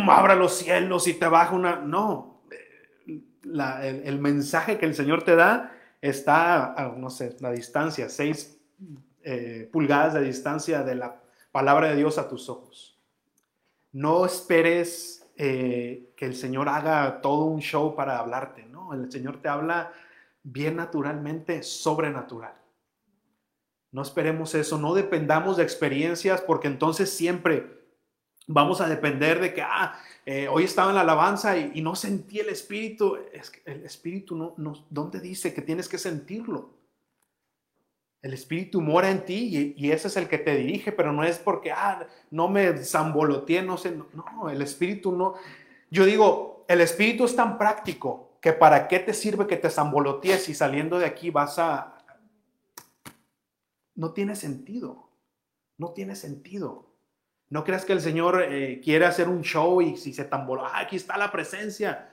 abra 0.09 0.35
los 0.35 0.57
cielos 0.57 1.07
y 1.09 1.15
te 1.15 1.27
baja 1.27 1.55
una... 1.55 1.77
No, 1.77 2.43
el, 3.43 4.19
mensaje 4.19 4.79
que 4.79 4.87
el 4.87 4.95
Señor 4.95 5.23
te 5.23 5.37
da 5.37 5.73
está, 6.01 6.75
a, 6.75 6.89
no 6.97 7.11
sé, 7.11 7.37
la 7.41 7.51
distancia, 7.51 8.09
seis 8.09 8.61
eh, 9.23 9.69
pulgadas 9.73 10.15
de 10.15 10.23
distancia 10.23 10.83
de 10.83 10.95
la 10.95 11.21
palabra 11.51 11.89
de 11.89 11.97
Dios 11.97 12.19
a 12.19 12.29
tus 12.29 12.49
ojos. 12.49 12.99
No 13.93 14.27
esperes 14.27 15.27
eh, 15.37 16.13
que 16.17 16.27
el 16.27 16.35
Señor 16.35 16.69
haga 16.69 17.21
todo 17.21 17.45
un 17.45 17.61
show 17.61 17.95
para 17.95 18.19
hablarte, 18.19 18.65
no, 18.67 18.93
el 18.93 19.11
Señor 19.11 19.41
te 19.41 19.49
habla 19.49 19.93
bien 20.43 20.77
naturalmente, 20.77 21.63
sobrenatural. 21.63 22.55
No 23.91 24.03
esperemos 24.03 24.55
eso, 24.55 24.79
no 24.79 24.95
dependamos 24.95 25.57
de 25.57 25.63
experiencias 25.63 26.41
porque 26.43 26.69
entonces 26.69 27.11
siempre 27.11 27.79
vamos 28.47 28.81
a 28.81 28.89
depender 28.89 29.41
de 29.41 29.55
que, 29.55 29.63
ah, 29.63 29.99
eh, 30.27 30.49
hoy 30.49 30.65
estaba 30.65 30.91
en 30.91 30.97
la 30.97 31.03
alabanza 31.03 31.57
y, 31.57 31.81
no 31.81 31.95
sentí 31.95 32.41
el 32.41 32.49
Espíritu. 32.49 33.17
El 33.65 33.85
Espíritu 33.85 34.37
no, 34.37 34.55
no, 34.57 34.87
¿dónde 34.91 35.21
dice 35.21 35.55
que 35.55 35.63
tienes 35.63 35.89
que 35.89 35.99
sentirlo? 35.99 36.75
El 38.21 38.35
Espíritu 38.35 38.81
mora 38.81 39.11
en 39.11 39.25
ti 39.25 39.75
y, 39.77 39.91
ese 39.91 40.09
es 40.09 40.17
el 40.17 40.29
que 40.29 40.39
te 40.39 40.57
dirige, 40.57 40.93
pero 40.93 41.13
no 41.13 41.23
es 41.25 41.39
porque, 41.39 41.71
ah, 41.71 42.07
no 42.31 42.49
me 42.49 42.77
zamboloteé, 42.79 43.63
no 43.63 43.77
sé, 43.77 43.93
no, 43.93 44.51
el 44.51 44.61
Espíritu 44.61 45.13
no. 45.13 45.35
Yo 45.91 46.05
digo, 46.05 46.65
el 46.69 46.81
Espíritu 46.81 47.25
es 47.25 47.37
tan 47.37 47.57
práctico 47.57 48.33
que 48.41 48.53
para 48.53 48.89
qué 48.89 48.99
te 48.99 49.15
sirve 49.15 49.47
que 49.47 49.57
te 49.57 49.71
zambolotees 49.71 50.49
y 50.49 50.55
saliendo 50.55 50.99
de 50.99 51.07
aquí 51.07 51.31
vas 51.31 51.59
a, 51.59 51.98
no 53.99 54.13
tiene 54.13 54.37
sentido. 54.37 55.11
No 55.77 55.91
tiene 55.93 56.15
sentido. 56.15 56.95
No 57.51 57.65
creas 57.65 57.85
que 57.85 57.93
el 57.93 58.01
Señor 58.01 58.45
eh, 58.49 58.81
quiere 58.83 59.07
hacer 59.07 59.29
un 59.29 59.43
show 59.43 59.83
y 59.83 59.97
si 59.97 60.13
se 60.13 60.25
tambola, 60.25 60.69
ah, 60.73 60.81
aquí 60.81 60.95
está 60.95 61.19
la 61.19 61.33
presencia. 61.33 62.09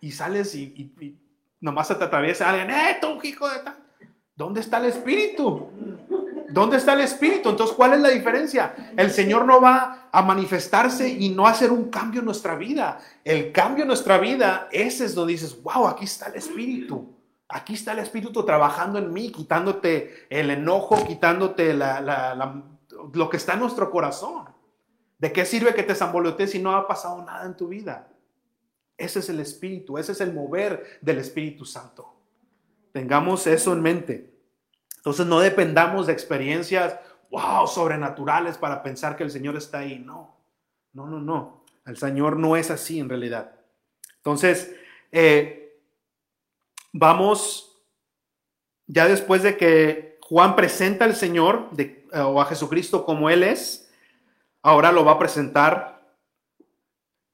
Y 0.00 0.12
sales 0.12 0.54
y, 0.54 1.18
nomás 1.60 1.88
se 1.88 1.94
te 1.94 2.04
atraviesa 2.04 2.50
alguien, 2.50 2.70
¡eh, 2.70 2.98
tú, 3.00 3.18
hijo 3.22 3.48
de 3.48 3.58
tal! 3.60 3.76
¿Dónde 4.34 4.60
está 4.60 4.78
el 4.78 4.86
Espíritu? 4.86 5.70
¿Dónde 6.50 6.76
está 6.76 6.92
el 6.92 7.00
Espíritu? 7.00 7.48
Entonces, 7.48 7.74
¿cuál 7.74 7.94
es 7.94 8.00
la 8.00 8.10
diferencia? 8.10 8.92
El 8.96 9.10
Señor 9.10 9.46
no 9.46 9.62
va 9.62 10.10
a 10.12 10.22
manifestarse 10.22 11.08
y 11.08 11.30
no 11.30 11.46
hacer 11.46 11.72
un 11.72 11.88
cambio 11.90 12.20
en 12.20 12.26
nuestra 12.26 12.54
vida. 12.54 13.00
El 13.24 13.50
cambio 13.50 13.84
en 13.84 13.88
nuestra 13.88 14.18
vida, 14.18 14.68
ese 14.70 15.06
es 15.06 15.14
donde 15.14 15.32
dices, 15.32 15.62
wow, 15.62 15.86
aquí 15.86 16.04
está 16.04 16.26
el 16.26 16.34
Espíritu. 16.34 17.16
Aquí 17.48 17.74
está 17.74 17.92
el 17.92 18.00
Espíritu 18.00 18.44
trabajando 18.44 18.98
en 18.98 19.12
mí, 19.12 19.30
quitándote 19.30 20.26
el 20.30 20.50
enojo, 20.50 21.06
quitándote 21.06 21.74
lo 21.74 23.30
que 23.30 23.36
está 23.36 23.54
en 23.54 23.60
nuestro 23.60 23.90
corazón. 23.90 24.48
¿De 25.18 25.32
qué 25.32 25.44
sirve 25.44 25.74
que 25.74 25.82
te 25.82 25.94
zambolotees 25.94 26.50
si 26.50 26.58
no 26.58 26.74
ha 26.74 26.86
pasado 26.86 27.22
nada 27.22 27.46
en 27.46 27.56
tu 27.56 27.68
vida? 27.68 28.08
Ese 28.98 29.20
es 29.20 29.28
el 29.28 29.40
Espíritu, 29.40 29.96
ese 29.96 30.12
es 30.12 30.20
el 30.20 30.32
mover 30.32 30.98
del 31.00 31.18
Espíritu 31.18 31.64
Santo. 31.64 32.14
Tengamos 32.92 33.46
eso 33.46 33.72
en 33.72 33.82
mente. 33.82 34.34
Entonces 34.96 35.26
no 35.26 35.38
dependamos 35.38 36.06
de 36.06 36.12
experiencias, 36.12 36.98
wow, 37.30 37.66
sobrenaturales 37.66 38.58
para 38.58 38.82
pensar 38.82 39.16
que 39.16 39.22
el 39.22 39.30
Señor 39.30 39.56
está 39.56 39.78
ahí. 39.78 39.98
No, 39.98 40.36
no, 40.92 41.06
no, 41.06 41.20
no. 41.20 41.64
El 41.86 41.96
Señor 41.96 42.36
no 42.36 42.56
es 42.56 42.70
así 42.70 42.98
en 42.98 43.08
realidad. 43.08 43.52
Entonces, 44.16 44.74
eh, 45.12 45.65
vamos, 46.92 47.82
ya 48.86 49.06
después 49.06 49.42
de 49.42 49.56
que 49.56 50.18
Juan 50.22 50.56
presenta 50.56 51.04
al 51.04 51.14
Señor 51.14 51.70
eh, 51.78 52.04
o 52.12 52.40
a 52.40 52.46
Jesucristo 52.46 53.04
como 53.04 53.30
Él 53.30 53.42
es, 53.42 53.90
ahora 54.62 54.92
lo 54.92 55.04
va 55.04 55.12
a 55.12 55.18
presentar 55.18 55.96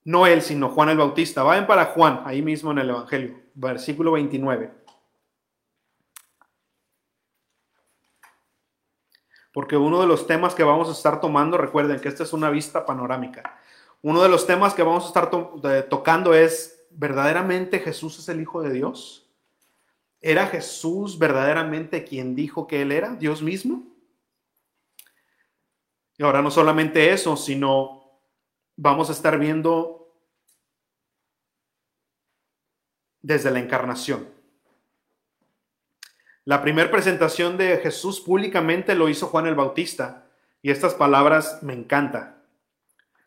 no 0.05 0.27
Él, 0.27 0.43
sino 0.43 0.69
Juan 0.69 0.89
el 0.89 0.99
Bautista. 0.99 1.43
Vayan 1.43 1.67
para 1.67 1.87
Juan, 1.87 2.23
ahí 2.25 2.43
mismo 2.43 2.73
en 2.73 2.79
el 2.79 2.91
Evangelio, 2.91 3.41
versículo 3.55 4.13
29. 4.13 4.73
Porque 9.53 9.77
uno 9.77 10.01
de 10.01 10.07
los 10.07 10.27
temas 10.27 10.55
que 10.55 10.65
vamos 10.65 10.89
a 10.89 10.93
estar 10.93 11.21
tomando, 11.21 11.59
recuerden 11.59 12.01
que 12.01 12.09
esta 12.09 12.23
es 12.23 12.33
una 12.33 12.51
vista 12.51 12.87
panorámica. 12.87 13.59
Uno 14.01 14.23
de 14.23 14.29
los 14.29 14.47
temas 14.47 14.75
que 14.75 14.83
vamos 14.83 15.05
a 15.05 15.09
estar 15.09 15.31
tocando 15.89 16.35
es, 16.35 16.85
¿verdaderamente 16.91 17.79
Jesús 17.79 18.19
es 18.19 18.29
el 18.29 18.41
Hijo 18.41 18.63
de 18.63 18.73
Dios? 18.73 19.22
¿Era 20.23 20.47
Jesús 20.47 21.19
verdaderamente 21.19 22.05
quien 22.05 22.37
dijo 22.37 22.69
que 22.69 22.83
Él 22.83 22.93
era, 22.93 23.17
Dios 23.17 23.43
mismo? 23.43 23.93
Y 26.17 26.23
ahora 26.23 26.41
no 26.41 26.51
solamente 26.53 27.13
eso, 27.13 27.37
sino 27.37 28.21
vamos 28.77 29.11
a 29.11 29.13
estar 29.13 29.37
viendo 29.37 30.15
desde 33.21 33.51
la 33.51 33.59
encarnación. 33.59 34.29
La 36.45 36.63
primera 36.63 36.91
presentación 36.91 37.57
de 37.57 37.79
Jesús 37.79 38.21
públicamente 38.21 38.95
lo 38.95 39.09
hizo 39.09 39.27
Juan 39.27 39.47
el 39.47 39.55
Bautista. 39.57 40.29
Y 40.61 40.71
estas 40.71 40.95
palabras 40.95 41.63
me 41.63 41.73
encantan. 41.73 42.41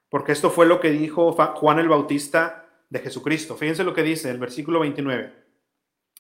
Porque 0.10 0.32
esto 0.32 0.50
fue 0.50 0.66
lo 0.66 0.80
que 0.80 0.92
dijo 0.92 1.34
Juan 1.34 1.80
el 1.80 1.90
Bautista 1.90 2.70
de 2.90 3.00
Jesucristo. 3.00 3.58
Fíjense 3.58 3.84
lo 3.84 3.94
que 3.94 4.04
dice 4.04 4.30
el 4.30 4.38
versículo 4.38 4.80
29. 4.80 5.34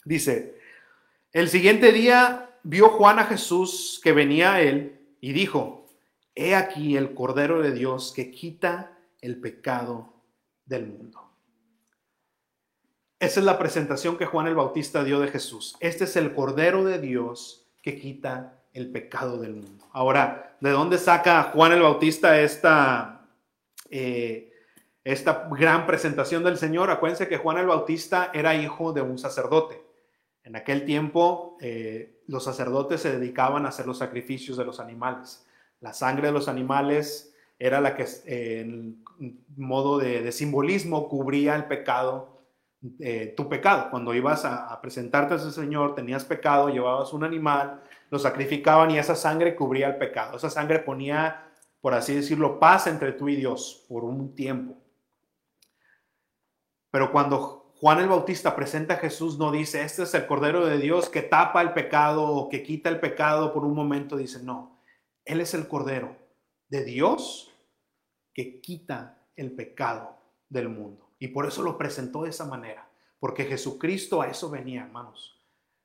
Dice, 0.04 0.60
el 1.36 1.50
siguiente 1.50 1.92
día 1.92 2.50
vio 2.64 2.88
Juan 2.88 3.20
a 3.20 3.26
Jesús 3.26 4.00
que 4.02 4.14
venía 4.14 4.54
a 4.54 4.62
él 4.62 5.02
y 5.20 5.34
dijo, 5.34 5.86
he 6.34 6.56
aquí 6.56 6.96
el 6.96 7.14
Cordero 7.14 7.62
de 7.62 7.74
Dios 7.74 8.14
que 8.16 8.32
quita 8.32 8.98
el 9.20 9.42
pecado 9.42 10.14
del 10.66 10.88
mundo. 10.88 11.30
Esa 13.20 13.42
es 13.42 13.46
la 13.46 13.60
presentación 13.60 14.18
que 14.18 14.26
Juan 14.26 14.48
el 14.48 14.56
Bautista 14.56 15.04
dio 15.04 15.20
de 15.20 15.28
Jesús. 15.28 15.76
Este 15.82 16.06
es 16.06 16.16
el 16.16 16.34
Cordero 16.34 16.86
de 16.86 17.00
Dios 17.00 17.68
que 17.82 18.00
quita 18.00 18.64
el 18.72 18.90
pecado 18.90 19.38
del 19.38 19.56
mundo. 19.56 19.90
Ahora, 19.92 20.56
¿de 20.62 20.70
dónde 20.70 20.98
saca 20.98 21.52
Juan 21.54 21.74
el 21.74 21.82
Bautista 21.82 22.40
esta, 22.40 23.28
eh, 23.90 24.54
esta 25.04 25.50
gran 25.52 25.86
presentación 25.86 26.46
del 26.46 26.58
Señor? 26.58 26.90
Acuérdense 26.90 27.28
que 27.28 27.40
Juan 27.40 27.58
el 27.58 27.68
Bautista 27.68 28.32
era 28.34 28.56
hijo 28.56 28.94
de 28.94 29.02
un 29.02 29.18
sacerdote. 29.18 29.85
En 30.46 30.56
aquel 30.56 30.86
tiempo, 30.86 31.58
eh, 31.60 32.22
los 32.28 32.46
sacerdotes 32.46 33.02
se 33.02 33.20
dedicaban 33.20 33.66
a 33.66 33.70
hacer 33.70 33.86
los 33.86 33.98
sacrificios 33.98 34.58
de 34.58 34.64
los 34.64 34.80
animales. 34.80 35.46
La 35.82 35.92
sangre 35.92 36.28
de 36.28 36.34
los 36.34 36.48
animales 36.48 37.36
era 37.60 37.82
la 37.82 37.96
que, 37.96 38.06
eh, 38.26 38.62
en 38.62 39.04
modo 39.58 39.98
de 39.98 40.32
simbolismo, 40.32 41.10
cubría 41.10 41.56
el 41.56 41.66
pecado 41.66 42.36
eh, 43.00 43.34
tu 43.36 43.50
pecado. 43.50 43.90
Cuando 43.90 44.14
ibas 44.14 44.46
a, 44.46 44.80
presentarte 44.82 45.34
a 45.34 45.38
ese 45.38 45.52
Señor, 45.52 45.96
tenías 45.96 46.24
pecado, 46.24 46.70
llevabas 46.70 47.14
un 47.14 47.24
animal, 47.24 47.82
lo 48.12 48.20
sacrificaban 48.20 48.92
y 48.92 49.00
esa 49.00 49.16
sangre 49.16 49.56
cubría 49.56 49.88
el 49.88 49.98
pecado. 49.98 50.38
Esa 50.38 50.50
sangre 50.50 50.80
ponía, 50.80 51.50
por 51.82 51.94
así 51.94 52.14
decirlo, 52.14 52.60
paz 52.60 52.88
entre 52.88 53.14
tú 53.14 53.28
y 53.30 53.36
Dios 53.36 53.86
por 53.90 54.04
un 54.04 54.36
tiempo. 54.36 54.76
Pero 56.92 57.12
cuando 57.12 57.65
Juan 57.80 58.00
el 58.00 58.08
Bautista 58.08 58.56
presenta 58.56 58.94
a 58.94 58.98
Jesús, 58.98 59.38
no 59.38 59.52
dice, 59.52 59.84
este 59.84 60.04
es 60.04 60.14
el 60.14 60.28
Cordero 60.28 60.66
de 60.66 60.78
Dios 60.78 61.10
que 61.10 61.22
tapa 61.22 61.62
el 61.62 61.74
pecado 61.74 62.24
o 62.24 62.48
que 62.48 62.64
quita 62.64 62.90
el 62.90 63.00
pecado 63.00 63.54
por 63.54 63.66
un 63.66 63.76
momento. 63.76 64.16
Dice, 64.16 64.42
no, 64.42 64.80
Él 65.26 65.42
es 65.42 65.54
el 65.54 65.68
Cordero 65.68 66.16
de 66.70 66.86
Dios 66.86 67.52
que 68.34 68.62
quita 68.62 69.18
el 69.36 69.52
pecado 69.52 70.16
del 70.48 70.70
mundo. 70.70 71.12
Y 71.20 71.28
por 71.30 71.46
eso 71.46 71.64
lo 71.64 71.78
presentó 71.78 72.24
de 72.24 72.30
esa 72.30 72.46
manera. 72.46 72.88
Porque 73.20 73.46
Jesucristo 73.46 74.22
a 74.22 74.28
eso 74.28 74.50
venía, 74.50 74.84
hermanos. 74.84 75.38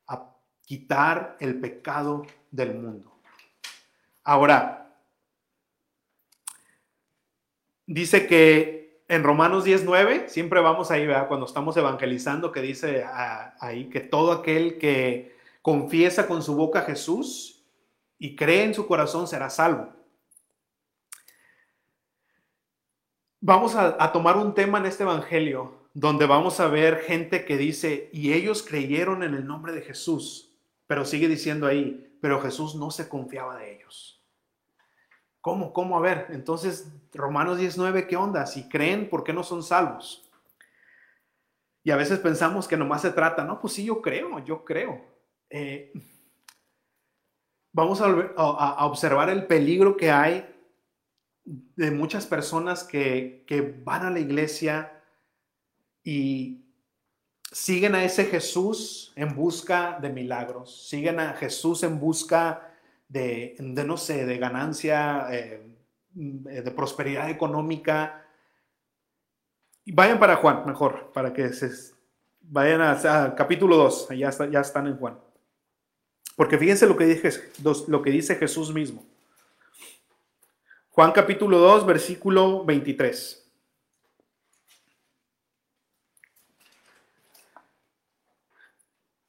A 0.07 0.33
quitar 0.65 1.37
el 1.41 1.59
pecado 1.61 2.25
del 2.51 2.75
mundo. 2.75 3.13
Ahora, 4.23 4.97
dice 7.87 8.27
que 8.27 8.80
en 9.11 9.25
Romanos 9.25 9.65
19, 9.65 10.29
siempre 10.29 10.61
vamos 10.61 10.93
ahí, 10.93 11.05
¿verdad? 11.05 11.27
Cuando 11.27 11.45
estamos 11.45 11.77
evangelizando, 11.77 12.53
que 12.53 12.63
dice 12.63 13.05
ahí 13.59 13.91
que 13.91 13.99
todo 13.99 14.31
aquel 14.31 14.79
que 14.79 15.37
confiesa 15.63 16.29
con 16.29 16.45
su 16.45 16.55
boca 16.55 16.79
a 16.79 16.85
Jesús 16.85 17.65
y 18.21 18.37
cree 18.37 18.63
en 18.63 18.73
su 18.73 18.87
corazón 18.87 19.27
será 19.27 19.51
salvo. 19.51 19.93
Vamos 23.41 23.75
a, 23.75 24.13
tomar 24.13 24.37
un 24.37 24.55
tema 24.55 24.79
en 24.79 24.87
este 24.87 25.03
Evangelio 25.03 25.89
donde 25.93 26.27
vamos 26.27 26.61
a 26.61 26.69
ver 26.69 27.01
gente 27.01 27.45
que 27.45 27.57
dice, 27.57 28.11
y 28.13 28.33
ellos 28.33 28.63
creyeron 28.63 29.25
en 29.25 29.35
el 29.35 29.45
nombre 29.45 29.73
de 29.73 29.83
Jesús, 29.83 30.55
pero 30.87 31.05
sigue 31.05 31.27
diciendo 31.27 31.67
ahí, 31.67 32.17
pero 32.21 32.41
Jesús 32.41 32.77
no 32.77 32.93
se 32.93 33.09
confiaba 33.09 33.57
de 33.57 33.75
ellos. 33.75 34.20
¿Cómo? 35.41 35.73
¿Cómo? 35.73 35.97
A 35.97 36.01
ver, 36.01 36.27
entonces 36.31 36.93
Romanos 37.13 37.59
19, 37.59 38.07
¿qué 38.07 38.17
onda? 38.17 38.47
Si 38.47 38.69
creen, 38.69 39.09
¿por 39.09 39.25
qué 39.25 39.33
no 39.33 39.43
son 39.43 39.63
salvos? 39.63 40.29
Y 41.83 41.91
a 41.91 41.97
veces 41.97 42.19
pensamos 42.19 42.69
que 42.69 42.77
nomás 42.77 43.03
se 43.03 43.11
trata, 43.11 43.45
no, 43.45 43.61
pues 43.61 43.73
sí, 43.73 43.85
yo 43.85 44.03
creo, 44.03 44.39
yo 44.45 44.65
creo. 44.65 45.01
Eh, 45.49 45.93
vamos 47.73 48.01
a, 48.01 48.07
a 48.07 48.87
observar 48.87 49.31
el 49.31 49.47
peligro 49.47 49.97
que 49.97 50.11
hay 50.11 50.47
de 51.45 51.91
muchas 51.91 52.27
personas 52.27 52.85
que, 52.85 53.45
van 53.85 54.05
a 54.05 54.11
la 54.11 54.21
iglesia 54.21 55.03
y 56.05 56.65
siguen 57.51 57.95
a 57.95 58.05
ese 58.05 58.25
Jesús 58.27 59.13
en 59.17 59.35
busca 59.35 59.99
de 60.01 60.11
milagros, 60.11 60.89
siguen 60.89 61.19
a 61.19 61.33
Jesús 61.35 61.83
en 61.83 61.99
busca 61.99 62.70
de, 63.11 63.57
no 63.59 63.97
sé, 63.97 64.25
de 64.25 64.39
ganancia, 64.39 65.27
eh, 65.33 65.63
de 66.15 66.71
prosperidad 66.71 67.29
económica. 67.29 68.25
Vayan 69.87 70.19
para 70.19 70.37
Juan, 70.37 70.65
mejor, 70.67 71.11
para 71.13 71.33
que 71.33 71.53
se 71.53 71.95
vayan 72.43 72.81
a, 72.81 73.35
capítulo 73.37 73.77
2, 73.77 74.09
ya, 74.17 74.31
ya 74.49 74.61
están 74.61 74.87
en 74.87 74.97
Juan. 74.97 75.19
Porque 76.37 76.57
fíjense 76.57 76.87
lo 76.87 76.97
que, 76.97 77.05
dije, 77.05 77.31
lo 77.89 78.03
que 78.03 78.11
dice 78.11 78.37
Jesús 78.37 78.73
mismo. 78.73 79.05
Juan 80.91 81.13
capítulo 81.13 81.59
2, 81.59 81.87
versículo 81.87 82.65
23. 82.65 83.40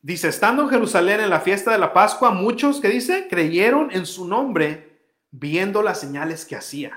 Dice, 0.03 0.29
estando 0.29 0.63
en 0.63 0.69
Jerusalén 0.69 1.19
en 1.19 1.29
la 1.29 1.41
fiesta 1.41 1.71
de 1.71 1.77
la 1.77 1.93
Pascua, 1.93 2.31
muchos 2.31 2.81
que 2.81 2.89
dice, 2.89 3.27
creyeron 3.29 3.91
en 3.91 4.07
su 4.07 4.27
nombre 4.27 4.99
viendo 5.29 5.83
las 5.83 5.99
señales 5.99 6.43
que 6.43 6.55
hacía. 6.55 6.91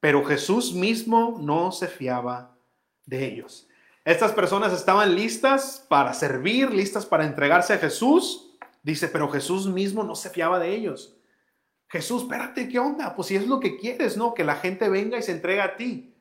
Pero 0.00 0.22
Jesús 0.22 0.74
mismo 0.74 1.38
no 1.40 1.72
se 1.72 1.88
fiaba 1.88 2.58
de 3.06 3.24
ellos. 3.24 3.68
Estas 4.04 4.32
personas 4.32 4.74
estaban 4.74 5.14
listas 5.14 5.86
para 5.88 6.12
servir, 6.12 6.70
listas 6.70 7.06
para 7.06 7.24
entregarse 7.24 7.72
a 7.72 7.78
Jesús. 7.78 8.54
Dice, 8.82 9.08
pero 9.08 9.30
Jesús 9.30 9.66
mismo 9.66 10.04
no 10.04 10.14
se 10.14 10.28
fiaba 10.28 10.58
de 10.58 10.74
ellos. 10.74 11.16
Jesús, 11.88 12.24
espérate, 12.24 12.68
¿qué 12.68 12.78
onda? 12.78 13.16
Pues 13.16 13.28
si 13.28 13.36
es 13.36 13.46
lo 13.46 13.60
que 13.60 13.78
quieres, 13.78 14.18
¿no? 14.18 14.34
Que 14.34 14.44
la 14.44 14.56
gente 14.56 14.90
venga 14.90 15.16
y 15.16 15.22
se 15.22 15.32
entregue 15.32 15.62
a 15.62 15.76
ti. 15.76 16.14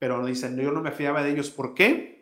Pero 0.00 0.24
dicen, 0.26 0.56
yo 0.56 0.72
no 0.72 0.80
me 0.80 0.90
fiaba 0.90 1.22
de 1.22 1.30
ellos. 1.30 1.50
¿Por 1.50 1.74
qué? 1.74 2.19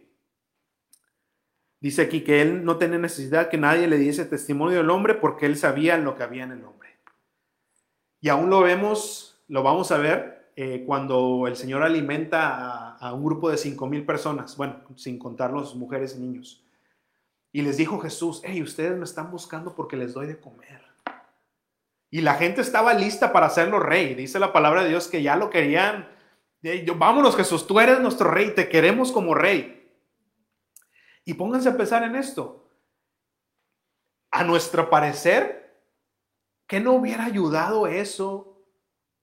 Dice 1.81 2.03
aquí 2.03 2.23
que 2.23 2.43
él 2.43 2.65
no 2.65 2.77
tenía 2.77 2.99
necesidad 2.99 3.49
que 3.49 3.57
nadie 3.57 3.87
le 3.87 3.99
diese 3.99 4.25
testimonio 4.25 4.79
del 4.79 4.91
hombre 4.91 5.15
porque 5.15 5.47
él 5.47 5.57
sabía 5.57 5.97
lo 5.97 6.17
que 6.17 6.25
había 6.25 6.45
en 6.45 6.53
el 6.53 6.65
hombre. 6.65 6.99
Y 8.21 8.29
aún 8.29 8.51
lo 8.51 8.61
vemos, 8.63 9.41
lo 9.47 9.63
vamos 9.63 9.93
a 9.93 9.99
ver 9.99 10.51
eh, 10.57 10.83
cuando 10.85 11.47
el 11.47 11.55
Señor 11.55 11.85
alimenta 11.85 12.97
a, 12.97 13.13
un 13.13 13.25
grupo 13.25 13.49
de 13.49 13.57
cinco 13.57 13.87
mil 13.87 14.05
personas, 14.05 14.57
bueno, 14.57 14.81
sin 14.97 15.17
contar 15.17 15.53
las 15.53 15.75
mujeres 15.77 16.17
y 16.17 16.21
niños. 16.21 16.65
Y 17.53 17.63
les 17.63 17.77
dijo 17.77 18.01
Jesús, 18.01 18.43
hey, 18.45 18.61
ustedes 18.61 18.99
me 18.99 19.05
están 19.05 19.31
buscando 19.31 19.77
porque 19.77 19.97
les 19.97 20.15
doy 20.15 20.27
de 20.27 20.41
comer. 20.41 20.83
Y 22.11 22.23
la 22.23 22.35
gente 22.35 22.61
estaba 22.61 22.93
lista 22.93 23.33
para 23.33 23.47
hacerlo 23.47 23.79
rey. 23.79 24.15
Dice 24.15 24.41
la 24.41 24.53
palabra 24.53 24.83
de 24.83 24.89
Dios 24.89 25.07
que 25.07 25.23
ya 25.23 25.37
lo 25.37 25.49
querían. 25.49 26.09
Vámonos 26.97 27.37
Jesús, 27.37 27.67
tú 27.67 27.79
eres 27.79 28.01
nuestro 28.01 28.29
rey, 28.29 28.53
te 28.53 28.69
queremos 28.69 29.13
como 29.13 29.35
rey. 29.35 29.78
Y 31.29 31.35
pónganse 31.35 31.69
a 31.69 31.77
pensar 31.77 32.05
en 32.05 32.17
esto. 32.17 32.65
A 34.31 34.45
nuestro 34.45 34.89
parecer, 34.89 35.79
¿qué 36.67 36.81
no 36.81 36.95
hubiera 36.95 37.27
ayudado 37.27 37.87
eso 37.87 38.65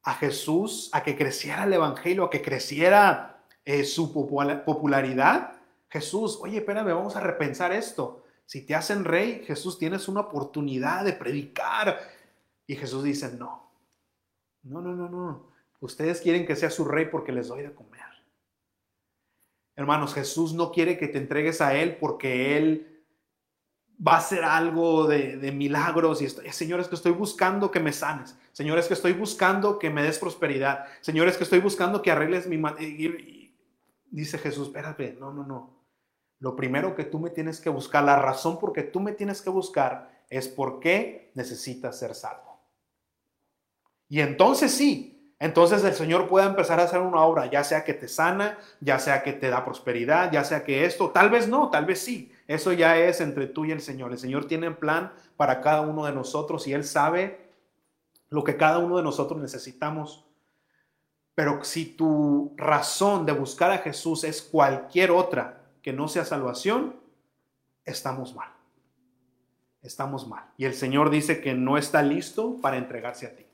a 0.04 0.14
Jesús 0.14 0.92
a 0.94 1.02
que 1.02 1.18
creciera 1.18 1.64
el 1.64 1.74
Evangelio, 1.74 2.26
a 2.26 2.30
que 2.30 2.44
creciera 2.44 3.44
eh, 3.66 3.84
su 3.84 4.14
popularidad? 4.14 5.54
Jesús, 5.90 6.38
oye, 6.44 6.60
espérame, 6.60 6.94
vamos 6.94 7.16
a 7.16 7.22
repensar 7.22 7.74
esto. 7.74 8.24
Si 8.46 8.64
te 8.68 8.76
hacen 8.76 9.04
rey, 9.04 9.44
Jesús, 9.44 9.80
tienes 9.80 10.08
una 10.08 10.22
oportunidad 10.22 11.06
de 11.06 11.14
predicar, 11.14 12.00
y 12.68 12.76
Jesús 12.76 13.04
dice, 13.04 13.32
no, 13.32 13.72
no, 14.62 14.80
no, 14.80 14.94
no, 14.94 15.10
no. 15.10 15.48
Ustedes 15.80 16.22
quieren 16.22 16.46
que 16.46 16.56
sea 16.56 16.70
su 16.70 16.86
rey 16.86 17.08
porque 17.08 17.32
les 17.32 17.48
doy 17.48 17.64
de 17.64 17.74
comer. 17.74 18.15
Hermanos, 19.76 20.14
Jesús 20.14 20.54
no 20.54 20.72
quiere 20.72 20.98
que 20.98 21.08
te 21.08 21.18
entregues 21.18 21.62
a 21.62 21.76
Él 21.76 21.98
porque 21.98 22.58
Él 22.58 23.04
va 24.06 24.14
a 24.14 24.18
hacer 24.18 24.44
algo 24.44 25.08
de, 25.08 25.52
milagros. 25.52 26.22
Y 26.22 26.26
estoy, 26.26 26.50
señores, 26.52 26.88
que 26.88 26.96
estoy 26.96 27.12
buscando 27.12 27.72
que 27.72 27.80
me 27.80 27.92
sanes. 27.92 28.38
Señores, 28.52 28.88
que 28.88 28.94
estoy 28.94 29.14
buscando 29.14 29.80
que 29.80 29.90
me 29.90 30.04
des 30.04 30.20
prosperidad. 30.20 30.86
Señores, 31.02 31.38
que 31.38 31.44
estoy 31.44 31.60
buscando 31.60 32.02
que 32.02 32.12
arregles 32.12 32.48
mi... 32.48 32.62
dice 34.10 34.38
Jesús, 34.38 34.68
espérate, 34.68 35.18
no, 35.20 35.34
no, 35.34 35.46
no. 35.46 35.76
Lo 36.40 36.56
primero 36.56 36.96
que 36.96 37.06
tú 37.06 37.20
me 37.20 37.30
tienes 37.30 37.60
que 37.60 37.70
buscar, 37.70 38.04
la 38.04 38.18
razón 38.18 38.60
por 38.60 38.74
que 38.74 38.84
tú 38.84 39.00
me 39.00 39.14
tienes 39.14 39.42
que 39.42 39.50
buscar 39.50 40.24
es 40.30 40.48
por 40.48 40.80
qué 40.80 41.32
necesitas 41.34 41.98
ser 41.98 42.14
salvo. 42.14 42.60
Y 44.08 44.20
entonces 44.20 44.72
sí, 44.72 45.15
entonces 45.40 45.84
el 45.84 45.94
Señor 45.94 46.28
puede 46.28 46.48
empezar 46.48 46.80
a 46.80 46.84
hacer 46.84 47.02
una 47.02 47.22
obra, 47.22 47.48
ya 47.48 47.64
sea 47.64 47.84
que 47.84 47.94
te 47.94 48.08
sana, 48.08 48.58
ya 48.80 49.00
sea 49.00 49.22
que 49.22 49.34
te 49.34 49.50
da 49.50 49.66
prosperidad, 49.66 50.32
ya 50.32 50.44
sea 50.46 50.64
que 50.64 50.86
esto, 50.86 51.10
tal 51.10 51.30
vez 51.30 51.48
no, 51.48 51.70
tal 51.70 51.86
vez 51.86 52.00
sí. 52.00 52.32
Eso 52.48 52.72
ya 52.72 52.98
es 52.98 53.20
entre 53.20 53.48
tú 53.48 53.66
y 53.66 53.72
el 53.72 53.82
Señor. 53.82 54.12
El 54.12 54.18
Señor 54.18 54.48
tiene 54.48 54.70
un 54.70 54.76
plan 54.76 55.12
para 55.36 55.62
cada 55.62 55.82
uno 55.82 56.06
de 56.06 56.14
nosotros 56.14 56.68
y 56.68 56.74
Él 56.74 56.86
sabe 56.86 57.50
lo 58.30 58.44
que 58.44 58.56
cada 58.56 58.80
uno 58.80 58.98
de 58.98 59.04
nosotros 59.04 59.42
necesitamos. 59.42 60.26
Pero 61.34 61.64
si 61.66 61.86
tu 61.86 62.54
razón 62.56 63.26
de 63.26 63.34
buscar 63.34 63.72
a 63.72 63.80
Jesús 63.80 64.24
es 64.24 64.42
cualquier 64.42 65.12
otra 65.12 65.64
que 65.82 65.92
no 65.92 66.08
sea 66.08 66.24
salvación, 66.24 66.96
estamos 67.84 68.34
mal. 68.34 68.50
Estamos 69.82 70.28
mal. 70.28 70.46
Y 70.58 70.64
el 70.64 70.74
Señor 70.74 71.10
dice 71.10 71.42
que 71.42 71.54
no 71.54 71.78
está 71.78 72.02
listo 72.02 72.58
para 72.62 72.78
entregarse 72.78 73.28
a 73.28 73.36
ti. 73.36 73.45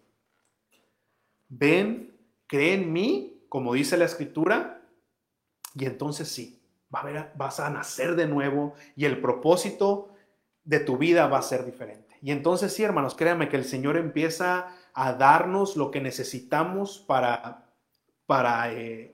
Ven, 1.53 2.17
cree 2.47 2.75
en 2.75 2.93
mí, 2.93 3.43
como 3.49 3.73
dice 3.73 3.97
la 3.97 4.05
Escritura, 4.05 4.81
y 5.75 5.85
entonces 5.85 6.29
sí, 6.29 6.61
vas 6.89 7.59
a 7.59 7.69
nacer 7.69 8.15
de 8.15 8.25
nuevo 8.25 8.73
y 8.95 9.03
el 9.03 9.19
propósito 9.19 10.13
de 10.63 10.79
tu 10.79 10.97
vida 10.97 11.27
va 11.27 11.39
a 11.39 11.43
ser 11.43 11.65
diferente. 11.65 12.15
Y 12.21 12.31
entonces 12.31 12.73
sí, 12.73 12.83
hermanos, 12.83 13.15
créanme 13.15 13.49
que 13.49 13.57
el 13.57 13.65
Señor 13.65 13.97
empieza 13.97 14.73
a 14.93 15.13
darnos 15.13 15.75
lo 15.75 15.91
que 15.91 15.99
necesitamos 15.99 16.99
para, 16.99 17.65
para, 18.25 18.71
eh, 18.71 19.13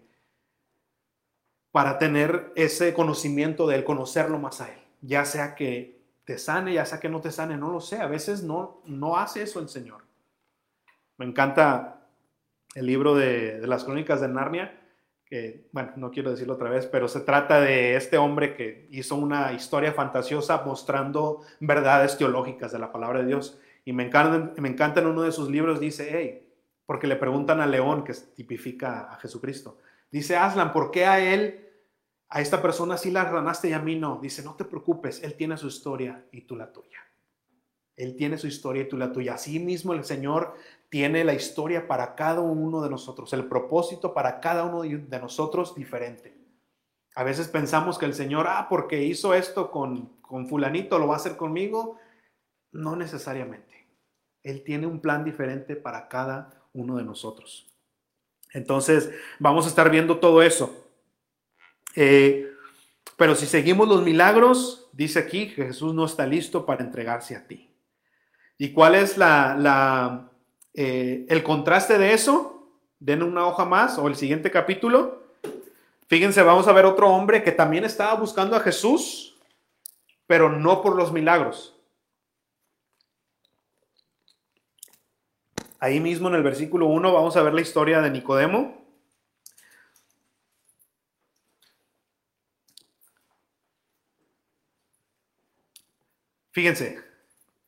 para 1.71 1.97
tener 1.97 2.51
ese 2.55 2.93
conocimiento 2.93 3.65
de 3.65 3.77
Él, 3.77 3.83
conocerlo 3.83 4.37
más 4.37 4.61
a 4.61 4.71
Él. 4.71 4.79
Ya 5.01 5.25
sea 5.25 5.55
que 5.55 6.03
te 6.23 6.37
sane, 6.37 6.73
ya 6.73 6.85
sea 6.85 6.99
que 6.99 7.09
no 7.09 7.19
te 7.19 7.31
sane, 7.31 7.57
no 7.57 7.71
lo 7.71 7.81
sé. 7.81 7.97
A 7.97 8.07
veces 8.07 8.43
no, 8.43 8.81
no 8.85 9.17
hace 9.17 9.41
eso 9.41 9.59
el 9.59 9.69
Señor. 9.69 10.03
Me 11.17 11.25
encanta 11.25 11.97
el 12.77 12.85
libro 12.85 13.15
de, 13.15 13.59
las 13.65 13.83
crónicas 13.83 14.21
de 14.21 14.27
Narnia, 14.27 14.79
que, 15.25 15.67
bueno, 15.71 15.93
no 15.95 16.11
quiero 16.11 16.29
decirlo 16.29 16.53
otra 16.53 16.69
vez, 16.69 16.85
pero 16.85 17.07
se 17.07 17.21
trata 17.21 17.59
de 17.59 17.95
este 17.95 18.19
hombre 18.19 18.55
que 18.55 18.87
hizo 18.91 19.15
una 19.15 19.51
historia 19.51 19.93
fantasiosa 19.93 20.61
mostrando 20.63 21.41
verdades 21.59 22.19
teológicas 22.19 22.71
de 22.71 22.77
la 22.77 22.91
palabra 22.91 23.21
de 23.21 23.25
Dios. 23.25 23.59
Y 23.83 23.93
me 23.93 24.05
encanta, 24.05 24.61
me 24.61 24.69
encanta 24.69 25.01
en 25.01 25.07
uno 25.07 25.23
de 25.23 25.31
sus 25.31 25.49
libros, 25.49 25.79
dice, 25.79 26.07
hey, 26.11 26.47
porque 26.85 27.07
le 27.07 27.15
preguntan 27.15 27.61
al 27.61 27.71
león, 27.71 28.03
que 28.03 28.13
tipifica 28.13 29.11
a 29.11 29.15
Jesucristo. 29.17 29.79
Dice, 30.11 30.37
Aslan, 30.37 30.71
¿por 30.71 30.91
qué 30.91 31.07
a 31.07 31.33
él, 31.33 31.67
a 32.29 32.41
esta 32.41 32.61
persona 32.61 32.95
sí 32.95 33.09
la 33.09 33.25
ganaste 33.25 33.69
y 33.69 33.73
a 33.73 33.79
mí 33.79 33.95
no? 33.95 34.19
Dice, 34.21 34.43
no 34.43 34.53
te 34.53 34.65
preocupes, 34.65 35.23
él 35.23 35.33
tiene 35.33 35.57
su 35.57 35.67
historia 35.67 36.25
y 36.31 36.41
tú 36.41 36.55
la 36.55 36.71
tuya. 36.71 36.99
Él 37.95 38.15
tiene 38.15 38.37
su 38.37 38.45
historia 38.45 38.83
y 38.83 38.87
tú 38.87 38.95
la 38.95 39.11
tuya. 39.11 39.33
Así 39.33 39.57
mismo 39.57 39.93
el 39.93 40.03
Señor 40.03 40.53
tiene 40.89 41.23
la 41.23 41.33
historia 41.33 41.87
para 41.87 42.15
cada 42.15 42.41
uno 42.41 42.81
de 42.81 42.89
nosotros, 42.89 43.33
el 43.33 43.45
propósito 43.45 44.13
para 44.13 44.39
cada 44.39 44.63
uno 44.63 44.81
de 44.81 45.19
nosotros 45.19 45.75
diferente. 45.75 46.37
A 47.15 47.23
veces 47.23 47.47
pensamos 47.47 47.97
que 47.97 48.05
el 48.05 48.13
Señor, 48.13 48.45
ah, 48.47 48.67
porque 48.69 49.03
hizo 49.03 49.33
esto 49.33 49.71
con, 49.71 50.17
con 50.21 50.47
fulanito, 50.47 50.99
lo 50.99 51.07
va 51.07 51.15
a 51.15 51.17
hacer 51.17 51.35
conmigo. 51.35 51.97
No 52.71 52.95
necesariamente. 52.95 53.87
Él 54.43 54.63
tiene 54.63 54.85
un 54.85 54.99
plan 54.99 55.25
diferente 55.25 55.75
para 55.75 56.07
cada 56.07 56.61
uno 56.73 56.97
de 56.97 57.03
nosotros. 57.03 57.67
Entonces, 58.53 59.11
vamos 59.39 59.65
a 59.65 59.69
estar 59.69 59.89
viendo 59.89 60.19
todo 60.19 60.41
eso. 60.41 60.87
Eh, 61.95 62.51
pero 63.17 63.33
si 63.33 63.47
seguimos 63.47 63.87
los 63.87 64.03
milagros, 64.03 64.87
dice 64.93 65.19
aquí 65.19 65.53
que 65.53 65.65
Jesús 65.65 65.93
no 65.93 66.05
está 66.05 66.27
listo 66.27 66.65
para 66.65 66.83
entregarse 66.83 67.35
a 67.35 67.47
ti. 67.47 67.73
¿Y 68.59 68.73
cuál 68.73 68.95
es 68.95 69.17
la, 69.17 70.31
eh, 70.79 71.25
el 71.27 71.41
contraste 71.41 71.97
de 71.97 72.13
eso, 72.13 72.69
den 72.99 73.23
una 73.23 73.47
hoja 73.47 73.65
más 73.65 73.97
o 73.97 74.07
el 74.07 74.15
siguiente 74.15 74.51
capítulo. 74.51 75.23
Fíjense, 76.05 76.43
vamos 76.43 76.67
a 76.67 76.71
ver 76.71 76.85
otro 76.85 77.09
hombre 77.09 77.41
que 77.41 77.51
también 77.51 77.83
estaba 77.83 78.13
buscando 78.13 78.55
a 78.55 78.59
Jesús, 78.59 79.39
pero 80.27 80.49
no 80.49 80.83
por 80.83 80.95
los 80.95 81.11
milagros. 81.11 81.75
Ahí 85.79 85.99
mismo 85.99 86.27
en 86.27 86.35
el 86.35 86.43
versículo 86.43 86.85
1 86.85 87.11
vamos 87.11 87.35
a 87.35 87.41
ver 87.41 87.55
la 87.55 87.61
historia 87.61 87.99
de 87.99 88.11
Nicodemo. 88.11 88.85
Fíjense, 96.51 97.06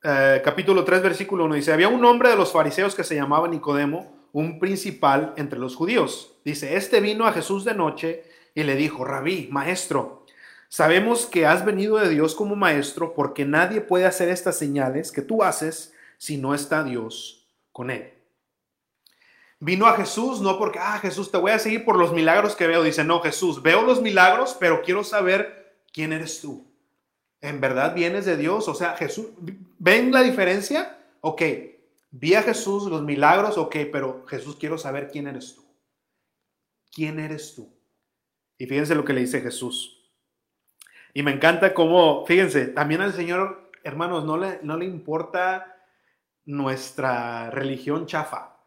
eh, 0.02 0.40
capítulo 0.44 0.84
3, 0.84 1.02
versículo 1.02 1.44
1, 1.44 1.54
dice, 1.56 1.72
había 1.72 1.88
un 1.88 2.04
hombre 2.04 2.30
de 2.30 2.36
los 2.36 2.52
fariseos 2.52 2.94
que 2.94 3.04
se 3.04 3.14
llamaba 3.14 3.48
Nicodemo, 3.48 4.28
un 4.32 4.58
principal 4.58 5.34
entre 5.36 5.58
los 5.58 5.76
judíos. 5.76 6.36
Dice, 6.44 6.76
este 6.76 7.00
vino 7.00 7.26
a 7.26 7.32
Jesús 7.32 7.64
de 7.64 7.74
noche 7.74 8.24
y 8.54 8.62
le 8.62 8.76
dijo, 8.76 9.04
rabí, 9.04 9.48
maestro, 9.50 10.24
sabemos 10.68 11.26
que 11.26 11.46
has 11.46 11.64
venido 11.64 11.98
de 11.98 12.08
Dios 12.08 12.34
como 12.34 12.56
maestro 12.56 13.14
porque 13.14 13.44
nadie 13.44 13.80
puede 13.80 14.06
hacer 14.06 14.28
estas 14.28 14.56
señales 14.56 15.12
que 15.12 15.22
tú 15.22 15.42
haces 15.42 15.92
si 16.16 16.36
no 16.36 16.54
está 16.54 16.82
Dios 16.84 17.48
con 17.72 17.90
él. 17.90 18.14
Vino 19.58 19.86
a 19.86 19.94
Jesús 19.94 20.40
no 20.40 20.58
porque, 20.58 20.78
ah, 20.78 20.98
Jesús, 20.98 21.30
te 21.30 21.36
voy 21.36 21.50
a 21.50 21.58
seguir 21.58 21.84
por 21.84 21.98
los 21.98 22.14
milagros 22.14 22.56
que 22.56 22.66
veo. 22.66 22.82
Dice, 22.82 23.04
no, 23.04 23.20
Jesús, 23.20 23.62
veo 23.62 23.82
los 23.82 24.00
milagros, 24.00 24.56
pero 24.58 24.80
quiero 24.80 25.04
saber 25.04 25.76
quién 25.92 26.14
eres 26.14 26.40
tú. 26.40 26.69
¿En 27.40 27.60
verdad 27.60 27.94
vienes 27.94 28.26
de 28.26 28.36
Dios? 28.36 28.68
O 28.68 28.74
sea, 28.74 28.96
Jesús, 28.96 29.28
¿ven 29.78 30.12
la 30.12 30.22
diferencia? 30.22 30.98
Ok, 31.20 31.42
vi 32.10 32.34
a 32.34 32.42
Jesús, 32.42 32.84
los 32.84 33.02
milagros, 33.02 33.56
ok, 33.56 33.76
pero 33.90 34.26
Jesús, 34.26 34.56
quiero 34.56 34.76
saber 34.76 35.08
quién 35.10 35.26
eres 35.26 35.54
tú. 35.54 35.64
¿Quién 36.92 37.18
eres 37.18 37.54
tú? 37.54 37.72
Y 38.58 38.66
fíjense 38.66 38.94
lo 38.94 39.04
que 39.04 39.12
le 39.12 39.22
dice 39.22 39.40
Jesús. 39.40 40.00
Y 41.14 41.22
me 41.22 41.32
encanta 41.32 41.72
cómo, 41.72 42.26
fíjense, 42.26 42.66
también 42.66 43.00
al 43.00 43.14
Señor, 43.14 43.70
hermanos, 43.84 44.24
no 44.24 44.36
le, 44.36 44.60
no 44.62 44.76
le 44.76 44.84
importa 44.84 45.78
nuestra 46.44 47.50
religión 47.50 48.06
chafa. 48.06 48.58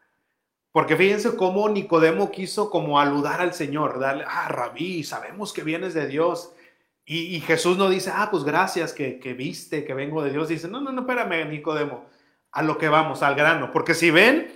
Porque 0.71 0.95
fíjense 0.95 1.36
cómo 1.36 1.69
Nicodemo 1.69 2.32
quiso 2.32 2.71
como 2.71 2.99
aludar 2.99 3.39
al 3.41 3.53
Señor, 3.53 3.99
darle, 3.99 4.26
ah, 4.28 4.47
rabí, 4.47 5.03
sabemos 5.03 5.53
que 5.53 5.63
vienes 5.63 5.93
de 5.93 6.07
Dios. 6.07 6.53
Y, 7.06 7.41
Jesús 7.41 7.78
no 7.78 7.89
dice, 7.89 8.12
ah, 8.14 8.30
pues 8.32 8.45
gracias 8.45 8.93
que, 8.93 9.36
viste, 9.38 9.84
que 9.84 9.93
vengo 9.93 10.24
de 10.24 10.32
Dios. 10.32 10.47
Dice, 10.47 10.70
no, 10.70 10.80
no, 10.80 10.91
no, 10.91 11.01
espérame, 11.01 11.49
Nicodemo, 11.49 12.06
a 12.51 12.64
lo 12.64 12.78
que 12.78 12.88
vamos, 12.88 13.22
al 13.24 13.36
grano. 13.36 13.72
Porque 13.72 13.93
si 13.93 14.10
ven 14.10 14.47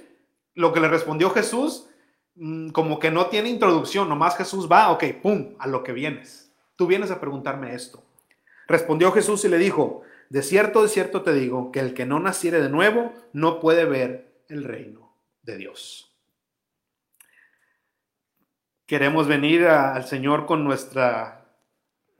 lo 0.53 0.71
que 0.71 0.79
le 0.79 0.87
respondió 0.87 1.29
Jesús, 1.29 1.89
mm, 2.35 2.69
como 2.69 2.99
que 2.99 3.11
no 3.11 3.27
tiene 3.27 3.49
introducción, 3.49 4.07
nomás 4.07 4.37
Jesús 4.37 4.71
va, 4.71 4.91
ok, 4.91 5.03
pum, 5.21 5.55
a 5.59 5.67
lo 5.67 5.83
que 5.83 5.91
vienes. 5.91 6.53
Tú 6.77 6.87
vienes 6.87 7.11
a 7.11 7.19
preguntarme 7.19 7.75
esto. 7.75 8.03
Respondió 8.67 9.11
Jesús 9.11 9.43
y 9.43 9.49
le 9.49 9.57
dijo, 9.57 10.03
de 10.29 10.41
cierto, 10.41 10.83
de 10.83 10.89
cierto 10.89 11.23
te 11.23 11.33
digo, 11.33 11.71
que 11.71 11.81
el 11.81 11.93
que 11.93 12.05
no 12.05 12.19
naciere 12.19 12.61
de 12.61 12.69
nuevo 12.69 13.13
no 13.33 13.59
puede 13.59 13.83
ver 13.83 14.31
el 14.47 14.63
reino 14.63 15.13
de 15.43 15.57
Dios. 15.57 16.15
Queremos 18.85 19.27
venir 19.27 19.65
al 19.67 20.05
Señor 20.05 20.45
con 20.45 20.63
nuestra 20.63 21.46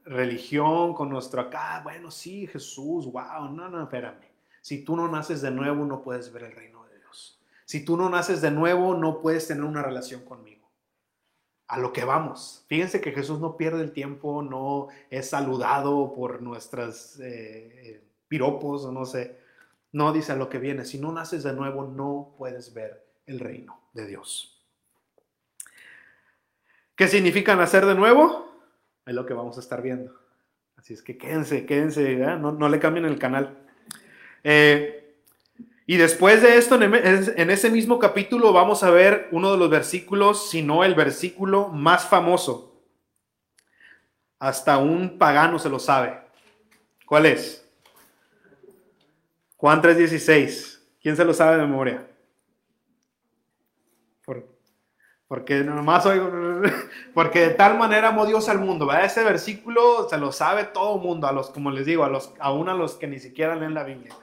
religión, 0.08 0.94
con 0.94 1.10
nuestro 1.10 1.42
acá, 1.42 1.82
bueno, 1.84 2.12
sí, 2.12 2.48
Jesús, 2.48 3.12
wow, 3.12 3.50
no, 3.52 3.70
no, 3.70 3.84
espérame. 3.84 4.26
Si 4.62 4.84
tú 4.84 4.96
no 4.96 5.08
naces 5.08 5.42
de 5.42 5.52
nuevo, 5.52 5.86
no 5.86 6.02
puedes 6.02 6.32
ver 6.32 6.44
el 6.44 6.52
reino 6.54 6.86
de 6.86 6.98
Dios. 7.00 7.40
Si 7.66 7.86
tú 7.86 7.98
no 7.98 8.10
naces 8.10 8.42
de 8.42 8.52
nuevo, 8.52 8.96
no 8.96 9.22
puedes 9.22 9.48
tener 9.48 9.64
una 9.64 9.82
relación 9.82 10.26
conmigo. 10.26 10.70
A 11.68 11.78
lo 11.78 11.92
que 11.92 12.06
vamos. 12.06 12.66
Fíjense 12.68 13.02
que 13.02 13.12
Jesús 13.12 13.40
no 13.40 13.58
pierde 13.58 13.82
el 13.82 13.92
tiempo, 13.92 14.42
no 14.42 14.88
es 15.10 15.30
saludado 15.30 16.14
por 16.14 16.42
nuestras 16.42 17.20
eh, 17.22 18.02
piropos 18.30 18.86
o 18.86 18.92
no 18.92 19.06
sé. 19.06 19.38
No 19.92 20.14
dice 20.14 20.32
a 20.32 20.36
lo 20.36 20.50
que 20.50 20.60
viene. 20.60 20.86
Si 20.86 20.98
no 20.98 21.12
naces 21.12 21.44
de 21.44 21.54
nuevo, 21.54 21.84
no 21.84 22.34
puedes 22.38 22.74
ver 22.74 23.06
el 23.26 23.40
reino 23.40 23.82
de 23.94 24.08
Dios. 24.08 24.66
¿Qué 26.96 27.08
significa 27.08 27.56
nacer 27.56 27.86
de 27.86 27.96
nuevo? 27.96 28.47
Es 29.08 29.14
lo 29.14 29.26
que 29.26 29.34
vamos 29.34 29.58
a 29.58 29.62
estar 29.62 29.82
viendo. 29.82 30.14
Así 30.78 30.94
es 30.94 31.02
que 31.02 31.18
quédense, 31.18 31.66
quédense, 31.66 32.16
no, 32.18 32.70
le 32.70 32.80
cambien 32.80 33.06
el 33.06 33.18
canal. 33.18 33.58
Eh, 34.44 35.16
y 35.86 35.98
después 35.98 36.42
de 36.42 36.58
esto, 36.58 36.76
en 36.82 37.50
ese 37.50 37.72
mismo 37.72 37.98
capítulo, 37.98 38.52
vamos 38.52 38.84
a 38.84 38.92
ver 38.92 39.30
uno 39.32 39.52
de 39.52 39.58
los 39.58 39.70
versículos, 39.70 40.50
si 40.50 40.62
no 40.62 40.84
el 40.84 40.96
versículo 40.96 41.70
más 41.70 42.06
famoso. 42.06 42.76
Hasta 44.38 44.78
un 44.78 45.18
pagano 45.18 45.58
se 45.58 45.70
lo 45.70 45.80
sabe. 45.80 46.20
¿Cuál 47.06 47.26
es? 47.26 47.66
Juan 49.56 49.82
3:16. 49.82 50.82
¿Quién 51.02 51.16
se 51.16 51.26
lo 51.26 51.34
sabe 51.34 51.58
de 51.58 51.64
memoria? 51.64 52.07
Porque 55.28 55.62
nomás 55.64 56.06
oigo, 56.06 56.32
porque 57.14 57.42
de 57.42 57.50
tal 57.50 57.78
manera 57.78 58.10
amó 58.10 58.26
Dios 58.26 58.48
al 58.48 58.60
mundo, 58.60 58.86
¿verdad? 58.86 59.06
Ese 59.06 59.24
versículo 59.24 60.08
se 60.10 60.18
lo 60.18 60.32
sabe 60.32 60.64
todo 60.64 60.98
mundo, 60.98 61.28
a 61.28 61.34
los, 61.34 61.50
como 61.50 61.70
les 61.70 61.86
digo, 61.86 62.06
a 62.06 62.10
los, 62.10 62.34
aún 62.40 62.70
a 62.70 62.74
los 62.74 62.96
que 62.96 63.08
ni 63.08 63.20
siquiera 63.20 63.56
leen 63.56 63.74
la 63.74 63.84
Biblia. 63.84 64.14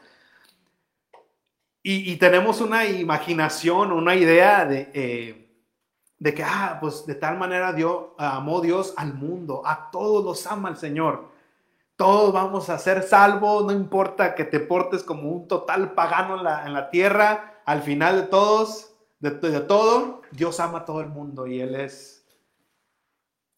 Y, 1.87 2.17
tenemos 2.17 2.63
una 2.63 2.87
imaginación, 2.87 3.93
una 3.93 4.15
idea 4.15 4.65
de, 4.65 4.91
eh, 4.95 5.45
de 6.19 6.33
que, 6.33 6.43
ah, 6.43 6.79
pues 6.81 7.05
de 7.05 7.15
tal 7.15 7.37
manera 7.37 7.75
Dios, 7.75 8.07
amó 8.17 8.63
Dios 8.63 8.95
al 8.97 9.13
mundo, 9.13 9.61
a 9.67 9.91
todos 9.91 10.25
los 10.25 10.47
ama 10.47 10.71
el 10.71 10.79
Señor. 10.79 11.31
todos 11.97 12.33
vamos 12.33 12.71
a 12.71 12.79
ser 12.79 13.03
salvos, 13.03 13.67
no 13.67 13.73
importa 13.73 14.35
que 14.35 14.45
te 14.45 14.61
portes 14.61 15.03
como 15.03 15.31
un 15.31 15.47
total 15.47 15.93
pagano 15.93 16.39
en 16.39 16.45
la, 16.45 16.67
en 16.67 16.73
la 16.73 16.89
tierra, 16.89 17.61
al 17.67 17.83
final 17.83 18.17
de 18.23 18.27
todos, 18.29 18.94
de, 19.31 19.61
todo, 19.61 20.21
Dios 20.33 20.61
ama 20.61 20.81
a 20.81 20.85
todo 20.85 21.01
el 21.01 21.09
mundo 21.09 21.47
y 21.47 21.61
Él 21.61 21.75
es, 21.75 22.27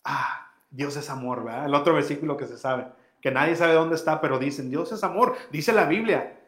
ah, 0.05 0.53
Dios 0.71 0.97
es 0.97 1.11
amor, 1.11 1.45
¿verdad? 1.45 1.67
El 1.67 1.75
otro 1.75 1.95
versículo 1.95 2.37
que 2.37 2.47
se 2.47 2.57
sabe, 2.57 2.87
que 3.21 3.33
nadie 3.33 3.57
sabe 3.57 3.75
dónde 3.75 3.97
está, 3.97 4.21
pero 4.21 4.39
dicen, 4.39 4.71
Dios 4.71 4.93
es 4.93 5.03
amor, 5.03 5.37
dice 5.51 5.73
la 5.73 5.87
Biblia. 5.87 6.41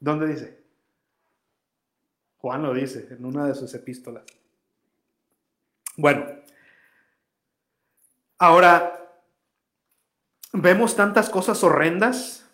¿Dónde 0.00 0.26
dice? 0.26 0.60
Juan 2.38 2.62
lo 2.62 2.74
dice 2.74 3.06
en 3.10 3.24
una 3.24 3.46
de 3.46 3.54
sus 3.54 3.72
epístolas. 3.74 4.24
Bueno, 5.96 6.24
ahora 8.38 9.08
vemos 10.52 10.96
tantas 10.96 11.28
cosas 11.28 11.62
horrendas 11.62 12.48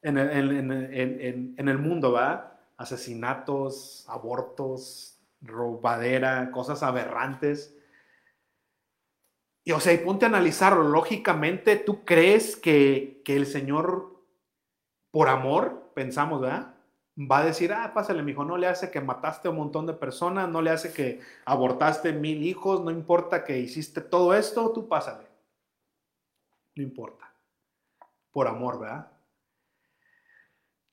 en 0.00 0.18
el, 0.18 1.54
en 1.56 1.68
el 1.68 1.78
mundo, 1.78 2.12
¿va? 2.12 2.51
Asesinatos, 2.82 4.04
abortos, 4.08 5.20
robadera, 5.40 6.50
cosas 6.50 6.82
aberrantes. 6.82 7.76
Y 9.64 9.72
o 9.72 9.80
sea, 9.80 9.92
y 9.92 9.98
ponte 9.98 10.24
a 10.24 10.28
analizarlo 10.28 10.82
lógicamente, 10.82 11.76
¿tú 11.76 12.04
crees 12.04 12.56
que, 12.56 13.22
que 13.24 13.36
el 13.36 13.46
Señor, 13.46 14.20
por 15.10 15.28
amor, 15.28 15.92
pensamos, 15.94 16.40
¿verdad? 16.40 16.74
Va 17.16 17.38
a 17.38 17.44
decir, 17.44 17.72
ah, 17.72 17.92
pásale, 17.94 18.22
mijo, 18.22 18.44
no 18.44 18.56
le 18.56 18.66
hace 18.66 18.90
que 18.90 19.00
mataste 19.00 19.46
a 19.46 19.50
un 19.50 19.58
montón 19.58 19.86
de 19.86 19.92
personas, 19.92 20.48
no 20.48 20.62
le 20.62 20.70
hace 20.70 20.92
que 20.92 21.20
abortaste 21.44 22.12
mil 22.12 22.42
hijos, 22.42 22.82
no 22.82 22.90
importa 22.90 23.44
que 23.44 23.58
hiciste 23.58 24.00
todo 24.00 24.34
esto, 24.34 24.72
tú 24.72 24.88
pásale. 24.88 25.28
No 26.74 26.82
importa. 26.82 27.32
Por 28.32 28.48
amor, 28.48 28.80
¿verdad? 28.80 29.11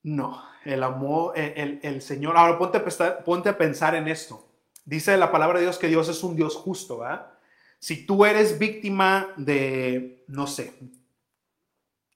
No, 0.04 0.42
el 0.64 0.84
amor, 0.84 1.38
el, 1.38 1.80
el, 1.84 2.02
Señor, 2.02 2.38
ahora 2.38 2.58
ponte 2.58 2.78
a, 2.78 3.24
ponte 3.24 3.50
a 3.50 3.58
pensar 3.58 3.96
en 3.96 4.08
esto. 4.08 4.48
Dice 4.86 5.18
la 5.18 5.32
palabra 5.32 5.60
de 5.60 5.66
Dios 5.66 5.78
que 5.78 5.88
Dios 5.88 6.08
es 6.10 6.24
un 6.24 6.36
Dios 6.36 6.56
justo, 6.56 7.00
¿verdad? 7.00 7.32
Si 7.80 8.06
tú 8.06 8.26
eres 8.26 8.58
víctima 8.60 9.34
de, 9.38 10.26
no 10.28 10.48
sé, 10.48 10.74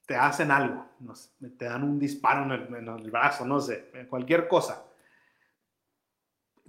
te 0.05 0.15
hacen 0.15 0.51
algo, 0.51 0.85
te 1.57 1.65
dan 1.65 1.83
un 1.83 1.99
disparo 1.99 2.53
en 2.53 2.87
el, 2.87 3.11
brazo, 3.11 3.45
no 3.45 3.61
sé, 3.61 3.91
cualquier 4.09 4.47
cosa. 4.47 4.83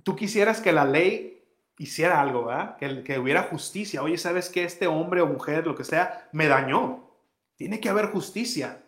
Tú 0.03 0.15
quisieras 0.15 0.61
que 0.61 0.73
la 0.73 0.85
ley 0.85 1.43
hiciera 1.79 2.21
algo, 2.21 2.45
¿verdad? 2.45 2.77
Que, 2.77 3.03
que 3.03 3.19
hubiera 3.19 3.45
justicia. 3.45 4.03
Oye, 4.03 4.19
¿sabes 4.19 4.49
que 4.49 4.65
este 4.65 4.87
hombre 4.87 5.23
o 5.23 5.27
mujer, 5.27 5.67
lo 5.67 5.75
que 5.75 5.85
sea, 5.85 6.29
me 6.33 6.47
dañó? 6.47 7.11
Tiene 7.57 7.81
que 7.81 7.89
haber 7.89 8.07
justicia. 8.07 8.84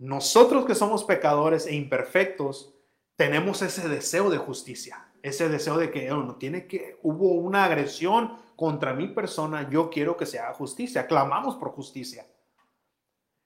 Nosotros 0.00 0.66
que 0.66 0.74
somos 0.74 1.04
pecadores 1.04 1.66
e 1.68 1.76
imperfectos, 1.76 2.74
tenemos 3.14 3.62
ese 3.62 3.88
deseo 3.88 4.30
de 4.30 4.38
justicia, 4.38 5.06
ese 5.22 5.48
deseo 5.48 5.78
de 5.78 5.92
que, 5.92 6.10
oh, 6.10 6.24
no 6.24 6.34
tiene 6.34 6.66
que, 6.66 6.98
hubo 7.02 7.34
una 7.34 7.64
agresión, 7.64 8.36
contra 8.60 8.92
mi 8.92 9.08
persona, 9.08 9.70
yo 9.70 9.88
quiero 9.88 10.18
que 10.18 10.26
se 10.26 10.38
haga 10.38 10.52
justicia. 10.52 11.06
Clamamos 11.06 11.56
por 11.56 11.70
justicia. 11.70 12.26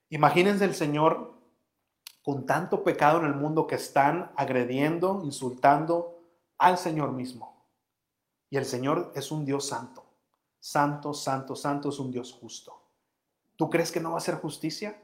Imagínense 0.09 0.65
el 0.65 0.75
Señor 0.75 1.39
con 2.25 2.47
tanto 2.47 2.83
pecado 2.83 3.21
en 3.21 3.27
el 3.27 3.37
mundo 3.37 3.69
que 3.69 3.77
están 3.77 4.33
agrediendo, 4.35 5.23
insultando 5.23 6.19
al 6.59 6.79
Señor 6.79 7.13
mismo. 7.13 7.65
Y 8.51 8.57
el 8.57 8.65
Señor 8.65 9.13
es 9.15 9.31
un 9.31 9.45
Dios 9.45 9.69
santo. 9.69 10.05
Santo, 10.59 11.15
santo, 11.15 11.55
santo 11.55 11.91
es 11.91 12.01
un 12.01 12.11
Dios 12.11 12.33
justo. 12.33 12.83
¿Tú 13.55 13.71
crees 13.71 13.93
que 13.93 14.01
no 14.01 14.11
va 14.11 14.19
a 14.19 14.21
ser 14.21 14.35
justicia? 14.35 15.01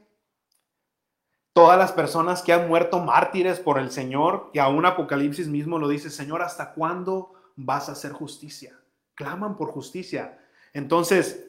Todas 1.53 1.77
las 1.77 1.91
personas 1.91 2.41
que 2.41 2.53
han 2.53 2.67
muerto 2.67 2.99
mártires 2.99 3.59
por 3.59 3.79
el 3.79 3.91
Señor, 3.91 4.49
y 4.53 4.59
aún 4.59 4.85
Apocalipsis 4.85 5.47
mismo 5.47 5.79
lo 5.79 5.87
dice, 5.87 6.09
Señor, 6.09 6.41
¿hasta 6.41 6.73
cuándo 6.73 7.33
vas 7.55 7.89
a 7.89 7.93
hacer 7.93 8.11
justicia? 8.11 8.81
claman 9.21 9.55
por 9.55 9.69
justicia. 9.69 10.39
Entonces, 10.73 11.45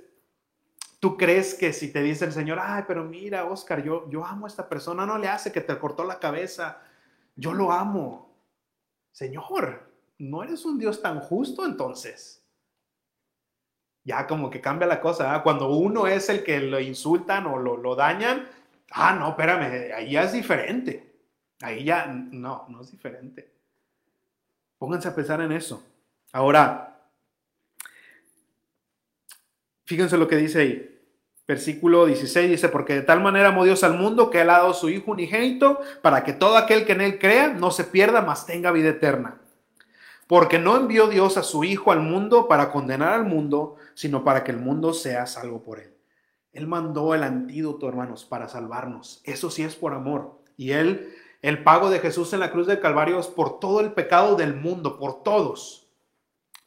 ¿tú 1.00 1.16
crees 1.16 1.54
que 1.54 1.72
si 1.72 1.90
te 1.90 2.02
dice 2.02 2.26
el 2.26 2.32
Señor, 2.32 2.58
ay, 2.60 2.84
pero 2.86 3.02
mira, 3.04 3.44
Oscar, 3.44 3.82
yo, 3.82 4.08
yo 4.10 4.24
amo 4.24 4.46
a 4.46 4.48
esta 4.48 4.68
persona, 4.68 5.06
no 5.06 5.16
le 5.16 5.28
hace 5.28 5.52
que 5.52 5.62
te 5.62 5.78
cortó 5.78 6.04
la 6.04 6.18
cabeza, 6.18 6.82
yo 7.34 7.54
lo 7.54 7.72
amo. 7.72 8.30
Señor, 9.10 9.90
¿no 10.18 10.42
eres 10.42 10.64
un 10.66 10.78
Dios 10.78 11.00
tan 11.00 11.20
justo 11.20 11.64
entonces? 11.64 12.44
Ya 14.04 14.26
como 14.26 14.50
que 14.50 14.60
cambia 14.60 14.86
la 14.86 15.00
cosa, 15.00 15.34
¿ah? 15.34 15.42
cuando 15.42 15.70
uno 15.70 16.06
es 16.06 16.28
el 16.28 16.42
que 16.42 16.58
lo 16.60 16.78
insultan 16.78 17.46
o 17.46 17.58
lo, 17.58 17.76
lo 17.76 17.94
dañan, 17.94 18.48
ah, 18.92 19.14
no, 19.14 19.30
espérame, 19.30 19.92
ahí 19.94 20.12
ya 20.12 20.22
es 20.24 20.32
diferente. 20.32 21.12
Ahí 21.60 21.84
ya, 21.84 22.06
no, 22.06 22.66
no 22.68 22.80
es 22.80 22.90
diferente. 22.90 23.52
Pónganse 24.78 25.08
a 25.08 25.14
pensar 25.14 25.40
en 25.40 25.52
eso. 25.52 25.84
Ahora, 26.32 26.92
Fíjense 29.92 30.16
lo 30.16 30.26
que 30.26 30.36
dice 30.36 30.60
ahí. 30.60 31.00
Versículo 31.46 32.06
16 32.06 32.50
dice, 32.50 32.70
porque 32.70 32.94
de 32.94 33.02
tal 33.02 33.20
manera 33.20 33.48
amó 33.48 33.64
Dios 33.64 33.84
al 33.84 33.92
mundo 33.92 34.30
que 34.30 34.40
ha 34.40 34.44
dado 34.46 34.72
su 34.72 34.88
Hijo 34.88 35.10
unigénito 35.10 35.80
para 36.00 36.24
que 36.24 36.32
todo 36.32 36.56
aquel 36.56 36.86
que 36.86 36.92
en 36.92 37.02
él 37.02 37.18
crea 37.18 37.48
no 37.48 37.70
se 37.70 37.84
pierda, 37.84 38.22
mas 38.22 38.46
tenga 38.46 38.70
vida 38.70 38.88
eterna. 38.88 39.40
Porque 40.28 40.58
no 40.58 40.78
envió 40.78 41.08
Dios 41.08 41.36
a 41.36 41.42
su 41.42 41.62
Hijo 41.64 41.92
al 41.92 42.00
mundo 42.00 42.48
para 42.48 42.70
condenar 42.70 43.12
al 43.12 43.26
mundo, 43.26 43.76
sino 43.92 44.24
para 44.24 44.44
que 44.44 44.52
el 44.52 44.56
mundo 44.56 44.94
sea 44.94 45.26
salvo 45.26 45.62
por 45.62 45.80
él. 45.80 45.92
Él 46.52 46.66
mandó 46.66 47.14
el 47.14 47.22
antídoto, 47.22 47.88
hermanos, 47.88 48.24
para 48.24 48.48
salvarnos. 48.48 49.20
Eso 49.24 49.50
sí 49.50 49.62
es 49.62 49.74
por 49.74 49.94
amor. 49.94 50.42
Y 50.56 50.72
él, 50.72 51.14
el 51.40 51.62
pago 51.62 51.90
de 51.90 51.98
Jesús 51.98 52.32
en 52.32 52.40
la 52.40 52.50
cruz 52.50 52.66
del 52.66 52.80
Calvario 52.80 53.18
es 53.18 53.26
por 53.26 53.58
todo 53.58 53.80
el 53.80 53.92
pecado 53.92 54.36
del 54.36 54.54
mundo, 54.54 54.98
por 54.98 55.22
todos. 55.22 55.88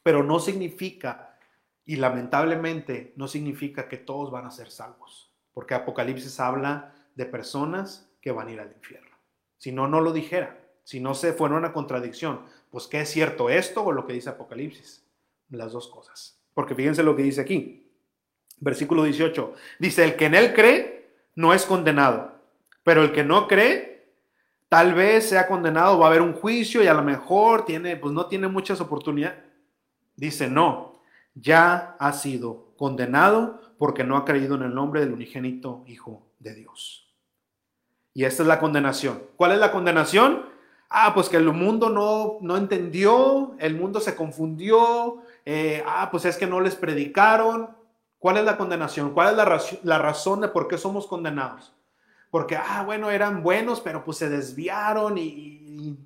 Pero 0.02 0.24
no 0.24 0.40
significa 0.40 1.38
y 1.86 1.98
lamentablemente 1.98 3.14
no 3.16 3.28
significa 3.28 3.88
que 3.88 3.98
todos 3.98 4.32
van 4.32 4.46
a 4.46 4.52
ser 4.52 4.72
salvos, 4.72 5.32
porque 5.54 5.76
Apocalipsis 5.76 6.40
habla 6.40 6.96
de 7.14 7.26
personas 7.26 8.10
que 8.22 8.32
van 8.32 8.48
a 8.48 8.52
ir 8.52 8.60
al 8.60 8.72
infierno. 8.72 9.16
Si 9.58 9.72
no, 9.72 9.88
no 9.88 10.02
lo 10.02 10.12
dijera. 10.12 10.62
Si 10.84 11.00
no 11.00 11.16
se 11.16 11.34
fuera 11.34 11.56
una 11.56 11.74
contradicción, 11.74 12.42
pues 12.70 12.86
¿qué 12.88 13.02
es 13.02 13.10
cierto 13.10 13.50
esto 13.50 13.84
o 13.84 13.92
lo 13.92 14.06
que 14.06 14.14
dice 14.14 14.30
Apocalipsis? 14.30 15.04
Las 15.50 15.72
dos 15.72 15.88
cosas. 15.88 16.40
Porque 16.54 16.76
fíjense 16.76 17.02
lo 17.02 17.16
que 17.16 17.24
dice 17.24 17.42
aquí. 17.42 17.85
Versículo 18.58 19.04
18. 19.04 19.54
Dice, 19.80 20.04
el 20.04 20.16
que 20.16 20.26
en 20.26 20.36
él 20.36 20.54
cree 20.54 21.10
no 21.36 21.54
es 21.54 21.66
condenado, 21.66 22.36
pero 22.84 23.04
el 23.04 23.12
que 23.12 23.24
no 23.24 23.48
cree 23.48 23.96
tal 24.70 24.94
vez 24.94 25.30
sea 25.30 25.48
condenado, 25.48 26.00
va 26.00 26.08
a 26.08 26.10
haber 26.10 26.22
un 26.22 26.34
juicio 26.34 26.84
y 26.84 26.88
a 26.88 26.94
lo 26.94 27.04
mejor 27.04 27.66
tiene, 27.66 27.96
pues 27.96 28.14
no 28.14 28.26
tiene 28.28 28.48
muchas 28.48 28.82
oportunidades. 28.82 29.40
Dice, 30.16 30.50
no, 30.50 31.02
ya 31.34 31.96
ha 32.00 32.14
sido 32.14 32.74
condenado 32.78 33.62
porque 33.78 34.04
no 34.04 34.18
ha 34.18 34.26
creído 34.26 34.56
en 34.56 34.64
el 34.64 34.74
nombre 34.74 35.02
del 35.02 35.14
unigénito 35.14 35.84
Hijo 35.88 36.28
de 36.40 36.56
Dios. 36.56 37.14
Y 38.14 38.24
esta 38.24 38.44
es 38.44 38.48
la 38.48 38.60
condenación. 38.60 39.22
¿Cuál 39.36 39.52
es 39.52 39.60
la 39.60 39.72
condenación? 39.72 40.46
Ah, 40.90 41.14
pues 41.14 41.28
que 41.28 41.38
el 41.38 41.52
mundo 41.52 41.90
no, 41.90 42.38
no 42.42 42.56
entendió, 42.56 43.56
el 43.60 43.76
mundo 43.76 44.00
se 44.00 44.16
confundió, 44.16 45.22
eh, 45.44 45.84
ah, 45.86 46.10
pues 46.10 46.24
es 46.26 46.38
que 46.38 46.48
no 46.48 46.62
les 46.62 46.76
predicaron. 46.76 47.75
¿Cuál 48.26 48.38
es 48.38 48.46
la 48.46 48.58
condenación? 48.58 49.14
¿Cuál 49.14 49.30
es 49.30 49.38
la, 49.38 49.62
la 49.84 50.00
razón 50.00 50.42
de 50.42 50.48
por 50.48 50.68
qué 50.68 50.80
somos 50.80 51.06
condenados? 51.06 51.72
Porque, 52.32 52.58
ah, 52.58 52.82
bueno, 52.84 53.12
eran 53.12 53.44
buenos, 53.44 53.82
pero 53.82 54.04
pues 54.04 54.18
se 54.18 54.30
desviaron 54.30 55.16
y 55.20 56.00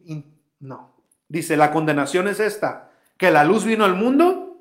no. 0.60 0.92
Dice, 1.30 1.56
la 1.56 1.72
condenación 1.72 2.28
es 2.28 2.42
esta, 2.42 2.92
que 3.16 3.32
la 3.32 3.46
luz 3.46 3.64
vino 3.64 3.86
al 3.86 3.96
mundo 3.96 4.58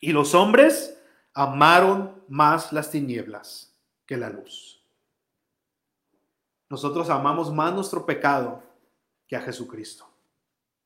y 0.00 0.12
los 0.12 0.32
hombres 0.36 0.96
amaron 1.34 2.22
más 2.28 2.72
las 2.72 2.88
tinieblas 2.92 3.74
que 4.06 4.16
la 4.16 4.30
luz. 4.30 4.80
Nosotros 6.70 7.10
amamos 7.10 7.52
más 7.52 7.74
nuestro 7.74 8.06
pecado 8.06 8.62
que 9.26 9.34
a 9.34 9.40
Jesucristo. 9.40 10.08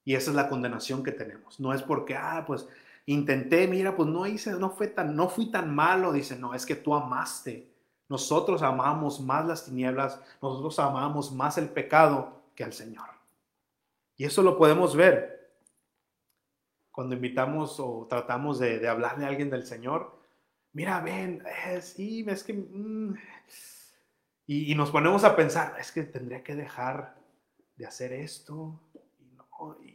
Y 0.07 0.15
esa 0.15 0.31
es 0.31 0.37
la 0.37 0.49
condenación 0.49 1.03
que 1.03 1.13
tenemos. 1.13 1.61
No 1.61 1.75
es 1.75 1.83
porque, 1.83 2.17
ah, 2.17 2.45
pues 2.47 2.67
intenté, 3.13 3.67
mira, 3.67 3.97
pues 3.97 4.09
no 4.09 4.27
hice, 4.27 4.53
no 4.53 4.71
fue 4.71 4.89
tan, 4.89 5.15
no 5.17 5.29
fui 5.29 5.51
tan 5.51 5.75
malo. 5.75 6.13
Dice, 6.13 6.37
no, 6.37 6.55
es 6.55 6.67
que 6.67 6.77
tú 6.77 6.95
amaste. 6.95 7.71
Nosotros 8.09 8.63
amamos 8.63 9.21
más 9.21 9.47
las 9.47 9.65
tinieblas, 9.65 10.21
nosotros 10.43 10.79
amamos 10.79 11.33
más 11.33 11.59
el 11.59 11.69
pecado 11.69 12.43
que 12.55 12.65
al 12.65 12.73
Señor. 12.73 13.09
Y 14.17 14.25
eso 14.25 14.43
lo 14.43 14.59
podemos 14.59 14.97
ver 14.97 15.41
cuando 17.01 17.15
invitamos 17.15 17.81
o 17.81 18.07
tratamos 18.11 18.59
de, 18.59 18.87
hablarle 18.89 19.25
a 19.25 19.29
alguien 19.29 19.49
del 19.49 19.65
Señor, 19.65 20.19
mira, 20.73 21.01
ven, 21.01 21.43
eh, 21.67 21.81
sí, 21.81 22.25
es 22.29 22.45
que... 22.45 22.53
Mm". 22.53 23.15
Y, 24.47 24.75
nos 24.75 24.91
ponemos 24.91 25.23
a 25.23 25.37
pensar, 25.37 25.77
es 25.79 25.93
que 25.93 26.03
tendría 26.03 26.43
que 26.43 26.57
dejar 26.57 27.17
de 27.77 27.87
hacer 27.87 28.13
esto. 28.13 28.81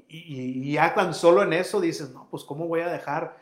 Y, 0.08 0.74
ya 0.74 0.94
tan 0.94 1.14
solo 1.14 1.44
en 1.44 1.54
eso 1.54 1.82
dices, 1.82 2.12
no, 2.12 2.28
pues 2.30 2.44
¿cómo 2.44 2.68
voy 2.68 2.82
a 2.82 2.90
dejar? 2.90 3.38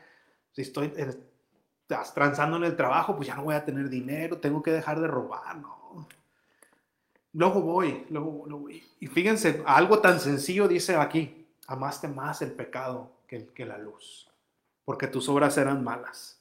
Si 0.52 0.62
estoy, 0.62 0.94
estás 0.96 2.14
transando 2.14 2.58
en 2.58 2.64
el 2.64 2.76
trabajo, 2.76 3.16
pues 3.16 3.28
ya 3.28 3.36
no 3.36 3.44
voy 3.44 3.56
a 3.56 3.66
tener 3.66 3.90
dinero, 3.90 4.38
tengo 4.38 4.64
que 4.64 4.72
dejar 4.72 5.00
de 5.00 5.08
robar, 5.08 5.58
no. 5.58 6.08
Luego 7.34 7.62
voy, 7.62 8.06
luego, 8.10 8.44
luego 8.46 8.64
voy. 8.66 8.84
Y 9.00 9.08
fíjense, 9.08 9.64
algo 9.66 10.00
tan 10.00 10.20
sencillo 10.20 10.68
dice 10.68 10.96
aquí, 10.96 11.48
amaste 11.68 12.08
más 12.08 12.42
el 12.42 12.52
pecado 12.52 13.12
que, 13.28 13.66
la 13.66 13.80
luz, 13.80 14.30
porque 14.86 15.08
tus 15.08 15.28
obras 15.28 15.58
eran 15.58 15.84
malas. 15.84 16.40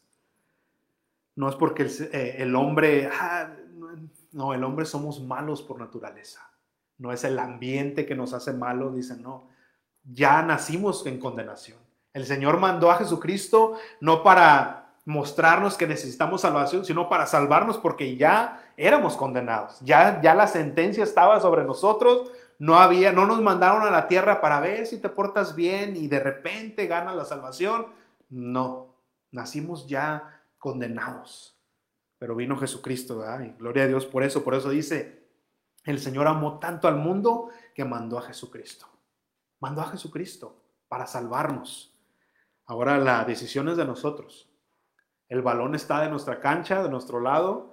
No 1.34 1.48
es 1.48 1.54
porque 1.54 1.84
el, 1.84 2.10
eh, 2.12 2.54
hombre, 2.54 3.08
ah, 3.10 3.50
no, 4.32 4.52
el 4.52 4.62
hombre 4.62 4.84
somos 4.84 5.22
malos 5.22 5.62
por 5.62 5.78
naturaleza. 5.78 6.46
No 6.98 7.10
es 7.10 7.24
el 7.24 7.38
ambiente 7.38 8.04
que 8.04 8.14
nos 8.14 8.34
hace 8.34 8.52
malos, 8.52 8.94
dicen, 8.94 9.22
no. 9.22 9.48
Ya 10.04 10.42
nacimos 10.42 11.06
en 11.06 11.18
condenación. 11.18 11.78
El 12.12 12.26
Señor 12.26 12.58
mandó 12.58 12.90
a 12.90 12.96
Jesucristo 12.96 13.74
no 14.00 14.22
para 14.22 14.82
mostrarnos 15.04 15.76
que 15.76 15.86
necesitamos 15.86 16.42
salvación, 16.42 16.84
sino 16.84 17.08
para 17.08 17.26
salvarnos 17.26 17.78
porque 17.78 18.16
ya 18.16 18.72
éramos 18.76 19.16
condenados. 19.16 19.80
Ya, 19.80 20.20
ya 20.20 20.34
la 20.34 20.46
sentencia 20.46 21.04
estaba 21.04 21.40
sobre 21.40 21.64
nosotros. 21.64 22.30
No 22.58 22.78
había, 22.78 23.12
no 23.12 23.26
nos 23.26 23.40
mandaron 23.40 23.82
a 23.82 23.90
la 23.90 24.06
tierra 24.06 24.40
para 24.40 24.60
ver 24.60 24.86
si 24.86 24.98
te 24.98 25.08
portas 25.08 25.56
bien 25.56 25.96
y 25.96 26.06
de 26.06 26.20
repente 26.20 26.86
ganas 26.86 27.16
la 27.16 27.24
salvación. 27.24 27.86
No, 28.28 28.94
nacimos 29.30 29.88
ya 29.88 30.42
condenados. 30.58 31.58
Pero 32.18 32.36
vino 32.36 32.56
Jesucristo, 32.56 33.18
¿verdad? 33.18 33.40
Y 33.40 33.58
gloria 33.58 33.82
a 33.82 33.88
Dios 33.88 34.06
por 34.06 34.22
eso. 34.22 34.44
Por 34.44 34.54
eso 34.54 34.70
dice, 34.70 35.26
el 35.84 35.98
Señor 35.98 36.28
amó 36.28 36.60
tanto 36.60 36.86
al 36.86 36.96
mundo 36.96 37.48
que 37.74 37.84
mandó 37.84 38.18
a 38.18 38.22
Jesucristo. 38.22 38.86
Mandó 39.62 39.80
a 39.82 39.86
Jesucristo 39.86 40.60
para 40.88 41.06
salvarnos. 41.06 41.94
Ahora 42.66 42.98
la 42.98 43.24
decisión 43.24 43.68
es 43.68 43.76
de 43.76 43.84
nosotros. 43.84 44.50
El 45.28 45.40
balón 45.40 45.76
está 45.76 46.00
de 46.00 46.10
nuestra 46.10 46.40
cancha, 46.40 46.82
de 46.82 46.88
nuestro 46.88 47.20
lado. 47.20 47.72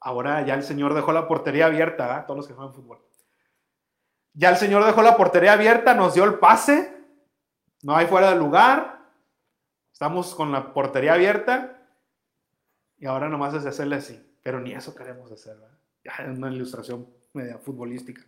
Ahora 0.00 0.46
ya 0.46 0.54
el 0.54 0.62
Señor 0.62 0.94
dejó 0.94 1.12
la 1.12 1.26
portería 1.26 1.66
abierta, 1.66 2.20
¿eh? 2.20 2.22
todos 2.24 2.36
los 2.36 2.46
que 2.46 2.54
juegan 2.54 2.72
fútbol. 2.72 3.00
Ya 4.32 4.50
el 4.50 4.56
Señor 4.58 4.84
dejó 4.84 5.02
la 5.02 5.16
portería 5.16 5.54
abierta, 5.54 5.92
nos 5.94 6.14
dio 6.14 6.22
el 6.22 6.34
pase. 6.34 6.96
No 7.82 7.96
hay 7.96 8.06
fuera 8.06 8.30
de 8.30 8.36
lugar. 8.36 9.00
Estamos 9.92 10.36
con 10.36 10.52
la 10.52 10.72
portería 10.72 11.14
abierta. 11.14 11.82
Y 12.96 13.06
ahora 13.06 13.28
nomás 13.28 13.54
es 13.54 13.66
hacerle 13.66 13.96
así. 13.96 14.24
Pero 14.40 14.60
ni 14.60 14.72
eso 14.72 14.94
queremos 14.94 15.32
hacer. 15.32 15.56
Ya 16.04 16.12
es 16.12 16.38
una 16.38 16.48
ilustración 16.48 17.08
media 17.32 17.58
futbolística. 17.58 18.22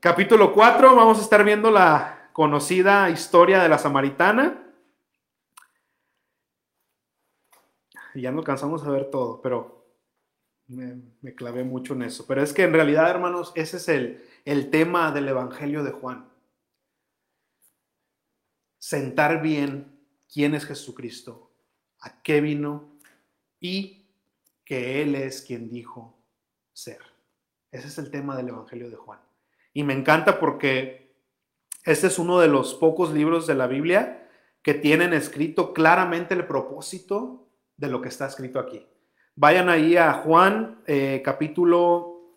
Capítulo 0.00 0.54
4, 0.54 0.96
vamos 0.96 1.18
a 1.18 1.20
estar 1.20 1.44
viendo 1.44 1.70
la 1.70 2.30
conocida 2.32 3.10
historia 3.10 3.62
de 3.62 3.68
la 3.68 3.76
samaritana. 3.76 4.66
ya 8.14 8.32
no 8.32 8.38
alcanzamos 8.38 8.82
a 8.82 8.90
ver 8.90 9.10
todo, 9.10 9.42
pero 9.42 9.86
me, 10.68 11.34
clavé 11.34 11.64
mucho 11.64 11.92
en 11.92 12.02
eso. 12.02 12.26
Pero 12.26 12.42
es 12.42 12.54
que 12.54 12.62
en 12.62 12.72
realidad, 12.72 13.10
hermanos, 13.10 13.52
ese 13.54 13.76
es 13.76 13.88
el, 13.90 14.24
el 14.46 14.70
tema 14.70 15.12
del 15.12 15.28
Evangelio 15.28 15.84
de 15.84 15.90
Juan. 15.90 16.26
Sentar 18.78 19.42
bien 19.42 20.00
quién 20.32 20.54
es 20.54 20.64
Jesucristo, 20.64 21.52
a 22.00 22.22
qué 22.22 22.40
vino 22.40 22.96
y 23.60 24.06
que 24.64 25.02
Él 25.02 25.14
es 25.14 25.42
quien 25.42 25.68
dijo 25.68 26.18
ser. 26.72 27.00
Ese 27.70 27.88
es 27.88 27.98
el 27.98 28.10
tema 28.10 28.34
del 28.34 28.48
Evangelio 28.48 28.88
de 28.88 28.96
Juan. 28.96 29.20
Y 29.72 29.84
me 29.84 29.92
encanta 29.94 30.40
porque 30.40 31.14
este 31.84 32.08
es 32.08 32.18
uno 32.18 32.40
de 32.40 32.48
los 32.48 32.74
pocos 32.74 33.12
libros 33.12 33.46
de 33.46 33.54
la 33.54 33.66
Biblia 33.66 34.28
que 34.62 34.74
tienen 34.74 35.12
escrito 35.12 35.72
claramente 35.72 36.34
el 36.34 36.46
propósito 36.46 37.48
de 37.76 37.88
lo 37.88 38.00
que 38.02 38.08
está 38.08 38.26
escrito 38.26 38.58
aquí. 38.58 38.86
Vayan 39.34 39.68
ahí 39.68 39.96
a 39.96 40.12
Juan 40.12 40.82
eh, 40.86 41.22
capítulo, 41.24 42.36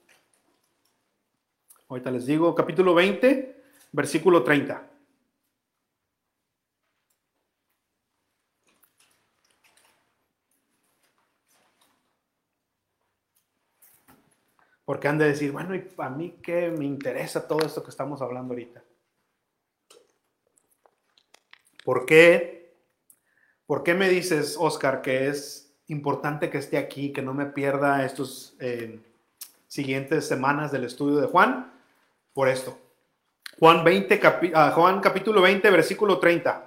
ahorita 1.89 2.11
les 2.11 2.25
digo, 2.25 2.55
capítulo 2.55 2.93
20, 2.93 3.63
versículo 3.91 4.43
30. 4.43 4.92
Porque 14.85 15.07
han 15.07 15.17
de 15.17 15.27
decir, 15.27 15.51
bueno, 15.51 15.75
¿y 15.75 15.89
a 15.97 16.09
mí 16.09 16.39
qué 16.41 16.69
me 16.69 16.85
interesa 16.85 17.47
todo 17.47 17.65
esto 17.65 17.83
que 17.83 17.89
estamos 17.89 18.21
hablando 18.21 18.53
ahorita? 18.53 18.83
¿Por 21.83 22.05
qué 22.05 22.63
¿Por 23.65 23.83
qué 23.83 23.93
me 23.93 24.09
dices, 24.09 24.57
Oscar, 24.59 25.01
que 25.01 25.27
es 25.29 25.73
importante 25.87 26.49
que 26.49 26.57
esté 26.57 26.77
aquí, 26.77 27.13
que 27.13 27.21
no 27.21 27.33
me 27.33 27.45
pierda 27.45 28.05
estos 28.05 28.55
eh, 28.59 28.99
siguientes 29.67 30.27
semanas 30.27 30.71
del 30.71 30.83
estudio 30.83 31.17
de 31.17 31.27
Juan? 31.27 31.71
Por 32.33 32.49
esto. 32.49 32.77
Juan, 33.59 33.83
20, 33.83 34.21
ah, 34.53 34.71
Juan 34.75 34.99
capítulo 34.99 35.41
20, 35.41 35.69
versículo 35.69 36.19
30. 36.19 36.62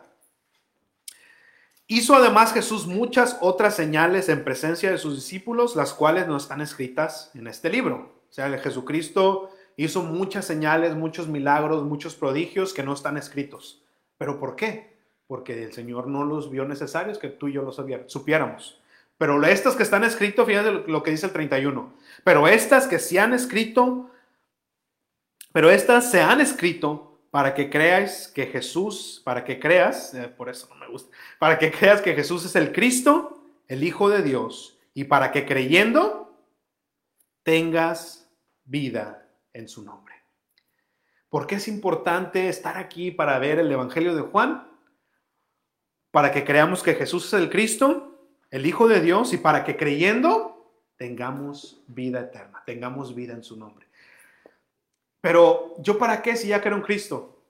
Hizo 1.86 2.14
además 2.14 2.52
Jesús 2.52 2.86
muchas 2.86 3.38
otras 3.40 3.76
señales 3.76 4.28
en 4.28 4.44
presencia 4.44 4.90
de 4.90 4.98
sus 4.98 5.14
discípulos, 5.14 5.76
las 5.76 5.94
cuales 5.94 6.26
no 6.26 6.36
están 6.36 6.60
escritas 6.60 7.30
en 7.34 7.46
este 7.46 7.70
libro. 7.70 8.12
O 8.28 8.32
sea, 8.32 8.50
Jesucristo 8.58 9.50
hizo 9.76 10.02
muchas 10.02 10.44
señales, 10.44 10.94
muchos 10.94 11.28
milagros, 11.28 11.84
muchos 11.84 12.14
prodigios 12.14 12.74
que 12.74 12.82
no 12.82 12.92
están 12.92 13.16
escritos. 13.16 13.82
¿Pero 14.18 14.40
por 14.40 14.56
qué? 14.56 14.96
porque 15.26 15.64
el 15.64 15.72
Señor 15.72 16.06
no 16.06 16.24
los 16.24 16.50
vio 16.50 16.64
necesarios 16.64 17.18
que 17.18 17.28
tú 17.28 17.48
y 17.48 17.52
yo 17.52 17.62
los 17.62 17.80
supiéramos. 18.06 18.80
Pero 19.18 19.42
estas 19.44 19.74
que 19.74 19.82
están 19.82 20.04
escritos, 20.04 20.46
fíjate 20.46 20.70
lo 20.86 21.02
que 21.02 21.10
dice 21.10 21.26
el 21.26 21.32
31. 21.32 21.92
Pero 22.22 22.46
estas 22.46 22.86
que 22.86 22.98
se 22.98 23.18
han 23.18 23.32
escrito, 23.32 24.10
pero 25.52 25.70
estas 25.70 26.10
se 26.10 26.20
han 26.20 26.40
escrito 26.40 27.15
para 27.30 27.54
que 27.54 27.68
creáis 27.68 28.28
que 28.28 28.46
Jesús, 28.46 29.20
para 29.24 29.44
que 29.44 29.58
creas, 29.58 30.14
eh, 30.14 30.28
por 30.28 30.48
eso 30.48 30.68
no 30.68 30.76
me 30.76 30.88
gusta, 30.88 31.16
para 31.38 31.58
que 31.58 31.70
creas 31.70 32.00
que 32.00 32.14
Jesús 32.14 32.44
es 32.44 32.56
el 32.56 32.72
Cristo, 32.72 33.42
el 33.68 33.84
Hijo 33.84 34.08
de 34.08 34.22
Dios, 34.22 34.78
y 34.94 35.04
para 35.04 35.32
que 35.32 35.44
creyendo 35.44 36.38
tengas 37.42 38.30
vida 38.64 39.28
en 39.52 39.68
su 39.68 39.82
nombre. 39.82 40.14
¿Por 41.28 41.46
qué 41.46 41.56
es 41.56 41.68
importante 41.68 42.48
estar 42.48 42.78
aquí 42.78 43.10
para 43.10 43.38
ver 43.38 43.58
el 43.58 43.70
Evangelio 43.70 44.14
de 44.14 44.22
Juan? 44.22 44.66
para 46.16 46.32
que 46.32 46.44
creamos 46.44 46.82
que 46.82 46.94
Jesús 46.94 47.26
es 47.26 47.34
el 47.34 47.50
Cristo, 47.50 48.18
el 48.50 48.64
Hijo 48.64 48.88
de 48.88 49.02
Dios, 49.02 49.34
y 49.34 49.36
para 49.36 49.64
que 49.64 49.76
creyendo 49.76 50.72
tengamos 50.96 51.84
vida 51.88 52.20
eterna, 52.20 52.62
tengamos 52.64 53.14
vida 53.14 53.34
en 53.34 53.44
su 53.44 53.58
nombre. 53.58 53.85
Pero 55.20 55.74
yo 55.78 55.98
para 55.98 56.22
qué 56.22 56.36
si 56.36 56.48
ya 56.48 56.60
creo 56.60 56.76
en 56.76 56.82
Cristo? 56.82 57.42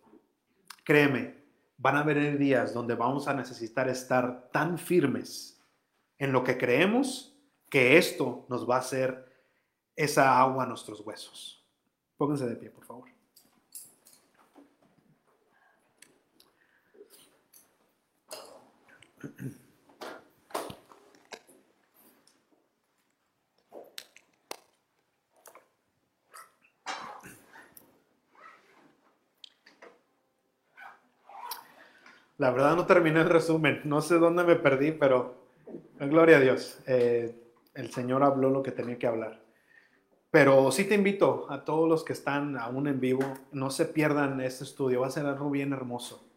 Créeme, 0.85 1.45
van 1.77 1.97
a 1.97 2.03
venir 2.03 2.39
días 2.39 2.73
donde 2.73 2.95
vamos 2.95 3.29
a 3.29 3.35
necesitar 3.35 3.89
estar 3.89 4.51
tan 4.53 4.79
firmes 4.79 5.61
en 6.19 6.33
lo 6.33 6.43
que 6.43 6.57
creemos 6.57 7.37
que 7.69 7.99
esto 7.99 8.47
nos 8.49 8.69
va 8.69 8.77
a 8.77 8.81
hacer 8.81 9.27
esa 9.95 10.39
agua 10.39 10.65
a 10.65 10.67
nuestros 10.67 11.01
huesos. 11.01 11.65
Pónganse 12.17 12.47
de 12.47 12.57
pie, 12.57 12.71
por 12.71 12.85
favor. 12.85 13.09
La 32.39 32.51
verdad 32.51 32.77
no 32.77 32.87
terminé 32.87 33.21
el 33.21 33.31
resumen, 33.31 33.81
no 33.85 34.03
sé 34.03 34.17
dónde 34.17 34.45
me 34.45 34.57
perdí, 34.57 34.93
pero 34.93 35.47
gloria 35.99 36.37
a 36.37 36.41
Dios, 36.41 36.79
eh, 36.87 37.35
el 37.75 37.91
Señor 37.91 38.23
habló 38.23 38.51
lo 38.51 38.63
que 38.63 38.73
tenía 38.73 38.99
que 38.99 39.07
hablar. 39.07 39.41
Pero 40.31 40.71
sí 40.71 40.85
te 40.85 40.95
invito 40.95 41.47
a 41.49 41.65
todos 41.65 41.89
los 41.89 42.05
que 42.05 42.13
están 42.13 42.59
aún 42.59 42.89
en 42.89 43.01
vivo, 43.01 43.23
no 43.53 43.71
se 43.71 43.87
pierdan 43.87 44.41
este 44.43 44.65
estudio, 44.65 45.01
va 45.01 45.07
a 45.07 45.11
ser 45.11 45.25
algo 45.25 45.49
bien 45.51 45.73
hermoso. 45.73 46.29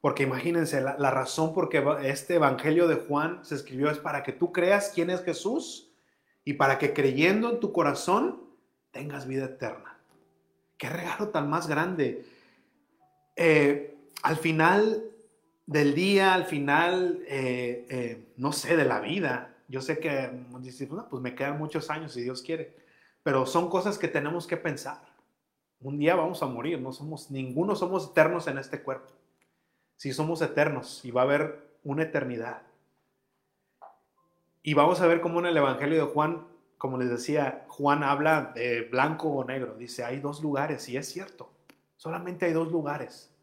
Porque 0.00 0.22
imagínense, 0.22 0.80
la, 0.80 1.10
razón 1.10 1.52
por 1.52 1.68
qué 1.68 1.84
este 2.04 2.36
Evangelio 2.36 2.88
de 2.88 2.94
Juan 2.94 3.44
se 3.44 3.56
escribió 3.56 3.90
es 3.90 3.98
para 3.98 4.22
que 4.22 4.32
tú 4.32 4.50
creas 4.52 4.92
quién 4.94 5.10
es 5.10 5.22
Jesús 5.24 5.92
y 6.44 6.54
para 6.54 6.78
que 6.78 6.94
creyendo 6.94 7.50
en 7.50 7.60
tu 7.60 7.72
corazón 7.72 8.44
tengas 8.92 9.26
vida 9.26 9.44
eterna. 9.46 9.98
Qué 10.78 10.88
regalo 10.88 11.28
tan 11.28 11.50
más 11.50 11.66
grande. 11.66 12.24
Eh, 13.34 13.98
al 14.22 14.36
final 14.36 15.04
del 15.68 15.94
día, 15.94 16.34
al 16.34 16.44
final, 16.46 17.22
eh, 17.28 17.86
eh, 17.88 18.32
no 18.36 18.52
sé, 18.52 18.76
de 18.76 18.84
la 18.84 19.00
vida, 19.00 19.54
yo 19.68 19.80
sé 19.80 19.98
que 19.98 20.30
pues 21.08 21.22
me 21.22 21.34
quedan 21.34 21.58
muchos 21.58 21.90
años 21.90 22.12
si 22.12 22.22
Dios 22.22 22.42
quiere, 22.42 22.74
pero 23.22 23.46
son 23.46 23.70
cosas 23.70 23.98
que 23.98 24.08
tenemos 24.08 24.46
que 24.46 24.56
pensar. 24.56 25.00
Un 25.80 25.98
día 25.98 26.16
vamos 26.16 26.42
a 26.42 26.46
morir, 26.46 26.80
no 26.80 26.92
somos, 26.92 27.30
ninguno 27.30 27.76
somos 27.76 28.10
eternos 28.10 28.48
en 28.48 28.58
este 28.58 28.82
cuerpo 28.82 29.18
si 29.98 30.12
somos 30.12 30.40
eternos 30.40 31.04
y 31.04 31.10
va 31.10 31.22
a 31.22 31.24
haber 31.24 31.76
una 31.82 32.04
eternidad. 32.04 32.62
Y 34.62 34.74
vamos 34.74 35.00
a 35.00 35.06
ver 35.06 35.20
cómo 35.20 35.40
en 35.40 35.46
el 35.46 35.56
Evangelio 35.56 36.06
de 36.06 36.12
Juan, 36.12 36.46
como 36.78 36.98
les 36.98 37.10
decía, 37.10 37.66
Juan 37.68 38.04
habla 38.04 38.52
de 38.54 38.82
blanco 38.82 39.28
o 39.28 39.44
negro. 39.44 39.74
Dice, 39.74 40.04
hay 40.04 40.20
dos 40.20 40.40
lugares, 40.40 40.88
y 40.88 40.96
es 40.96 41.08
cierto, 41.08 41.50
solamente 41.96 42.46
hay 42.46 42.52
dos 42.52 42.70
lugares. 42.70 43.34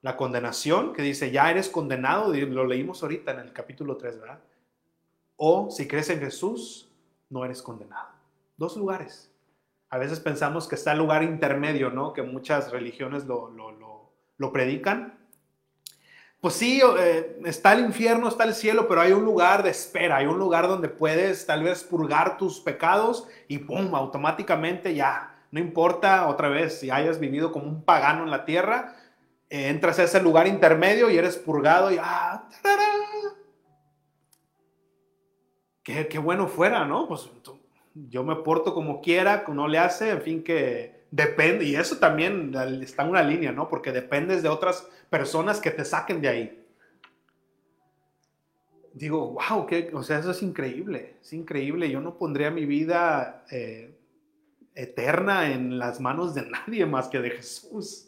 La 0.00 0.16
condenación, 0.16 0.92
que 0.92 1.02
dice, 1.02 1.30
ya 1.30 1.50
eres 1.50 1.68
condenado, 1.68 2.32
lo 2.32 2.66
leímos 2.66 3.02
ahorita 3.02 3.32
en 3.32 3.40
el 3.40 3.52
capítulo 3.52 3.96
3, 3.96 4.20
¿verdad? 4.20 4.40
O 5.36 5.70
si 5.70 5.88
crees 5.88 6.10
en 6.10 6.20
Jesús, 6.20 6.90
no 7.30 7.44
eres 7.44 7.62
condenado. 7.62 8.08
Dos 8.56 8.76
lugares. 8.76 9.32
A 9.90 9.98
veces 9.98 10.20
pensamos 10.20 10.68
que 10.68 10.74
está 10.74 10.92
el 10.92 10.98
lugar 10.98 11.22
intermedio, 11.22 11.90
¿no? 11.90 12.12
Que 12.12 12.22
muchas 12.22 12.70
religiones 12.70 13.24
lo, 13.26 13.50
lo 14.36 14.52
predican. 14.52 15.18
Pues 16.40 16.54
sí, 16.54 16.80
eh, 17.00 17.40
está 17.46 17.72
el 17.72 17.84
infierno, 17.84 18.28
está 18.28 18.44
el 18.44 18.54
cielo, 18.54 18.86
pero 18.86 19.00
hay 19.00 19.10
un 19.10 19.24
lugar 19.24 19.64
de 19.64 19.70
espera, 19.70 20.18
hay 20.18 20.26
un 20.26 20.38
lugar 20.38 20.68
donde 20.68 20.88
puedes 20.88 21.44
tal 21.46 21.64
vez 21.64 21.82
purgar 21.82 22.36
tus 22.36 22.60
pecados 22.60 23.26
y 23.48 23.58
¡pum! 23.58 23.92
automáticamente 23.96 24.94
ya, 24.94 25.34
no 25.50 25.58
importa 25.58 26.28
otra 26.28 26.48
vez 26.48 26.78
si 26.78 26.92
hayas 26.92 27.18
vivido 27.18 27.50
como 27.50 27.66
un 27.66 27.82
pagano 27.82 28.22
en 28.22 28.30
la 28.30 28.44
tierra, 28.44 28.94
eh, 29.50 29.68
entras 29.68 29.98
a 29.98 30.04
ese 30.04 30.22
lugar 30.22 30.46
intermedio 30.46 31.10
y 31.10 31.16
eres 31.16 31.36
purgado 31.36 31.90
y 31.90 31.96
¡ah! 32.00 32.48
Qué, 35.82 36.06
qué, 36.06 36.18
bueno 36.18 36.48
fuera, 36.48 36.84
¿no? 36.84 37.08
Pues 37.08 37.30
yo 37.94 38.22
me 38.22 38.36
porto 38.36 38.74
como 38.74 39.00
quiera, 39.00 39.44
no 39.48 39.66
le 39.68 39.78
hace, 39.78 40.10
en 40.10 40.20
fin, 40.20 40.42
que 40.44 41.06
depende, 41.10 41.64
y 41.64 41.76
eso 41.76 41.96
también 41.96 42.52
está 42.82 43.04
en 43.04 43.10
una 43.10 43.22
línea, 43.22 43.52
¿no? 43.52 43.68
Porque 43.68 43.92
dependes 43.92 44.42
de 44.42 44.48
otras 44.48 44.86
personas 45.08 45.60
que 45.60 45.70
te 45.70 45.84
saquen 45.84 46.20
de 46.20 46.28
ahí. 46.28 46.64
Digo, 48.92 49.38
wow, 49.50 49.66
que, 49.66 49.90
o 49.94 50.02
sea, 50.02 50.18
eso 50.18 50.32
es 50.32 50.42
increíble, 50.42 51.16
es 51.22 51.32
increíble. 51.32 51.90
Yo 51.90 52.00
no 52.00 52.18
pondría 52.18 52.50
mi 52.50 52.66
vida 52.66 53.44
eh, 53.50 53.96
eterna 54.74 55.52
en 55.52 55.78
las 55.78 56.00
manos 56.00 56.34
de 56.34 56.42
nadie 56.50 56.84
más 56.84 57.08
que 57.08 57.20
de 57.20 57.30
Jesús. 57.30 58.07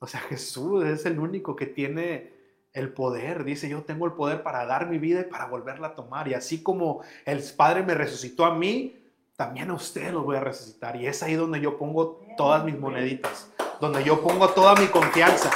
O 0.00 0.06
sea, 0.06 0.20
Jesús 0.20 0.84
es 0.84 1.06
el 1.06 1.18
único 1.18 1.56
que 1.56 1.66
tiene 1.66 2.32
el 2.72 2.92
poder. 2.92 3.44
Dice, 3.44 3.68
yo 3.68 3.82
tengo 3.82 4.06
el 4.06 4.12
poder 4.12 4.42
para 4.42 4.64
dar 4.66 4.88
mi 4.88 4.98
vida 4.98 5.20
y 5.20 5.24
para 5.24 5.46
volverla 5.46 5.88
a 5.88 5.94
tomar. 5.94 6.28
Y 6.28 6.34
así 6.34 6.62
como 6.62 7.02
el 7.24 7.42
Padre 7.56 7.82
me 7.82 7.94
resucitó 7.94 8.44
a 8.44 8.54
mí, 8.54 8.96
también 9.36 9.70
a 9.70 9.74
usted 9.74 10.12
lo 10.12 10.22
voy 10.22 10.36
a 10.36 10.40
resucitar. 10.40 10.96
Y 10.96 11.06
es 11.06 11.22
ahí 11.22 11.34
donde 11.34 11.60
yo 11.60 11.78
pongo 11.78 12.20
todas 12.36 12.64
mis 12.64 12.78
moneditas, 12.78 13.50
donde 13.80 14.04
yo 14.04 14.20
pongo 14.20 14.48
toda 14.50 14.74
mi 14.76 14.86
confianza. 14.86 15.50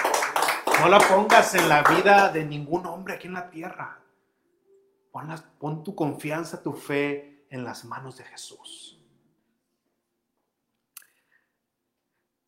No 0.80 0.88
la 0.88 0.98
pongas 0.98 1.54
en 1.54 1.68
la 1.68 1.82
vida 1.82 2.30
de 2.30 2.44
ningún 2.44 2.86
hombre 2.86 3.14
aquí 3.14 3.28
en 3.28 3.34
la 3.34 3.50
tierra. 3.50 3.98
Pon, 5.12 5.28
pon 5.58 5.84
tu 5.84 5.94
confianza, 5.94 6.62
tu 6.62 6.72
fe 6.72 7.44
en 7.50 7.64
las 7.64 7.84
manos 7.84 8.16
de 8.16 8.24
Jesús. 8.24 8.91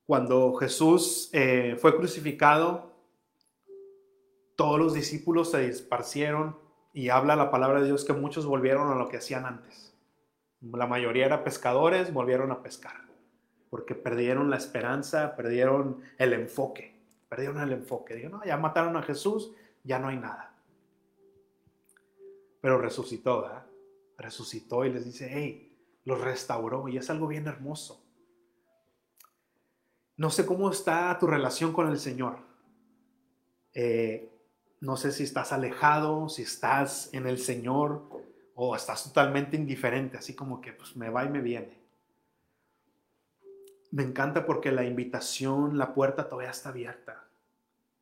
Cuando 0.07 0.53
Jesús 0.55 1.31
eh, 1.33 1.77
fue 1.81 1.97
crucificado, 1.97 2.93
todos 4.55 4.79
los 4.79 4.93
discípulos 4.93 5.51
se 5.51 5.67
disparcieron 5.67 6.59
y 6.93 7.09
habla 7.09 7.37
la 7.37 7.51
palabra 7.51 7.81
de 7.81 7.87
Dios 7.87 8.05
que 8.05 8.13
muchos 8.13 8.45
volvieron 8.45 8.91
a 8.93 8.97
lo 8.97 9.09
que 9.09 9.17
hacían 9.17 9.47
antes. 9.47 9.95
La 10.61 10.87
mayoría 10.87 11.27
eran 11.27 11.43
pescadores, 11.43 12.13
volvieron 12.13 12.53
a 12.53 12.63
pescar, 12.63 12.97
porque 13.71 13.95
perdieron 13.95 14.51
la 14.51 14.57
esperanza, 14.57 15.35
perdieron 15.37 16.03
el 16.19 16.35
enfoque, 16.35 16.95
perdieron 17.29 17.61
el 17.61 17.73
enfoque. 17.73 18.15
Dijeron, 18.15 18.41
no, 18.41 18.45
ya 18.45 18.57
mataron 18.57 18.97
a 18.97 19.03
Jesús, 19.03 19.53
ya 19.83 19.99
no 19.99 20.09
hay 20.09 20.17
nada. 20.17 20.55
Pero 22.61 22.79
resucitó, 22.79 23.43
¿verdad? 23.43 23.67
Resucitó 24.19 24.85
y 24.85 24.93
les 24.93 25.05
dice, 25.05 25.29
hey, 25.31 25.77
los 26.05 26.21
restauró 26.21 26.89
y 26.89 26.99
es 26.99 27.11
algo 27.11 27.27
bien 27.27 27.47
hermoso. 27.47 28.04
No 30.17 30.31
sé 30.31 30.47
cómo 30.47 30.71
está 30.71 31.17
tu 31.19 31.27
relación 31.27 31.73
con 31.73 31.89
el 31.89 31.99
Señor. 31.99 32.39
Eh, 33.73 34.31
no 34.81 34.97
sé 34.97 35.11
si 35.13 35.25
estás 35.25 35.53
alejado, 35.53 36.29
si 36.29 36.43
estás 36.43 37.13
en 37.13 37.27
el 37.27 37.39
Señor, 37.39 38.03
o 38.55 38.77
estás 38.77 39.05
totalmente 39.05 39.57
indiferente, 39.57 40.17
así 40.17 40.35
como 40.35 40.61
que 40.61 40.73
pues 40.73 40.97
me 40.97 41.11
va 41.11 41.25
y 41.25 41.29
me 41.29 41.41
viene. 41.41 41.83
Me 43.91 44.05
encanta 44.05 44.47
porque 44.47 44.71
la 44.71 44.85
invitación, 44.85 45.79
la 45.79 45.95
puerta 45.95 46.29
todavía 46.29 46.51
está 46.51 46.69
abierta. 46.69 47.25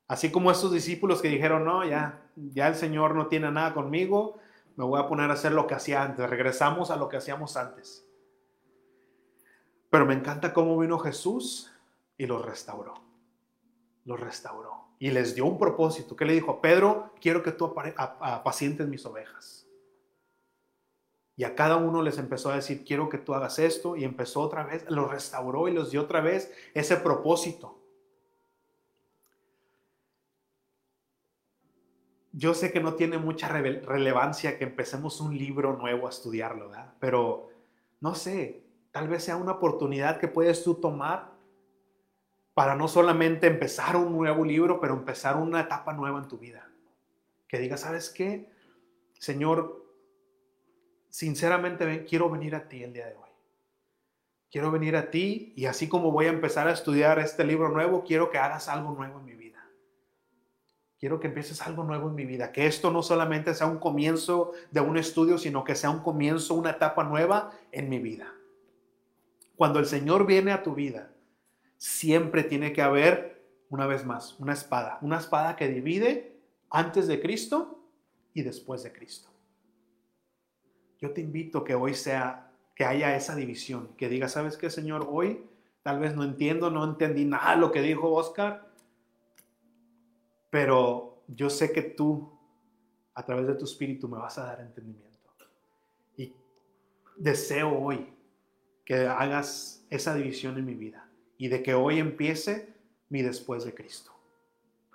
Así 0.08 0.30
como 0.30 0.50
estos 0.50 0.72
discípulos 0.72 1.22
que 1.22 1.28
dijeron, 1.28 1.64
no, 1.64 1.86
ya, 1.86 2.22
ya 2.36 2.68
el 2.68 2.74
Señor 2.74 3.14
no 3.14 3.28
tiene 3.28 3.50
nada 3.50 3.72
conmigo, 3.72 4.38
me 4.76 4.84
voy 4.84 5.00
a 5.00 5.06
poner 5.06 5.30
a 5.30 5.34
hacer 5.34 5.52
lo 5.52 5.66
que 5.66 5.74
hacía 5.74 6.02
antes, 6.02 6.28
regresamos 6.28 6.90
a 6.90 6.96
lo 6.96 7.08
que 7.08 7.16
hacíamos 7.16 7.56
antes. 7.56 8.06
Pero 9.88 10.04
me 10.04 10.14
encanta 10.14 10.52
cómo 10.52 10.78
vino 10.78 10.98
Jesús 10.98 11.71
y 12.22 12.26
los 12.26 12.44
restauró. 12.44 12.94
Los 14.04 14.20
restauró. 14.20 14.84
Y 15.00 15.10
les 15.10 15.34
dio 15.34 15.44
un 15.44 15.58
propósito. 15.58 16.14
¿Qué 16.14 16.24
le 16.24 16.34
dijo? 16.34 16.60
Pedro, 16.60 17.12
quiero 17.20 17.42
que 17.42 17.50
tú 17.50 17.74
apacientes 17.96 18.86
mis 18.86 19.04
ovejas. 19.04 19.66
Y 21.34 21.42
a 21.42 21.56
cada 21.56 21.74
uno 21.74 22.00
les 22.00 22.18
empezó 22.18 22.52
a 22.52 22.54
decir, 22.54 22.84
quiero 22.84 23.08
que 23.08 23.18
tú 23.18 23.34
hagas 23.34 23.58
esto. 23.58 23.96
Y 23.96 24.04
empezó 24.04 24.40
otra 24.40 24.62
vez, 24.62 24.88
los 24.88 25.10
restauró 25.10 25.66
y 25.66 25.72
los 25.72 25.90
dio 25.90 26.02
otra 26.02 26.20
vez 26.20 26.54
ese 26.74 26.96
propósito. 26.96 27.80
Yo 32.30 32.54
sé 32.54 32.70
que 32.70 32.80
no 32.80 32.94
tiene 32.94 33.18
mucha 33.18 33.48
relevancia 33.48 34.58
que 34.58 34.64
empecemos 34.64 35.20
un 35.20 35.36
libro 35.36 35.76
nuevo 35.76 36.06
a 36.06 36.10
estudiarlo, 36.10 36.68
¿verdad? 36.68 36.94
Pero 37.00 37.48
no 37.98 38.14
sé, 38.14 38.62
tal 38.92 39.08
vez 39.08 39.24
sea 39.24 39.36
una 39.36 39.52
oportunidad 39.52 40.20
que 40.20 40.28
puedes 40.28 40.62
tú 40.62 40.76
tomar 40.76 41.31
para 42.54 42.74
no 42.74 42.88
solamente 42.88 43.46
empezar 43.46 43.96
un 43.96 44.12
nuevo 44.12 44.44
libro, 44.44 44.80
pero 44.80 44.94
empezar 44.94 45.36
una 45.36 45.60
etapa 45.60 45.92
nueva 45.92 46.18
en 46.18 46.28
tu 46.28 46.38
vida. 46.38 46.68
Que 47.48 47.58
digas, 47.58 47.80
¿sabes 47.80 48.10
qué? 48.10 48.50
Señor, 49.18 49.86
sinceramente 51.08 52.04
quiero 52.04 52.28
venir 52.28 52.54
a 52.54 52.68
ti 52.68 52.82
el 52.82 52.92
día 52.92 53.06
de 53.06 53.14
hoy. 53.14 53.22
Quiero 54.50 54.70
venir 54.70 54.96
a 54.96 55.10
ti 55.10 55.54
y 55.56 55.64
así 55.64 55.88
como 55.88 56.10
voy 56.10 56.26
a 56.26 56.30
empezar 56.30 56.68
a 56.68 56.72
estudiar 56.72 57.18
este 57.18 57.44
libro 57.44 57.70
nuevo, 57.70 58.04
quiero 58.04 58.30
que 58.30 58.38
hagas 58.38 58.68
algo 58.68 58.92
nuevo 58.92 59.18
en 59.20 59.24
mi 59.24 59.32
vida. 59.32 59.64
Quiero 61.00 61.20
que 61.20 61.28
empieces 61.28 61.62
algo 61.62 61.84
nuevo 61.84 62.08
en 62.08 62.14
mi 62.14 62.26
vida. 62.26 62.52
Que 62.52 62.66
esto 62.66 62.90
no 62.90 63.02
solamente 63.02 63.54
sea 63.54 63.66
un 63.66 63.78
comienzo 63.78 64.52
de 64.70 64.80
un 64.80 64.98
estudio, 64.98 65.38
sino 65.38 65.64
que 65.64 65.74
sea 65.74 65.88
un 65.88 66.00
comienzo, 66.00 66.54
una 66.54 66.70
etapa 66.70 67.02
nueva 67.02 67.50
en 67.72 67.88
mi 67.88 67.98
vida. 67.98 68.32
Cuando 69.56 69.78
el 69.78 69.86
Señor 69.86 70.26
viene 70.26 70.52
a 70.52 70.62
tu 70.62 70.74
vida, 70.74 71.11
siempre 71.82 72.44
tiene 72.44 72.72
que 72.72 72.82
haber, 72.82 73.42
una 73.68 73.86
vez 73.86 74.04
más, 74.04 74.38
una 74.38 74.52
espada. 74.52 74.98
Una 75.02 75.18
espada 75.18 75.56
que 75.56 75.68
divide 75.68 76.36
antes 76.70 77.08
de 77.08 77.20
Cristo 77.20 77.84
y 78.34 78.42
después 78.42 78.82
de 78.82 78.92
Cristo 78.92 79.32
yo 81.02 81.10
te 81.10 81.20
invito 81.20 81.64
que 81.64 81.74
hoy 81.74 81.94
sea, 81.94 82.52
que 82.76 82.84
haya 82.84 83.16
esa 83.16 83.34
división, 83.34 83.88
que 83.96 84.08
diga, 84.08 84.28
¿sabes 84.28 84.56
qué, 84.56 84.70
Señor? 84.70 85.08
Hoy 85.10 85.44
tal 85.82 85.98
vez 85.98 86.14
no 86.14 86.22
entiendo, 86.22 86.70
no 86.70 86.84
entendí 86.84 87.24
nada 87.24 87.56
lo 87.56 87.72
que 87.72 87.82
dijo 87.82 88.12
Oscar, 88.12 88.68
pero 90.48 91.24
yo 91.26 91.50
sé 91.50 91.72
que 91.72 91.82
tú, 91.82 92.38
a 93.14 93.24
través 93.24 93.48
de 93.48 93.56
tu 93.56 93.64
espíritu, 93.64 94.08
me 94.08 94.16
vas 94.16 94.38
a 94.38 94.44
dar 94.44 94.60
entendimiento. 94.60 95.28
Y 96.16 96.32
deseo 97.16 97.76
hoy 97.76 98.14
que 98.84 99.08
hagas 99.08 99.84
esa 99.90 100.14
división 100.14 100.56
en 100.56 100.64
mi 100.64 100.74
vida 100.74 101.11
y 101.38 101.48
de 101.48 101.62
que 101.62 101.74
hoy 101.74 101.98
empiece 101.98 102.74
mi 103.08 103.22
después 103.22 103.64
de 103.64 103.74
Cristo. 103.74 104.12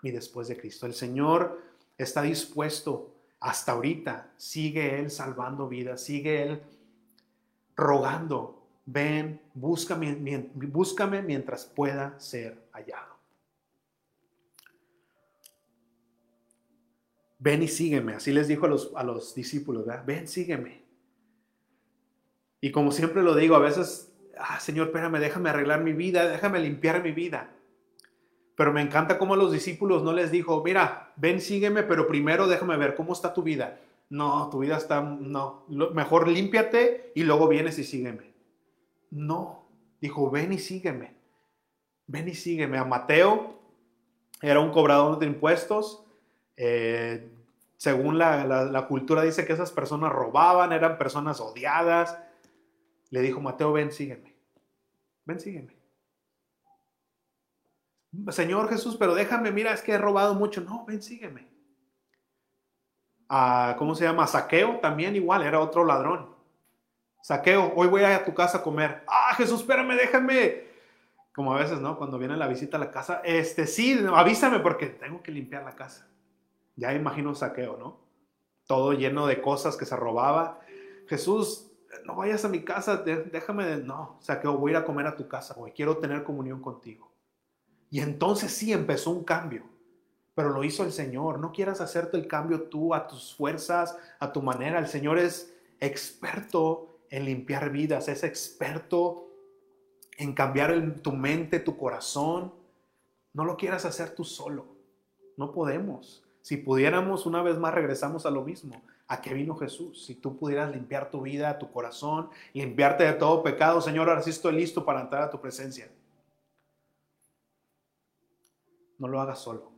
Mi 0.01 0.11
después 0.11 0.47
de 0.47 0.57
Cristo. 0.57 0.85
El 0.85 0.93
Señor 0.93 1.61
está 1.97 2.21
dispuesto 2.21 3.13
hasta 3.39 3.73
ahorita 3.73 4.31
sigue 4.37 4.99
Él 4.99 5.11
salvando 5.11 5.67
vidas, 5.67 6.01
sigue 6.01 6.41
Él 6.41 6.61
rogando, 7.75 8.67
ven, 8.85 9.39
búscame, 9.53 10.49
búscame 10.55 11.21
mientras 11.21 11.65
pueda 11.65 12.19
ser 12.19 12.67
hallado. 12.71 13.15
Ven 17.39 17.61
y 17.61 17.67
sígueme, 17.67 18.15
así 18.15 18.31
les 18.31 18.47
dijo 18.47 18.65
a 18.65 18.69
los, 18.69 18.91
a 18.95 19.03
los 19.03 19.35
discípulos, 19.35 19.85
ven, 20.05 20.27
sígueme. 20.27 20.83
Y 22.59 22.71
como 22.71 22.91
siempre 22.91 23.21
lo 23.21 23.35
digo, 23.35 23.55
a 23.55 23.59
veces, 23.59 24.11
ah, 24.39 24.59
Señor, 24.59 24.87
espérame, 24.87 25.19
déjame 25.19 25.49
arreglar 25.49 25.83
mi 25.83 25.93
vida, 25.93 26.27
déjame 26.27 26.59
limpiar 26.59 27.03
mi 27.03 27.11
vida. 27.11 27.49
Pero 28.55 28.73
me 28.73 28.81
encanta 28.81 29.19
cómo 29.19 29.35
los 29.35 29.51
discípulos 29.51 30.01
no 30.01 30.13
les 30.13 30.31
dijo, 30.31 30.63
mira, 30.63 31.13
ven, 31.15 31.41
sígueme, 31.41 31.83
pero 31.83 32.07
primero 32.07 32.47
déjame 32.47 32.75
ver 32.77 32.95
cómo 32.95 33.13
está 33.13 33.33
tu 33.33 33.43
vida. 33.43 33.79
No, 34.09 34.49
tu 34.49 34.59
vida 34.59 34.77
está, 34.77 35.01
no, 35.01 35.65
mejor 35.67 36.27
límpiate 36.27 37.11
y 37.13 37.23
luego 37.23 37.47
vienes 37.47 37.77
y 37.77 37.83
sígueme. 37.83 38.33
No, 39.11 39.67
dijo, 40.01 40.31
ven 40.31 40.53
y 40.53 40.57
sígueme. 40.57 41.13
Ven 42.07 42.27
y 42.27 42.33
sígueme. 42.33 42.77
A 42.77 42.83
Mateo 42.83 43.59
era 44.41 44.59
un 44.59 44.71
cobrador 44.71 45.19
de 45.19 45.27
impuestos. 45.27 46.03
Eh, 46.55 47.29
según 47.77 48.17
la 48.17 48.85
cultura 48.87 49.21
dice 49.21 49.45
que 49.45 49.53
esas 49.53 49.71
personas 49.71 50.11
robaban, 50.11 50.71
eran 50.71 50.97
personas 50.97 51.39
odiadas. 51.39 52.17
Le 53.09 53.21
dijo, 53.21 53.39
Mateo, 53.39 53.73
ven, 53.73 53.91
sígueme. 53.91 54.35
Ven, 55.25 55.39
sígueme. 55.39 55.77
Señor 58.29 58.69
Jesús, 58.69 58.97
pero 58.97 59.15
déjame, 59.15 59.51
mira, 59.51 59.73
es 59.73 59.81
que 59.81 59.93
he 59.93 59.97
robado 59.97 60.33
mucho. 60.33 60.61
No, 60.61 60.85
ven, 60.85 61.01
sígueme. 61.01 61.47
A, 63.29 63.75
¿Cómo 63.77 63.95
se 63.95 64.05
llama? 64.05 64.27
Saqueo 64.27 64.79
también 64.79 65.15
igual, 65.15 65.43
era 65.43 65.59
otro 65.59 65.83
ladrón. 65.83 66.35
Saqueo, 67.21 67.73
hoy 67.75 67.87
voy 67.87 68.03
a 68.03 68.23
tu 68.23 68.33
casa 68.33 68.59
a 68.59 68.63
comer. 68.63 69.03
Ah, 69.07 69.33
Jesús, 69.35 69.61
espérame, 69.61 69.95
déjame. 69.95 70.65
Como 71.35 71.53
a 71.53 71.59
veces, 71.59 71.79
¿no? 71.79 71.97
Cuando 71.97 72.17
viene 72.17 72.37
la 72.37 72.47
visita 72.47 72.77
a 72.77 72.79
la 72.79 72.89
casa, 72.89 73.21
este, 73.23 73.67
sí, 73.67 73.99
avísame 74.11 74.59
porque 74.59 74.87
tengo 74.87 75.21
que 75.21 75.31
limpiar 75.31 75.63
la 75.63 75.75
casa. 75.75 76.07
Ya 76.75 76.93
imagino 76.93 77.35
saqueo, 77.35 77.77
¿no? 77.77 77.99
Todo 78.65 78.93
lleno 78.93 79.27
de 79.27 79.41
cosas 79.41 79.77
que 79.77 79.85
se 79.85 79.95
robaba. 79.95 80.59
Jesús, 81.07 81.71
no 82.05 82.15
vayas 82.15 82.45
a 82.45 82.49
mi 82.49 82.63
casa, 82.63 82.97
déjame, 82.97 83.65
de... 83.65 83.77
no, 83.77 84.17
saqueo, 84.19 84.57
voy 84.57 84.71
a 84.71 84.73
ir 84.73 84.77
a 84.77 84.85
comer 84.85 85.07
a 85.07 85.15
tu 85.15 85.27
casa, 85.27 85.55
hoy 85.57 85.71
quiero 85.71 85.97
tener 85.97 86.23
comunión 86.23 86.61
contigo. 86.61 87.11
Y 87.89 87.99
entonces 88.01 88.51
sí 88.51 88.73
empezó 88.73 89.11
un 89.11 89.23
cambio, 89.23 89.63
pero 90.35 90.49
lo 90.49 90.63
hizo 90.63 90.83
el 90.83 90.91
Señor. 90.91 91.39
No 91.39 91.51
quieras 91.51 91.81
hacerte 91.81 92.17
el 92.17 92.27
cambio 92.27 92.63
tú 92.63 92.93
a 92.93 93.07
tus 93.07 93.33
fuerzas, 93.35 93.97
a 94.19 94.31
tu 94.31 94.41
manera. 94.41 94.79
El 94.79 94.87
Señor 94.87 95.17
es 95.17 95.53
experto 95.79 96.99
en 97.09 97.25
limpiar 97.25 97.71
vidas, 97.71 98.07
es 98.07 98.23
experto 98.23 99.27
en 100.17 100.33
cambiar 100.33 100.95
tu 101.01 101.13
mente, 101.13 101.59
tu 101.59 101.77
corazón. 101.77 102.53
No 103.33 103.45
lo 103.45 103.55
quieras 103.55 103.85
hacer 103.85 104.15
tú 104.15 104.23
solo. 104.23 104.65
No 105.37 105.51
podemos. 105.51 106.23
Si 106.41 106.57
pudiéramos, 106.57 107.25
una 107.25 107.41
vez 107.41 107.57
más 107.57 107.73
regresamos 107.73 108.25
a 108.25 108.31
lo 108.31 108.43
mismo. 108.43 108.81
¿A 109.07 109.21
qué 109.21 109.33
vino 109.33 109.55
Jesús? 109.55 110.05
Si 110.05 110.15
tú 110.15 110.37
pudieras 110.37 110.71
limpiar 110.71 111.09
tu 111.09 111.21
vida, 111.21 111.57
tu 111.57 111.71
corazón, 111.71 112.29
limpiarte 112.53 113.05
de 113.05 113.13
todo 113.13 113.41
pecado, 113.41 113.81
Señor, 113.81 114.09
ahora 114.09 114.21
sí 114.21 114.31
estoy 114.31 114.53
listo 114.53 114.83
para 114.83 115.01
entrar 115.01 115.23
a 115.23 115.29
tu 115.29 115.39
presencia. 115.39 115.89
No 118.97 119.07
lo 119.07 119.21
hagas 119.21 119.39
solo. 119.39 119.71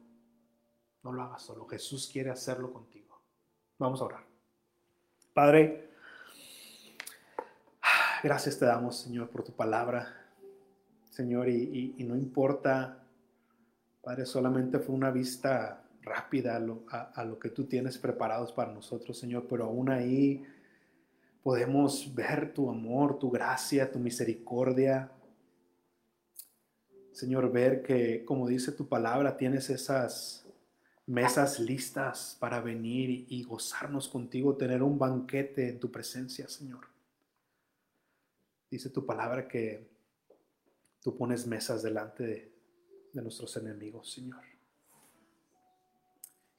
No 1.04 1.12
lo 1.12 1.22
hagas 1.22 1.44
solo. 1.44 1.68
Jesús 1.68 2.10
quiere 2.12 2.32
hacerlo 2.32 2.74
contigo. 2.74 3.22
Vamos 3.78 4.02
a 4.02 4.06
orar. 4.06 4.24
Padre, 5.34 5.92
gracias 8.24 8.58
te 8.58 8.66
damos, 8.66 8.98
Señor, 8.98 9.30
por 9.30 9.44
tu 9.44 9.54
palabra. 9.54 10.16
Señor, 11.10 11.50
y, 11.50 11.96
no 12.00 12.16
importa, 12.16 13.04
Padre, 14.02 14.26
solamente 14.26 14.80
fue 14.80 14.96
una 14.96 15.12
vista 15.12 15.79
rápida 16.02 16.56
a 16.56 16.60
lo, 16.60 16.84
a 16.90 17.24
lo 17.26 17.40
que 17.40 17.50
tú 17.50 17.66
tienes 17.66 17.98
preparados 17.98 18.52
para 18.52 18.72
nosotros, 18.72 19.18
Señor, 19.18 19.46
pero 19.50 19.66
aún 19.66 19.90
ahí 19.90 20.44
podemos 21.44 22.14
ver 22.14 22.54
tu 22.54 22.70
amor, 22.70 23.20
tu 23.20 23.30
gracia, 23.30 23.92
tu 23.92 24.00
misericordia, 24.00 25.12
Señor, 27.20 27.52
ver 27.52 27.84
que, 27.84 28.24
como 28.24 28.48
dice 28.48 28.72
tu 28.72 28.88
palabra, 28.88 29.36
tienes 29.36 29.70
esas 29.70 30.48
mesas 31.06 31.60
listas 31.60 32.38
para 32.40 32.62
venir 32.62 33.26
y, 33.28 33.44
gozarnos 33.44 34.08
contigo, 34.08 34.56
tener 34.56 34.82
un 34.82 34.98
banquete 34.98 35.68
en 35.68 35.82
tu 35.82 35.92
presencia, 35.92 36.48
Señor. 36.48 36.88
Dice 38.72 38.90
tu 38.90 39.06
palabra 39.06 39.50
que 39.50 39.86
tú 41.02 41.18
pones 41.18 41.46
mesas 41.46 41.84
delante 41.84 42.24
de, 42.24 42.54
de 43.12 43.22
nuestros 43.22 43.58
enemigos, 43.58 44.14
Señor. 44.14 44.46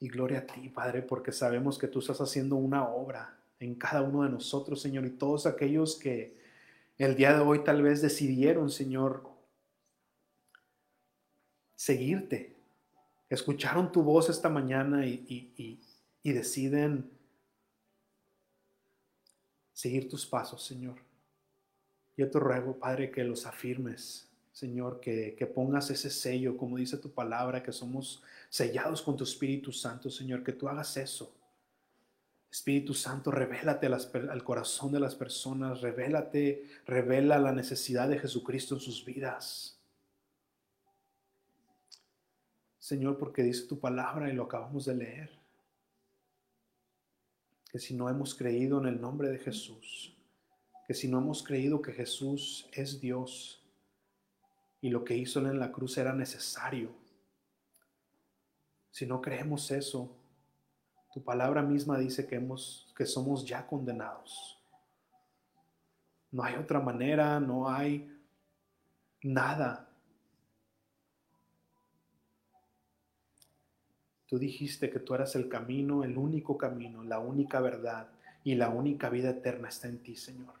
Y 0.01 0.09
gloria 0.09 0.39
a 0.39 0.45
ti, 0.47 0.67
Padre, 0.67 1.03
porque 1.03 1.31
sabemos 1.31 1.77
que 1.77 1.87
tú 1.87 1.99
estás 1.99 2.19
haciendo 2.19 2.55
una 2.55 2.89
obra 2.89 3.37
en 3.59 3.75
cada 3.75 4.01
uno 4.01 4.23
de 4.23 4.29
nosotros, 4.29 4.81
Señor, 4.81 5.05
y 5.05 5.11
todos 5.11 5.45
aquellos 5.45 5.95
que 5.95 6.35
el 6.97 7.15
día 7.15 7.35
de 7.35 7.41
hoy 7.41 7.63
tal 7.63 7.83
vez 7.83 8.01
decidieron, 8.01 8.71
Señor, 8.71 9.29
seguirte. 11.75 12.55
Escucharon 13.29 13.91
tu 13.91 14.01
voz 14.01 14.27
esta 14.29 14.49
mañana 14.49 15.05
y, 15.05 15.79
deciden 16.23 17.11
seguir 19.71 20.09
tus 20.09 20.25
pasos, 20.25 20.65
Señor. 20.65 20.95
Yo 22.17 22.29
te 22.31 22.39
ruego, 22.39 22.77
Padre, 22.79 23.11
que 23.11 23.23
los 23.23 23.45
afirmes, 23.45 24.30
Señor, 24.51 24.99
que, 24.99 25.35
que, 25.37 25.47
pongas 25.47 25.89
ese 25.89 26.09
sello, 26.09 26.57
como 26.57 26.77
dice 26.77 26.97
tu 26.97 27.11
palabra, 27.11 27.63
que 27.63 27.71
somos 27.71 28.21
sellados 28.49 29.01
con 29.01 29.15
tu 29.15 29.23
Espíritu 29.23 29.71
Santo, 29.71 30.09
Señor, 30.09 30.43
que 30.43 30.51
tú 30.51 30.67
hagas 30.67 30.97
eso. 30.97 31.33
Espíritu 32.51 32.93
Santo, 32.93 33.31
revélate 33.31 33.87
al 33.87 34.43
corazón 34.43 34.91
de 34.91 34.99
las 34.99 35.15
personas, 35.15 35.79
revélate, 35.79 36.65
revela 36.85 37.39
la 37.39 37.53
necesidad 37.53 38.09
de 38.09 38.19
Jesucristo 38.19 38.75
en 38.75 38.81
sus 38.81 39.05
vidas. 39.05 39.79
Señor, 42.77 43.17
porque 43.17 43.41
dice 43.41 43.67
tu 43.67 43.79
palabra 43.79 44.29
y 44.29 44.33
lo 44.33 44.43
acabamos 44.43 44.83
de 44.85 44.95
leer, 44.95 45.31
que 47.71 47.79
si 47.79 47.93
no 47.93 48.09
hemos 48.09 48.35
creído 48.35 48.81
en 48.81 48.87
el 48.87 48.99
nombre 48.99 49.29
de 49.29 49.37
Jesús, 49.37 50.13
que 50.85 50.93
si 50.93 51.07
no 51.07 51.19
hemos 51.19 51.43
creído 51.43 51.81
que 51.81 51.93
Jesús 51.93 52.67
es 52.73 52.99
Dios 52.99 53.60
y 54.81 54.89
lo 54.89 55.05
que 55.05 55.15
hizo 55.15 55.39
en 55.39 55.59
la 55.59 55.71
cruz 55.71 55.97
era 55.97 56.13
necesario, 56.13 56.91
si 58.89 59.05
no 59.05 59.21
creemos 59.21 59.71
eso, 59.71 60.13
tu 61.13 61.23
palabra 61.23 61.61
misma 61.61 61.97
dice 61.97 62.27
que, 62.27 62.35
hemos, 62.35 62.91
que 62.95 63.05
somos 63.05 63.45
ya 63.45 63.65
condenados. 63.65 64.59
No 66.31 66.43
hay 66.43 66.55
otra 66.55 66.79
manera, 66.79 67.39
no 67.39 67.69
hay 67.69 68.09
nada 69.21 69.91
Tú 74.31 74.39
dijiste 74.39 74.89
que 74.89 75.01
tú 75.01 75.13
eras 75.13 75.35
el 75.35 75.49
camino, 75.49 76.05
el 76.05 76.17
único 76.17 76.57
camino, 76.57 77.03
la 77.03 77.19
única 77.19 77.59
verdad 77.59 78.07
y 78.45 78.55
la 78.55 78.69
única 78.69 79.09
vida 79.09 79.31
eterna 79.31 79.67
está 79.67 79.89
en 79.89 80.01
ti, 80.01 80.15
Señor. 80.15 80.53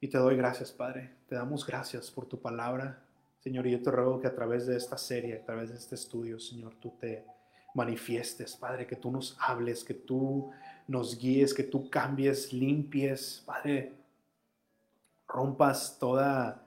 Y 0.00 0.08
te 0.08 0.16
doy 0.16 0.34
gracias, 0.36 0.72
Padre. 0.72 1.10
Te 1.28 1.34
damos 1.34 1.66
gracias 1.66 2.10
por 2.10 2.24
tu 2.24 2.40
palabra, 2.40 3.02
Señor. 3.38 3.66
Y 3.66 3.72
yo 3.72 3.82
te 3.82 3.90
ruego 3.90 4.18
que 4.18 4.28
a 4.28 4.34
través 4.34 4.66
de 4.66 4.76
esta 4.76 4.96
serie, 4.96 5.36
a 5.36 5.44
través 5.44 5.68
de 5.68 5.76
este 5.76 5.94
estudio, 5.94 6.40
Señor, 6.40 6.74
tú 6.80 6.94
te 6.98 7.26
manifiestes, 7.74 8.56
Padre, 8.56 8.86
que 8.86 8.96
tú 8.96 9.10
nos 9.10 9.36
hables, 9.38 9.84
que 9.84 9.94
tú 9.94 10.50
nos 10.88 11.18
guíes, 11.18 11.52
que 11.52 11.64
tú 11.64 11.90
cambies, 11.90 12.52
limpies, 12.52 13.42
Padre, 13.44 13.92
rompas 15.28 15.98
toda 15.98 16.66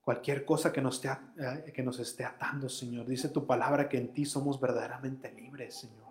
cualquier 0.00 0.44
cosa 0.46 0.72
que 0.72 0.80
nos, 0.80 0.96
esté, 0.96 1.10
eh, 1.38 1.72
que 1.72 1.82
nos 1.82 2.00
esté 2.00 2.24
atando, 2.24 2.70
Señor. 2.70 3.06
Dice 3.06 3.28
tu 3.28 3.46
palabra 3.46 3.88
que 3.88 3.98
en 3.98 4.12
ti 4.12 4.24
somos 4.24 4.58
verdaderamente 4.58 5.30
libres, 5.30 5.74
Señor. 5.74 6.01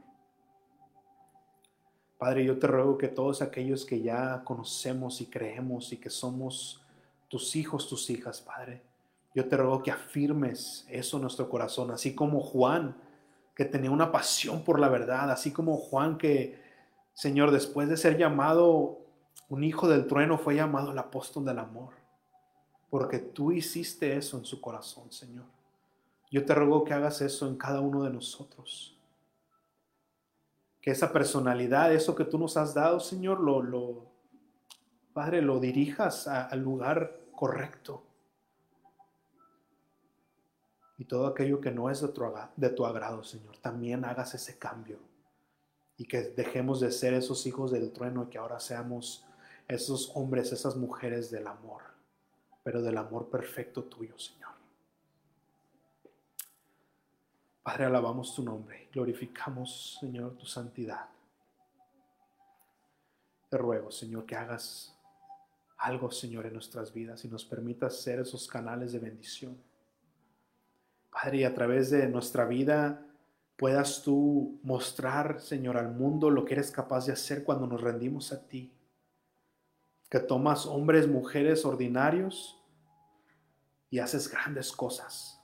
Padre, 2.22 2.46
yo 2.46 2.60
te 2.60 2.68
ruego 2.68 3.00
que 3.00 3.08
todos 3.08 3.42
aquellos 3.42 3.84
que 3.84 4.00
ya 4.00 4.44
conocemos 4.44 5.22
y 5.22 5.26
creemos 5.26 5.92
y 5.92 5.98
que 5.98 6.12
somos 6.12 6.80
tus 7.28 7.56
hijos, 7.56 7.90
tus 7.90 8.12
hijas, 8.12 8.42
Padre, 8.42 8.84
yo 9.34 9.50
te 9.50 9.58
ruego 9.58 9.82
que 9.82 9.90
afirmes 9.90 10.86
eso 10.88 11.18
en 11.18 11.24
nuestro 11.24 11.50
corazón, 11.50 11.90
así 11.90 12.14
como 12.14 12.42
Juan, 12.42 12.96
que 13.56 13.66
tenía 13.66 13.90
una 13.90 14.12
pasión 14.12 14.64
por 14.64 14.80
la 14.80 14.88
verdad, 14.88 15.32
así 15.32 15.52
como 15.52 15.78
Juan 15.78 16.20
que, 16.20 16.62
Señor, 17.14 17.50
después 17.50 17.90
de 17.90 17.98
ser 17.98 18.20
llamado 18.20 19.00
un 19.50 19.64
hijo 19.64 19.88
del 19.88 20.06
trueno, 20.06 20.38
fue 20.38 20.54
llamado 20.54 20.92
el 20.92 21.00
apóstol 21.00 21.44
del 21.46 21.58
amor 21.58 22.02
porque 22.92 23.20
tú 23.20 23.54
hiciste 23.54 24.18
eso 24.18 24.38
en 24.38 24.44
su 24.44 24.60
corazón, 24.60 25.10
Señor. 25.12 25.46
Yo 26.30 26.46
te 26.46 26.54
ruego 26.54 26.84
que 26.84 26.94
hagas 26.94 27.22
eso 27.22 27.48
en 27.48 27.56
cada 27.56 27.80
uno 27.80 28.04
de 28.04 28.12
nosotros. 28.12 28.98
Que 30.82 30.92
esa 30.92 31.14
personalidad, 31.14 31.94
eso 31.94 32.16
que 32.16 32.26
tú 32.26 32.38
nos 32.38 32.58
has 32.58 32.74
dado, 32.74 33.00
Señor, 33.00 33.40
lo, 33.40 34.06
Padre, 35.14 35.42
lo 35.42 35.60
dirijas 35.60 36.28
al 36.28 36.62
lugar 36.62 37.20
correcto. 37.36 38.04
Y 40.98 41.06
todo 41.06 41.28
aquello 41.28 41.62
que 41.62 41.72
no 41.72 41.90
es 41.90 42.02
de 42.02 42.70
tu 42.70 42.86
agrado, 42.86 43.24
Señor, 43.24 43.58
también 43.58 44.06
hagas 44.06 44.34
ese 44.34 44.58
cambio. 44.58 44.98
Y 45.98 46.06
que 46.06 46.22
dejemos 46.22 46.80
de 46.80 46.92
ser 46.92 47.14
esos 47.14 47.46
hijos 47.46 47.72
del 47.72 47.92
trueno 47.92 48.24
y 48.24 48.28
que 48.28 48.38
ahora 48.38 48.60
seamos 48.60 49.26
esos 49.68 50.12
hombres, 50.16 50.52
esas 50.52 50.76
mujeres 50.76 51.30
del 51.30 51.48
amor 51.48 51.92
pero 52.64 52.82
del 52.82 52.98
amor 52.98 53.30
perfecto 53.30 53.84
tuyo, 53.84 54.18
Señor. 54.18 54.52
Padre, 57.64 57.86
alabamos 57.86 58.34
tu 58.34 58.42
nombre, 58.42 58.90
glorificamos, 58.92 59.98
Señor, 60.00 60.36
tu 60.36 60.48
santidad. 60.48 61.06
Te 63.50 63.58
ruego, 63.58 63.92
Señor, 63.92 64.26
que 64.26 64.36
hagas 64.36 64.98
algo, 65.78 66.10
Señor, 66.10 66.46
en 66.48 66.54
nuestras 66.54 66.92
vidas 66.92 67.24
y 67.24 67.28
nos 67.28 67.46
permitas 67.46 68.02
ser 68.02 68.20
esos 68.20 68.48
canales 68.48 68.94
de 68.94 69.00
bendición. 69.00 69.58
Padre, 71.12 71.40
y 71.40 71.44
a 71.44 71.54
través 71.54 71.92
de 71.92 72.08
nuestra 72.08 72.46
vida, 72.46 73.06
puedas 73.58 74.02
tú 74.02 74.60
mostrar, 74.64 75.40
Señor, 75.42 75.78
al 75.78 75.92
mundo 75.92 76.30
lo 76.30 76.46
que 76.46 76.54
eres 76.54 76.72
capaz 76.72 77.06
de 77.06 77.14
hacer 77.14 77.44
cuando 77.44 77.68
nos 77.68 77.82
rendimos 77.82 78.32
a 78.32 78.48
ti. 78.48 78.74
Que 80.10 80.20
tomas 80.20 80.66
hombres, 80.66 81.08
mujeres 81.08 81.64
ordinarios 81.64 82.60
y 83.90 84.00
haces 84.00 84.30
grandes 84.30 84.72
cosas. 84.72 85.41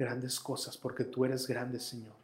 Grandes 0.00 0.40
cosas, 0.40 0.78
porque 0.78 1.04
tú 1.04 1.26
eres 1.26 1.46
grande, 1.46 1.78
Señor. 1.78 2.14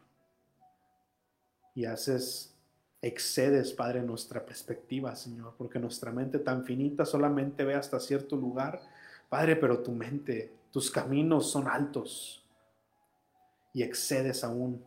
Y 1.74 1.84
haces, 1.84 2.54
excedes, 3.02 3.70
Padre, 3.74 4.00
nuestra 4.00 4.46
perspectiva, 4.46 5.14
Señor, 5.14 5.52
porque 5.58 5.78
nuestra 5.78 6.10
mente 6.10 6.38
tan 6.38 6.64
finita 6.64 7.04
solamente 7.04 7.64
ve 7.64 7.74
hasta 7.74 8.00
cierto 8.00 8.34
lugar. 8.34 8.80
Padre, 9.28 9.56
pero 9.56 9.82
tu 9.82 9.92
mente, 9.92 10.54
tus 10.72 10.90
caminos 10.90 11.50
son 11.50 11.68
altos 11.68 12.42
y 13.74 13.82
excedes 13.82 14.42
aún 14.42 14.82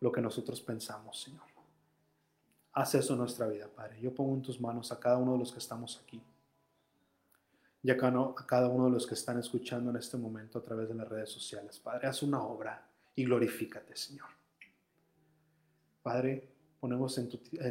lo 0.00 0.10
que 0.10 0.20
nosotros 0.20 0.60
pensamos, 0.60 1.22
Señor. 1.22 1.44
Haz 2.72 2.96
eso 2.96 3.12
en 3.12 3.20
nuestra 3.20 3.46
vida, 3.46 3.68
Padre. 3.68 4.00
Yo 4.00 4.12
pongo 4.12 4.34
en 4.34 4.42
tus 4.42 4.60
manos 4.60 4.90
a 4.90 4.98
cada 4.98 5.18
uno 5.18 5.34
de 5.34 5.38
los 5.38 5.52
que 5.52 5.60
estamos 5.60 6.02
aquí 6.02 6.20
y 7.86 7.90
a 7.92 7.96
cada 7.96 8.68
uno 8.68 8.86
de 8.86 8.90
los 8.90 9.06
que 9.06 9.14
están 9.14 9.38
escuchando 9.38 9.90
en 9.90 9.96
este 9.96 10.16
momento 10.16 10.58
a 10.58 10.62
través 10.62 10.88
de 10.88 10.96
las 10.96 11.08
redes 11.08 11.30
sociales. 11.30 11.78
Padre, 11.78 12.08
haz 12.08 12.20
una 12.24 12.42
obra 12.42 12.84
y 13.14 13.24
glorifícate, 13.24 13.94
Señor. 13.94 14.26
Padre, 16.02 16.48
ponemos 16.80 17.16
en, 17.18 17.28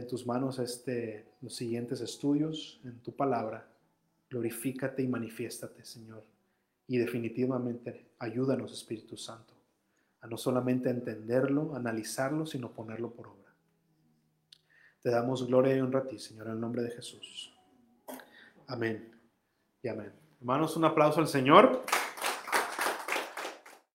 tus 0.08 0.26
manos 0.26 0.60
este, 0.60 1.34
los 1.42 1.54
siguientes 1.54 2.00
estudios, 2.00 2.80
en 2.86 3.00
tu 3.00 3.14
palabra. 3.14 3.68
Glorifícate 4.30 5.04
y 5.04 5.08
manifiéstate, 5.08 5.84
Señor 5.84 6.24
y 6.88 6.98
definitivamente 6.98 8.12
ayúdanos, 8.20 8.72
Espíritu 8.72 9.18
Santo, 9.18 9.54
a 10.22 10.28
no 10.28 10.38
solamente 10.38 10.90
entenderlo, 10.90 11.76
analizarlo, 11.76 12.46
sino 12.46 12.72
ponerlo 12.72 13.12
por 13.12 13.28
obra. 13.28 13.52
Te 15.02 15.10
damos 15.10 15.46
gloria 15.48 15.76
y 15.76 15.82
honra 15.82 16.02
a 16.02 16.08
ti, 16.08 16.20
Señor, 16.20 16.48
en 16.48 16.54
el 16.54 16.60
nombre 16.60 16.84
de 16.84 16.92
Jesús. 16.92 17.52
Amén 18.68 19.15
y 19.86 19.88
amén. 19.88 20.12
Hermanos, 20.40 20.76
un 20.78 20.86
aplauso 20.86 21.20
al 21.20 21.28
Señor. 21.28 21.84